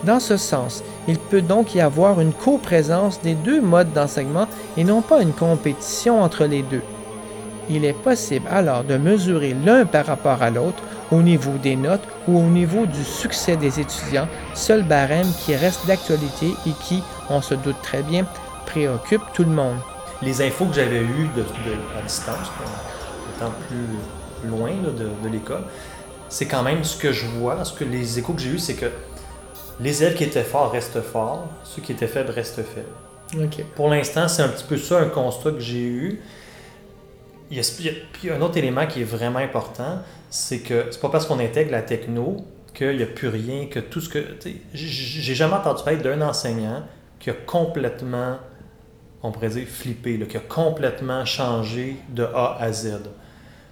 Dans 0.04 0.20
ce 0.20 0.36
sens, 0.36 0.84
il 1.08 1.18
peut 1.18 1.42
donc 1.42 1.74
y 1.74 1.80
avoir 1.80 2.20
une 2.20 2.32
coprésence 2.32 3.20
des 3.22 3.34
deux 3.34 3.60
modes 3.60 3.92
d'enseignement 3.92 4.46
et 4.76 4.84
non 4.84 5.00
pas 5.00 5.22
une 5.22 5.32
compétition 5.32 6.22
entre 6.22 6.44
les 6.44 6.62
deux. 6.62 6.82
Il 7.68 7.84
est 7.84 7.94
possible 7.94 8.46
alors 8.50 8.84
de 8.84 8.96
mesurer 8.96 9.54
l'un 9.54 9.86
par 9.86 10.06
rapport 10.06 10.42
à 10.42 10.50
l'autre 10.50 10.82
au 11.10 11.22
niveau 11.22 11.58
des 11.58 11.76
notes 11.76 12.06
ou 12.26 12.38
au 12.38 12.48
niveau 12.50 12.86
du 12.86 13.04
succès 13.04 13.56
des 13.56 13.80
étudiants, 13.80 14.28
seul 14.54 14.82
barème 14.82 15.34
qui 15.34 15.54
reste 15.56 15.86
d'actualité 15.86 16.60
et 16.66 16.72
qui, 16.74 17.02
on 17.28 17.40
se 17.42 17.54
doute 17.54 17.80
très 17.82 18.02
bien, 18.02 18.26
préoccupe 18.66 19.22
tout 19.32 19.44
le 19.44 19.50
monde. 19.50 19.78
les 20.20 20.40
infos 20.42 20.66
que 20.66 20.74
j'avais 20.74 21.00
eues 21.02 21.28
de, 21.36 21.42
de- 21.42 21.88
à 21.98 22.02
distance, 22.02 22.50
étant 23.28 23.52
plus 23.68 24.02
loin 24.42 24.70
là, 24.82 24.90
de, 24.90 25.10
de 25.22 25.28
l'école, 25.28 25.64
c'est 26.28 26.46
quand 26.48 26.62
même 26.62 26.84
ce 26.84 26.96
que 26.96 27.12
je 27.12 27.26
vois, 27.26 27.64
ce 27.64 27.72
que 27.74 27.84
les 27.84 28.18
échos 28.18 28.34
que 28.34 28.40
j'ai 28.42 28.50
eus, 28.50 28.58
c'est 28.58 28.76
que 28.76 28.86
les 29.80 30.02
élèves 30.02 30.16
qui 30.16 30.24
étaient 30.24 30.44
forts 30.44 30.72
restent 30.72 31.02
forts, 31.02 31.48
ceux 31.64 31.82
qui 31.82 31.92
étaient 31.92 32.08
faibles 32.08 32.30
restent 32.30 32.62
faibles. 32.64 32.94
Pour 33.74 33.88
l'instant, 33.88 34.28
c'est 34.28 34.42
un 34.42 34.48
petit 34.48 34.64
peu 34.64 34.76
ça 34.78 35.00
un 35.00 35.08
constat 35.08 35.52
que 35.52 35.60
j'ai 35.60 35.82
eu. 35.82 36.20
Il 37.50 37.58
y, 37.58 37.60
a, 37.60 37.92
puis 38.12 38.30
un 38.30 38.40
autre 38.40 38.56
élément 38.56 38.86
qui 38.86 39.02
est 39.02 39.04
vraiment 39.04 39.38
important, 39.38 39.98
c'est 40.30 40.60
que 40.60 40.86
c'est 40.90 41.00
pas 41.00 41.10
parce 41.10 41.26
qu'on 41.26 41.38
intègre 41.38 41.70
la 41.72 41.82
techno 41.82 42.44
qu'il 42.74 42.96
n'y 42.96 43.02
a 43.02 43.06
plus 43.06 43.28
rien, 43.28 43.66
que 43.66 43.78
tout 43.78 44.00
ce 44.00 44.08
que. 44.08 44.36
J'ai 44.72 45.34
jamais 45.34 45.54
entendu 45.54 45.82
parler 45.84 46.00
d'un 46.00 46.20
enseignant 46.22 46.82
qui 47.20 47.30
a 47.30 47.34
complètement, 47.34 48.38
on 49.22 49.30
pourrait 49.30 49.50
dire, 49.50 49.66
flippé, 49.66 50.16
là, 50.16 50.26
qui 50.26 50.36
a 50.36 50.40
complètement 50.40 51.24
changé 51.24 51.96
de 52.10 52.24
A 52.24 52.56
à 52.60 52.72
Z. 52.72 53.00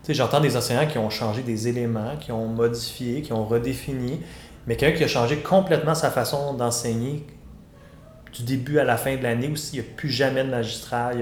J'entends 0.08 0.40
des 0.40 0.56
enseignants 0.56 0.86
qui 0.86 0.98
ont 0.98 1.10
changé 1.10 1.42
des 1.42 1.68
éléments, 1.68 2.16
qui 2.16 2.32
ont 2.32 2.46
modifié, 2.46 3.22
qui 3.22 3.32
ont 3.32 3.44
redéfini, 3.44 4.20
mais 4.66 4.76
quelqu'un 4.76 4.98
qui 4.98 5.04
a 5.04 5.08
changé 5.08 5.38
complètement 5.38 5.94
sa 5.94 6.10
façon 6.10 6.54
d'enseigner 6.54 7.26
du 8.32 8.42
début 8.42 8.78
à 8.78 8.84
la 8.84 8.96
fin 8.96 9.16
de 9.16 9.22
l'année, 9.22 9.48
ou 9.48 9.56
s'il 9.56 9.80
n'y 9.80 9.86
a 9.86 9.88
plus 9.96 10.10
jamais 10.10 10.44
de 10.44 10.50
magistrat, 10.50 11.12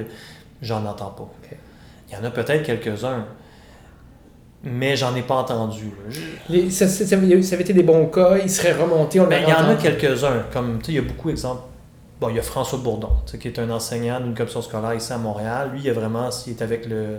j'en 0.63 0.85
entends 0.87 1.11
pas. 1.11 1.31
Il 2.11 2.15
y 2.15 2.17
en 2.21 2.25
a 2.25 2.31
peut-être 2.31 2.63
quelques-uns, 2.65 3.25
mais 4.63 4.97
j'en 4.97 5.15
ai 5.15 5.23
pas 5.23 5.37
entendu. 5.37 5.91
Les- 6.49 6.71
ça, 6.71 6.87
ça- 6.89 7.07
ça 7.07 7.17
avait 7.17 7.43
ça 7.43 7.55
avait 7.55 7.63
été 7.63 7.73
des 7.73 7.83
bons 7.83 8.07
cas, 8.07 8.37
ils 8.39 8.51
seraient 8.51 8.73
remontés, 8.73 9.21
on 9.21 9.27
Ben, 9.27 9.43
il 9.43 9.49
y 9.49 9.53
en 9.53 9.69
a 9.69 9.75
quelques-uns, 9.77 10.45
comme 10.53 10.79
il 10.89 10.95
y 10.95 10.99
a 10.99 11.03
beaucoup 11.03 11.29
d'exemples. 11.29 11.63
Bon, 12.21 12.29
il 12.29 12.37
y 12.37 12.39
a 12.39 12.43
François 12.43 12.79
Bourdon, 12.79 13.11
qui 13.41 13.49
est 13.49 13.59
un 13.59 13.71
enseignant 13.71 14.21
d'une 14.21 14.35
commission 14.35 14.61
scolaire 14.61 14.93
ici 14.95 15.11
à 15.13 15.17
Montréal. 15.19 15.71
Lui, 15.73 15.81
il 15.85 15.89
a 15.89 15.95
vraiment, 15.95 16.29
il 16.47 16.51
est 16.53 16.61
avec 16.63 16.87
le, 16.87 17.19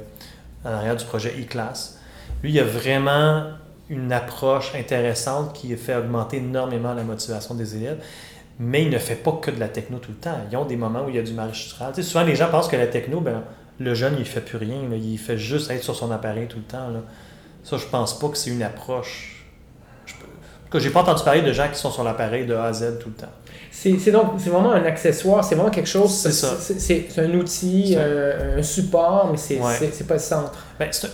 en 0.63 0.69
arrière 0.69 0.95
du 0.95 1.05
projet 1.05 1.29
e-class. 1.41 1.99
Lui, 2.43 2.51
il 2.51 2.59
a 2.59 2.63
vraiment 2.63 3.45
une 3.89 4.11
approche 4.13 4.75
intéressante 4.75 5.53
qui 5.53 5.75
fait 5.75 5.95
augmenter 5.95 6.37
énormément 6.37 6.93
la 6.93 7.03
motivation 7.03 7.55
des 7.55 7.75
élèves. 7.75 7.97
Mais 8.59 8.83
il 8.83 8.91
ne 8.91 8.99
fait 8.99 9.15
pas 9.15 9.31
que 9.41 9.49
de 9.49 9.59
la 9.59 9.69
techno 9.69 9.97
tout 9.97 10.11
le 10.11 10.17
temps. 10.17 10.37
Ils 10.51 10.55
ont 10.55 10.65
des 10.65 10.75
moments 10.75 11.05
où 11.05 11.09
il 11.09 11.15
y 11.15 11.19
a 11.19 11.23
du 11.23 11.33
sais, 11.95 12.03
souvent, 12.03 12.23
les 12.23 12.35
gens 12.35 12.49
pensent 12.51 12.67
que 12.67 12.75
la 12.75 12.85
techno, 12.85 13.19
ben, 13.19 13.41
le 13.83 13.93
jeune, 13.93 14.15
il 14.19 14.25
fait 14.25 14.41
plus 14.41 14.57
rien. 14.57 14.87
là. 14.89 14.95
Il 14.95 15.17
fait 15.17 15.37
juste 15.37 15.69
être 15.71 15.83
sur 15.83 15.95
son 15.95 16.11
appareil 16.11 16.47
tout 16.47 16.57
le 16.57 16.63
temps. 16.63 16.89
là. 16.89 16.99
Ça, 17.63 17.77
je 17.77 17.85
pense 17.85 18.17
pas 18.17 18.27
que 18.29 18.37
c'est 18.37 18.49
une 18.49 18.63
approche. 18.63 19.45
Je 20.05 20.13
peux... 20.15 20.25
en 20.25 20.65
tout 20.65 20.71
cas, 20.71 20.79
j'ai 20.79 20.89
pas 20.89 21.01
entendu 21.01 21.23
parler 21.23 21.41
de 21.41 21.53
gens 21.53 21.67
qui 21.71 21.77
sont 21.79 21.91
sur 21.91 22.03
l'appareil 22.03 22.45
de 22.45 22.55
A 22.55 22.65
à 22.65 22.73
Z 22.73 22.99
tout 22.99 23.09
le 23.09 23.15
temps. 23.15 23.31
C'est 23.73 24.11
donc 24.11 24.33
c'est 24.37 24.49
vraiment 24.49 24.71
un 24.73 24.83
accessoire, 24.85 25.43
c'est 25.43 25.55
vraiment 25.55 25.71
quelque 25.71 25.87
chose. 25.89 26.11
C'est 26.13 26.31
ça. 26.31 26.55
C'est 26.59 27.07
un 27.19 27.33
outil, 27.35 27.95
euh, 27.97 28.59
un 28.59 28.63
support, 28.63 29.29
mais 29.31 29.37
c'est 29.37 29.59
Ouais. 29.59 29.89
pas 30.07 30.13
le 30.15 30.19
centre. 30.19 30.51
Ben, 30.77 30.87
un- 30.89 31.07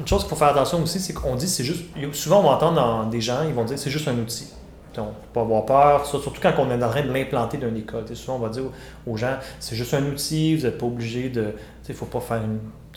une 0.00 0.06
chose 0.08 0.22
qu'il 0.22 0.30
faut 0.30 0.36
faire 0.36 0.48
attention 0.48 0.82
aussi, 0.82 0.98
c'est 0.98 1.12
qu'on 1.12 1.34
dit 1.36 1.46
c'est 1.48 1.62
juste. 1.64 1.84
Souvent, 2.14 2.40
on 2.40 2.44
va 2.44 2.50
entendre 2.50 2.76
dans 2.76 3.04
des 3.06 3.20
gens, 3.20 3.42
ils 3.46 3.52
vont 3.52 3.64
dire 3.64 3.78
c'est 3.78 3.90
juste 3.90 4.08
un 4.08 4.16
outil. 4.18 4.48
Donc, 4.96 5.08
faut 5.08 5.32
pas 5.34 5.40
avoir 5.42 5.66
peur, 5.66 6.04
ça, 6.06 6.12
surtout 6.18 6.40
quand 6.42 6.52
on 6.58 6.68
est 6.70 6.82
en 6.82 6.88
train 6.90 7.02
de 7.02 7.12
l'implanter 7.12 7.58
dans 7.58 7.68
une 7.68 7.76
école. 7.76 8.04
Souvent, 8.14 8.36
on 8.36 8.40
va 8.40 8.48
dire 8.48 8.64
aux 9.06 9.16
gens 9.16 9.36
c'est 9.60 9.76
juste 9.76 9.92
un 9.94 10.02
outil, 10.06 10.56
vous 10.56 10.62
n'êtes 10.64 10.78
pas 10.78 10.86
obligé 10.86 11.28
de. 11.28 11.52
Il 11.90 11.94
ne 11.94 11.98
faut 11.98 12.06
pas 12.06 12.20
faire 12.20 12.40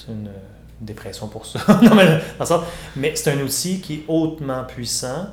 une, 0.08 0.30
dépression 0.80 1.28
pour 1.28 1.46
ça. 1.46 1.60
Non, 1.82 1.96
mais, 1.96 2.20
dans 2.38 2.64
c'est 3.16 3.32
un 3.32 3.40
outil 3.40 3.80
qui 3.80 3.94
est 3.96 4.04
hautement 4.08 4.66
puissant 4.66 5.28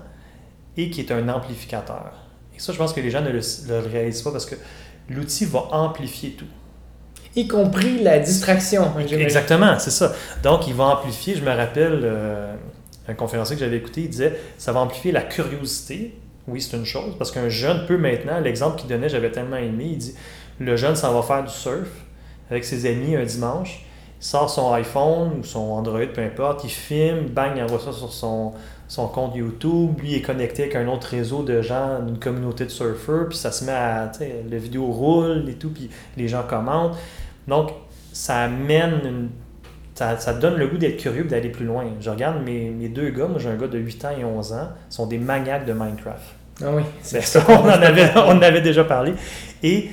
et 0.77 0.90
qui 0.90 1.01
est 1.01 1.11
un 1.11 1.29
amplificateur. 1.29 2.12
Et 2.57 2.61
ça, 2.61 2.73
je 2.73 2.79
pense 2.79 2.92
que 2.92 3.01
les 3.01 3.11
gens 3.11 3.20
ne 3.20 3.31
le, 3.31 3.40
le 3.68 3.79
réalisent 3.81 4.23
pas 4.23 4.31
parce 4.33 4.46
que 4.46 4.55
l'outil 5.09 5.44
va 5.44 5.68
amplifier 5.73 6.31
tout. 6.33 6.46
Y 7.37 7.49
compris 7.49 8.03
la 8.03 8.18
distraction. 8.18 8.92
hein. 8.96 9.18
Exactement, 9.18 9.79
c'est 9.79 9.90
ça. 9.90 10.14
Donc, 10.42 10.66
il 10.66 10.75
va 10.75 10.85
amplifier, 10.85 11.35
je 11.35 11.42
me 11.44 11.55
rappelle, 11.55 12.01
euh, 12.03 12.55
un 13.09 13.14
conférencier 13.14 13.57
que 13.57 13.61
j'avais 13.61 13.77
écouté, 13.77 14.03
il 14.03 14.11
disait, 14.11 14.38
ça 14.57 14.73
va 14.73 14.81
amplifier 14.81 15.12
la 15.12 15.23
curiosité. 15.23 16.14
Oui, 16.49 16.62
c'est 16.62 16.77
une 16.77 16.87
chose, 16.87 17.14
parce 17.18 17.31
qu'un 17.31 17.49
jeune 17.49 17.87
peut 17.87 17.99
maintenant, 17.99 18.40
l'exemple 18.40 18.79
qu'il 18.79 18.88
donnait, 18.88 19.09
j'avais 19.09 19.31
tellement 19.31 19.57
aimé, 19.57 19.90
il 19.92 19.99
dit, 19.99 20.14
le 20.59 20.77
jeune 20.77 20.96
s'en 20.96 21.12
va 21.12 21.23
faire 21.23 21.44
du 21.44 21.53
surf 21.53 21.88
avec 22.51 22.65
ses 22.65 22.87
amis 22.87 23.17
un 23.17 23.25
dimanche, 23.25 23.85
il 24.21 24.25
sort 24.25 24.51
son 24.51 24.73
iPhone 24.73 25.39
ou 25.41 25.45
son 25.45 25.61
Android, 25.73 26.07
peu 26.13 26.23
importe, 26.23 26.65
il 26.65 26.71
filme, 26.71 27.27
bang, 27.29 27.53
il 27.57 27.63
envoie 27.63 27.79
ça 27.81 27.93
sur 27.93 28.13
son, 28.13 28.53
son 28.89 29.07
compte 29.09 29.35
YouTube, 29.37 29.99
lui 30.01 30.15
est 30.17 30.21
connecté 30.23 30.65
avec 30.65 30.77
un 30.77 30.89
autre 30.89 31.09
réseau 31.09 31.43
de 31.43 31.63
gens, 31.63 32.01
d'une 32.01 32.19
communauté 32.19 32.65
de 32.65 32.71
surfeurs, 32.71 33.29
puis 33.29 33.39
ça 33.39 33.51
se 33.53 33.65
met 33.65 33.73
à, 33.73 34.11
tu 34.13 34.19
sais, 34.21 34.45
la 34.51 34.59
vidéo 34.59 34.87
roule 34.87 35.45
et 35.49 35.55
tout, 35.55 35.71
puis 35.71 35.89
les 36.17 36.29
gens 36.29 36.43
commentent. 36.43 36.97
Donc, 37.49 37.71
ça 38.13 38.41
amène 38.41 39.01
une- 39.05 39.29
ça, 39.95 40.19
ça 40.19 40.33
donne 40.35 40.57
le 40.57 40.67
goût 40.67 40.77
d'être 40.79 40.97
curieux 40.97 41.25
d'aller 41.25 41.51
plus 41.51 41.65
loin. 41.67 41.85
Je 42.01 42.11
regarde 42.11 42.43
mes, 42.45 42.71
mes 42.71 42.89
deux 42.89 43.11
gars, 43.11 43.27
moi 43.27 43.39
j'ai 43.39 43.49
un 43.51 43.57
gars 43.57 43.67
de 43.69 43.79
8 43.79 44.05
ans 44.07 44.11
et 44.19 44.25
11 44.25 44.53
ans, 44.55 44.69
sont 44.89 45.07
des 45.07 45.19
maniaques 45.19 45.67
de 45.67 45.73
Minecraft. 45.73 46.35
Ah 46.63 46.67
oui. 46.75 46.83
Ben, 47.13 47.23
ça, 47.23 47.43
on, 47.49 47.53
en 47.53 47.69
avait, 47.69 48.11
on 48.17 48.31
en 48.37 48.43
avait 48.43 48.61
déjà 48.63 48.85
parlé. 48.85 49.15
Et 49.63 49.91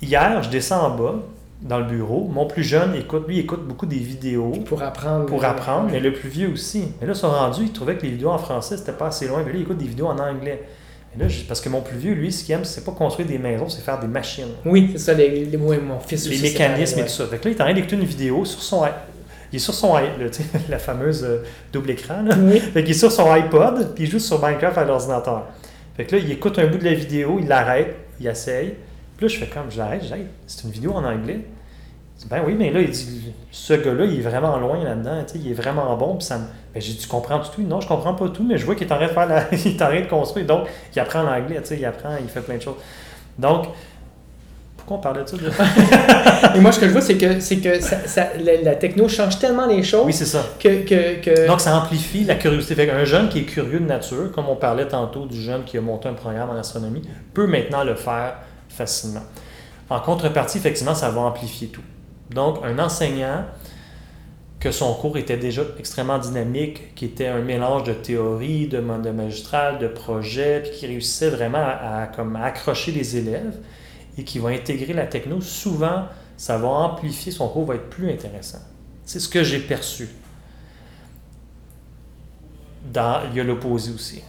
hier, 0.00 0.42
je 0.42 0.48
descends 0.50 0.86
en 0.86 0.90
bas, 0.96 1.14
dans 1.62 1.78
le 1.78 1.84
bureau. 1.84 2.28
Mon 2.32 2.46
plus 2.46 2.62
jeune 2.62 2.94
écoute, 2.94 3.26
lui, 3.26 3.38
écoute 3.38 3.66
beaucoup 3.66 3.86
des 3.86 3.96
vidéos 3.96 4.52
Pour 4.66 4.82
apprendre. 4.82 5.26
pour 5.26 5.44
apprendre, 5.44 5.88
mais 5.90 6.00
le 6.00 6.12
plus 6.12 6.28
vieux 6.28 6.48
aussi. 6.48 6.92
Mais 7.00 7.06
là, 7.06 7.12
ils 7.14 7.18
sont 7.18 7.30
rendus, 7.30 7.62
il 7.62 7.72
trouvait 7.72 7.96
que 7.96 8.02
les 8.02 8.10
vidéos 8.10 8.30
en 8.30 8.38
français, 8.38 8.76
c'était 8.76 8.92
pas 8.92 9.06
assez 9.06 9.26
loin. 9.26 9.42
Mais 9.44 9.52
là, 9.52 9.58
il 9.58 9.62
écoute 9.62 9.78
des 9.78 9.86
vidéos 9.86 10.06
en 10.06 10.18
anglais. 10.18 10.62
Là, 11.18 11.26
parce 11.48 11.62
que 11.62 11.70
mon 11.70 11.80
plus 11.80 11.96
vieux, 11.96 12.12
lui, 12.12 12.30
ce 12.30 12.44
qu'il 12.44 12.54
aime, 12.54 12.64
c'est 12.64 12.84
pas 12.84 12.92
construire 12.92 13.26
des 13.26 13.38
maisons, 13.38 13.70
c'est 13.70 13.80
faire 13.80 13.98
des 13.98 14.06
machines. 14.06 14.52
Oui, 14.66 14.90
c'est 14.92 14.98
ça, 14.98 15.14
les, 15.14 15.46
les, 15.46 15.56
oui, 15.56 15.78
mon 15.78 15.98
fils 15.98 16.28
les 16.28 16.38
mécanismes 16.38 16.98
et 16.98 17.02
tout 17.04 17.08
ça. 17.08 17.26
Fait 17.26 17.38
que 17.38 17.48
là, 17.48 17.50
il 17.50 17.56
est 17.56 17.60
en 17.62 17.64
train 17.64 17.74
d'écouter 17.74 17.96
une 17.96 18.04
vidéo 18.04 18.44
sur 18.44 18.62
son 18.62 18.84
il 19.52 19.56
est 19.56 19.60
sur 19.60 19.74
son 19.74 19.94
sais, 20.32 20.44
la 20.68 20.78
fameuse 20.78 21.24
euh, 21.24 21.42
double 21.72 21.90
écran. 21.90 22.22
Là. 22.22 22.34
Oui. 22.38 22.58
Fait 22.58 22.82
qu'il 22.82 22.90
est 22.90 22.98
sur 22.98 23.12
son 23.12 23.30
iPod, 23.30 23.94
puis 23.94 24.04
il 24.04 24.10
joue 24.10 24.18
sur 24.18 24.44
Minecraft 24.44 24.76
à 24.76 24.84
l'ordinateur. 24.84 25.46
Fait 25.96 26.04
que 26.04 26.16
là, 26.16 26.22
il 26.22 26.30
écoute 26.30 26.58
un 26.58 26.66
bout 26.66 26.78
de 26.78 26.84
la 26.84 26.94
vidéo, 26.94 27.38
il 27.40 27.48
l'arrête, 27.48 27.96
il 28.20 28.26
essaye. 28.26 28.74
Puis 29.16 29.26
là, 29.26 29.28
je 29.28 29.38
fais 29.38 29.46
comme, 29.46 29.70
je 29.70 29.78
l'arrête, 29.78 30.02
c'est 30.46 30.64
une 30.64 30.70
vidéo 30.70 30.92
en 30.92 31.04
anglais. 31.04 31.40
Ben 32.30 32.42
oui, 32.46 32.54
mais 32.58 32.70
là, 32.70 32.80
il 32.80 32.90
dit, 32.90 33.32
ce 33.52 33.74
gars-là, 33.74 34.04
il 34.06 34.18
est 34.18 34.22
vraiment 34.22 34.56
loin 34.56 34.82
là-dedans, 34.82 35.22
il 35.34 35.50
est 35.50 35.54
vraiment 35.54 35.94
bon. 35.96 36.16
Puis 36.16 36.26
ça 36.26 36.38
me... 36.38 36.44
ben, 36.74 36.80
j'ai 36.82 36.92
dit, 36.92 36.98
tu 36.98 37.08
comprends 37.08 37.38
tout? 37.40 37.62
Non, 37.62 37.80
je 37.80 37.86
comprends 37.86 38.14
pas 38.14 38.28
tout, 38.30 38.42
mais 38.42 38.56
je 38.58 38.64
vois 38.64 38.74
qu'il 38.74 38.86
est 38.88 38.92
en 38.92 38.96
train 38.96 39.06
de 39.06 39.12
faire 39.12 39.26
la... 39.26 39.44
il 39.52 39.66
est 39.66 39.82
en 39.82 39.86
train 39.86 40.00
de 40.00 40.06
construire. 40.06 40.46
Donc, 40.46 40.66
il 40.94 40.98
apprend 41.00 41.22
l'anglais, 41.22 41.60
il 41.70 41.84
apprend, 41.84 42.16
il 42.20 42.28
fait 42.28 42.40
plein 42.40 42.56
de 42.56 42.62
choses. 42.62 42.76
Donc, 43.38 43.66
pourquoi 44.76 44.96
on 44.96 45.00
parlait 45.00 45.22
de 45.24 45.28
ça? 45.28 45.36
Et 46.54 46.60
moi, 46.60 46.72
ce 46.72 46.80
que 46.80 46.86
je 46.86 46.92
vois, 46.92 47.00
c'est 47.00 47.16
que, 47.16 47.38
c'est 47.40 47.58
que 47.58 47.80
ça, 47.80 47.98
ça- 48.06 48.28
la, 48.42 48.62
la 48.62 48.74
techno 48.76 49.08
change 49.08 49.38
tellement 49.38 49.66
les 49.66 49.82
choses 49.82 50.06
oui, 50.06 50.12
c'est 50.12 50.24
ça. 50.26 50.42
que. 50.58 50.84
que, 50.84 51.20
que- 51.20 51.46
Donc, 51.46 51.60
ça 51.60 51.76
amplifie 51.76 52.24
la 52.24 52.36
curiosité. 52.36 52.74
Fait 52.74 52.86
qu'un 52.86 53.04
jeune 53.04 53.28
qui 53.28 53.40
est 53.40 53.44
curieux 53.44 53.80
de 53.80 53.86
nature, 53.86 54.32
comme 54.32 54.48
on 54.48 54.56
parlait 54.56 54.86
tantôt 54.88 55.26
du 55.26 55.40
jeune 55.40 55.64
qui 55.64 55.76
a 55.76 55.80
monté 55.80 56.08
un 56.08 56.14
programme 56.14 56.50
en 56.50 56.56
astronomie, 56.56 57.02
peut 57.34 57.46
maintenant 57.46 57.84
le 57.84 57.94
faire 57.94 58.34
facilement. 58.68 59.22
En 59.90 60.00
contrepartie, 60.00 60.58
effectivement, 60.58 60.94
ça 60.94 61.10
va 61.10 61.20
amplifier 61.20 61.68
tout. 61.68 61.82
Donc, 62.30 62.58
un 62.64 62.78
enseignant, 62.78 63.44
que 64.58 64.70
son 64.70 64.94
cours 64.94 65.16
était 65.16 65.36
déjà 65.36 65.62
extrêmement 65.78 66.18
dynamique, 66.18 66.94
qui 66.94 67.04
était 67.04 67.26
un 67.26 67.40
mélange 67.40 67.84
de 67.84 67.92
théorie, 67.92 68.66
de, 68.66 68.78
de 68.78 69.10
magistral, 69.10 69.78
de 69.78 69.86
projet, 69.86 70.62
puis 70.62 70.72
qui 70.72 70.86
réussissait 70.86 71.30
vraiment 71.30 71.64
à, 71.64 72.08
comme, 72.14 72.36
accrocher 72.36 72.92
les 72.92 73.16
élèves 73.16 73.58
et 74.18 74.24
qui 74.24 74.38
va 74.38 74.48
intégrer 74.48 74.92
la 74.92 75.06
techno, 75.06 75.40
souvent, 75.40 76.04
ça 76.36 76.58
va 76.58 76.68
amplifier, 76.68 77.32
son 77.32 77.48
cours 77.48 77.66
va 77.66 77.74
être 77.76 77.90
plus 77.90 78.10
intéressant. 78.10 78.60
C'est 79.04 79.20
ce 79.20 79.28
que 79.28 79.44
j'ai 79.44 79.58
perçu. 79.60 80.08
Dans, 82.92 83.20
il 83.30 83.36
y 83.36 83.40
a 83.40 83.44
l'opposé 83.44 83.92
aussi. 83.92 84.22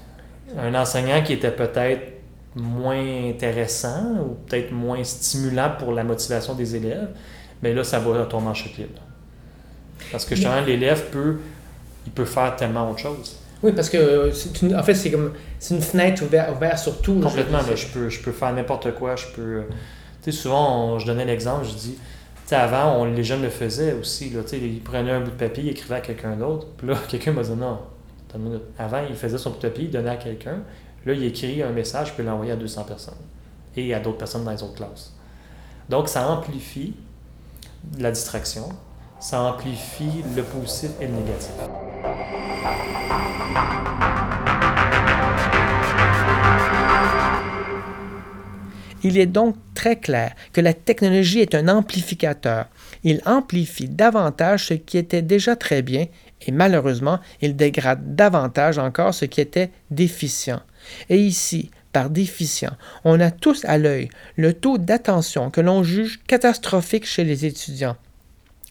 Un 0.58 0.76
enseignant 0.76 1.24
qui 1.24 1.34
était 1.34 1.52
peut-être 1.52 2.14
moins 2.56 3.30
intéressant 3.30 4.12
ou 4.22 4.36
peut-être 4.46 4.72
moins 4.72 5.04
stimulant 5.04 5.72
pour 5.78 5.94
la 5.94 6.04
motivation 6.04 6.54
des 6.54 6.76
élèves, 6.76 7.10
mais 7.62 7.74
là, 7.74 7.84
ça 7.84 8.00
va 8.00 8.26
tomber 8.26 8.48
en 8.48 8.54
chute 8.54 8.78
libre. 8.78 9.00
Parce 10.12 10.26
que 10.26 10.36
justement, 10.36 10.62
l'élève 10.62 11.06
peut, 11.10 11.38
il 12.06 12.12
peut 12.12 12.26
faire 12.26 12.56
tellement 12.56 12.90
autre 12.92 13.00
chose. 13.00 13.38
Oui, 13.64 13.72
parce 13.72 13.90
que 13.90 13.98
euh, 13.98 14.32
une- 14.62 14.76
en 14.76 14.84
fait, 14.84 14.94
c'est 14.94 15.10
comme 15.12 15.34
c'est 15.60 15.74
une 15.76 15.82
fenêtre 15.82 16.24
ouverte, 16.24 16.52
ouverte 16.56 16.78
sur 16.78 17.02
tout. 17.02 17.20
Complètement, 17.20 17.60
C'est- 17.64 17.70
là, 17.72 17.76
je, 17.76 17.88
peux, 17.88 18.10
je 18.10 18.22
peux 18.22 18.32
faire 18.32 18.54
n'importe 18.54 18.94
quoi. 18.94 19.16
Je 19.16 19.26
peux. 19.36 19.42
euh, 19.42 19.62
Tu 20.24 20.32
sais, 20.32 20.38
souvent, 20.44 20.94
on- 20.94 21.00
je 21.00 21.06
donnais 21.08 21.26
l'exemple, 21.26 21.66
je 21.66 21.72
dis, 21.74 21.94
tu 21.96 22.00
sais, 22.46 22.56
avant, 22.56 22.98
on, 23.02 23.06
les 23.06 23.24
jeunes 23.24 23.42
le 23.42 23.50
faisaient 23.50 23.94
aussi. 23.94 24.30
Là, 24.30 24.42
tu 24.44 24.50
sais, 24.50 24.60
ils 24.60 24.82
prenaient 24.82 25.12
un 25.12 25.22
bout 25.22 25.32
de 25.32 25.36
papier, 25.36 25.64
ils 25.64 25.70
écrivaient 25.70 25.96
à 25.96 26.02
quelqu'un 26.02 26.36
d'autre. 26.36 26.68
Puis 26.78 26.88
là, 26.88 26.96
quelqu'un 27.10 27.32
m'a 27.32 27.42
dit, 27.44 27.52
non, 27.52 27.80
attends 28.30 28.38
une 28.38 28.44
minute. 28.44 28.62
Avant, 28.78 29.02
il 29.10 29.16
faisait 29.16 29.38
son 29.40 29.50
bout 29.52 29.58
de 29.58 29.62
papier, 29.64 29.86
il 29.86 29.90
donnait 29.92 30.10
à 30.12 30.16
quelqu'un. 30.18 30.60
Là, 31.06 31.14
il 31.14 31.24
écrit 31.24 31.64
un 31.64 31.72
message, 31.72 32.14
puis 32.14 32.24
il 32.24 32.28
l'envoyait 32.28 32.52
à 32.52 32.56
200 32.58 32.84
personnes. 32.84 33.14
Et 33.76 33.94
à 33.94 34.00
d'autres 34.00 34.18
personnes 34.18 34.44
dans 34.44 34.52
les 34.52 34.62
autres 34.62 34.76
classes. 34.76 35.14
Donc, 35.90 36.10
ça 36.10 36.28
amplifie 36.30 36.94
la 37.98 38.12
distraction. 38.12 38.70
Ça 39.20 39.42
amplifie 39.42 40.24
le 40.36 40.44
positif 40.44 40.92
et 41.02 41.08
le 41.08 41.14
négatif. 41.14 41.52
Il 49.04 49.18
est 49.18 49.26
donc 49.26 49.56
très 49.74 49.96
clair 49.96 50.34
que 50.54 50.62
la 50.62 50.74
technologie 50.74 51.40
est 51.40 51.56
un 51.56 51.68
amplificateur. 51.68 52.66
Il 53.04 53.22
amplifie 53.26 53.88
davantage 53.88 54.68
ce 54.68 54.74
qui 54.74 54.98
était 54.98 55.22
déjà 55.22 55.56
très 55.56 55.82
bien 55.82 56.08
et 56.46 56.52
malheureusement, 56.52 57.20
il 57.42 57.56
dégrade 57.56 58.16
davantage 58.16 58.78
encore 58.78 59.14
ce 59.14 59.26
qui 59.26 59.42
était 59.42 59.72
déficient. 59.92 60.62
Et 61.10 61.18
ici, 61.18 61.72
par 61.98 62.12
déficient, 62.12 62.78
on 63.06 63.20
a 63.20 63.32
tous 63.32 63.66
à 63.66 63.80
l'œil 63.80 64.10
le 64.36 64.54
taux 64.54 64.78
d'attention 64.78 65.50
que 65.50 65.62
l'on 65.62 65.82
juge 65.82 66.20
catastrophique 66.28 67.08
chez 67.08 67.24
les 67.24 67.44
étudiants. 67.44 67.98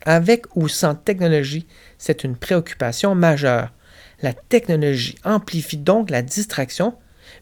Avec 0.04 0.44
ou 0.54 0.68
sans 0.68 0.94
technologie, 0.94 1.66
c'est 1.98 2.22
une 2.22 2.36
préoccupation 2.36 3.16
majeure. 3.16 3.72
La 4.22 4.32
technologie 4.32 5.16
amplifie 5.24 5.76
donc 5.76 6.08
la 6.10 6.22
distraction, 6.22 6.94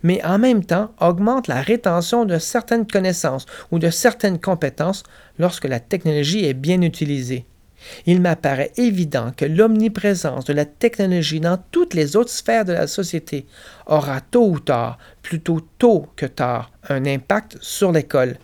mais 0.03 0.25
en 0.25 0.39
même 0.39 0.65
temps 0.65 0.91
augmente 1.03 1.49
la 1.49 1.61
rétention 1.61 2.25
de 2.25 2.39
certaines 2.39 2.87
connaissances 2.87 3.45
ou 3.71 3.79
de 3.79 3.91
certaines 3.91 4.41
compétences 4.41 5.03
lorsque 5.39 5.67
la 5.67 5.81
technologie 5.81 6.47
est 6.47 6.55
bien 6.55 6.81
utilisée. 6.81 7.45
Il 8.07 8.21
m'apparaît 8.21 8.73
évident 8.77 9.33
que 9.37 9.45
l'omniprésence 9.45 10.45
de 10.45 10.53
la 10.53 10.65
technologie 10.65 11.41
dans 11.41 11.59
toutes 11.71 11.95
les 11.95 12.17
autres 12.17 12.31
sphères 12.31 12.65
de 12.65 12.73
la 12.73 12.87
société 12.87 13.47
aura 13.87 14.21
tôt 14.21 14.49
ou 14.49 14.61
tard, 14.61 14.99
plutôt 15.23 15.61
tôt 15.79 16.07
que 16.17 16.27
tard, 16.27 16.71
un 16.89 17.05
impact 17.07 17.57
sur 17.61 17.93
l'école. 17.93 18.37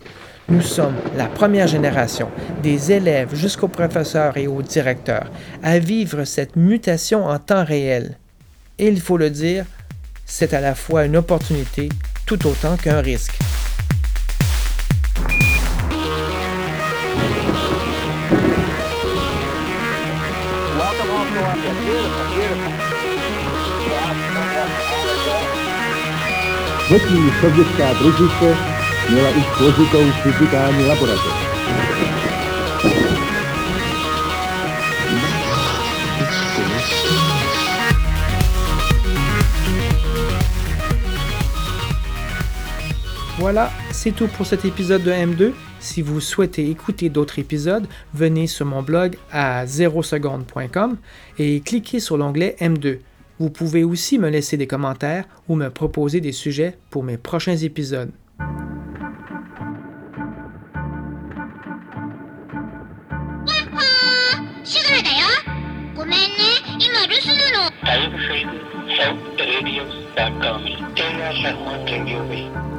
Nous 0.49 0.62
sommes 0.62 0.97
la 1.16 1.26
première 1.26 1.68
génération, 1.68 2.28
des 2.62 2.91
élèves 2.91 3.34
jusqu'aux 3.34 3.68
professeurs 3.68 4.36
et 4.36 4.49
aux 4.49 4.62
directeurs, 4.62 5.30
à 5.62 5.78
vivre 5.78 6.24
cette 6.24 6.57
mutation 6.57 7.26
en 7.26 7.38
temps 7.38 7.64
réel. 7.64 8.18
Et 8.78 8.88
il 8.88 9.01
faut 9.01 9.16
le 9.16 9.30
dire, 9.30 9.64
c'est 10.26 10.55
à 10.55 10.61
la 10.61 10.74
fois 10.74 11.05
une 11.05 11.16
opportunité 11.16 11.88
tout 12.26 12.47
autant 12.47 12.76
qu'un 12.76 13.01
risque. 13.01 13.38
Třetí 26.84 27.32
sovětská 27.40 27.92
družice 27.92 28.56
měla 29.10 29.30
už 29.30 29.44
složitou 29.56 30.12
fyzikální 30.22 30.84
laboratoř. 30.84 31.32
Voilà, 43.38 43.70
c'est 43.90 44.12
tout 44.12 44.28
pour 44.36 44.46
cet 44.46 44.64
épisode 44.64 45.02
de 45.02 45.12
M2. 45.12 45.69
Si 45.81 46.03
vous 46.03 46.20
souhaitez 46.20 46.68
écouter 46.70 47.09
d'autres 47.09 47.39
épisodes, 47.39 47.87
venez 48.12 48.47
sur 48.47 48.66
mon 48.66 48.83
blog 48.83 49.16
à 49.33 49.64
0seconde.com 49.64 50.99
et 51.39 51.61
cliquez 51.61 52.01
sur 52.01 52.18
l'onglet 52.18 52.55
M2. 52.61 52.99
Vous 53.39 53.49
pouvez 53.49 53.83
aussi 53.83 54.18
me 54.18 54.28
laisser 54.28 54.59
des 54.59 54.66
commentaires 54.66 55.24
ou 55.49 55.55
me 55.55 55.70
proposer 55.70 56.20
des 56.20 56.33
sujets 56.33 56.76
pour 56.91 57.03
mes 57.03 57.16
prochains 57.16 57.57
épisodes. 57.57 58.11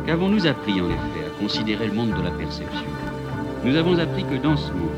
Qu'avons-nous 0.06 0.46
appris 0.46 0.82
en 0.82 0.90
effet? 0.90 1.31
Considérer 1.42 1.88
le 1.88 1.94
monde 1.94 2.14
de 2.16 2.24
la 2.24 2.32
perception 2.32 2.86
Nous 3.64 3.76
avons 3.76 3.98
appris 3.98 4.24
que 4.24 4.36
dans 4.36 4.56
ce 4.56 4.72
monde, 4.72 4.90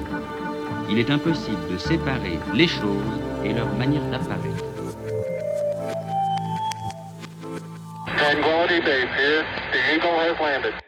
il 0.90 1.00
est 1.00 1.10
impossible 1.10 1.72
de 1.72 1.78
séparer 1.78 2.38
les 2.54 2.68
choses 2.68 3.14
et 3.46 3.54
leur 3.54 3.72
manière 3.76 4.04
d'apparaître. 4.12 4.66
Base. 10.62 10.83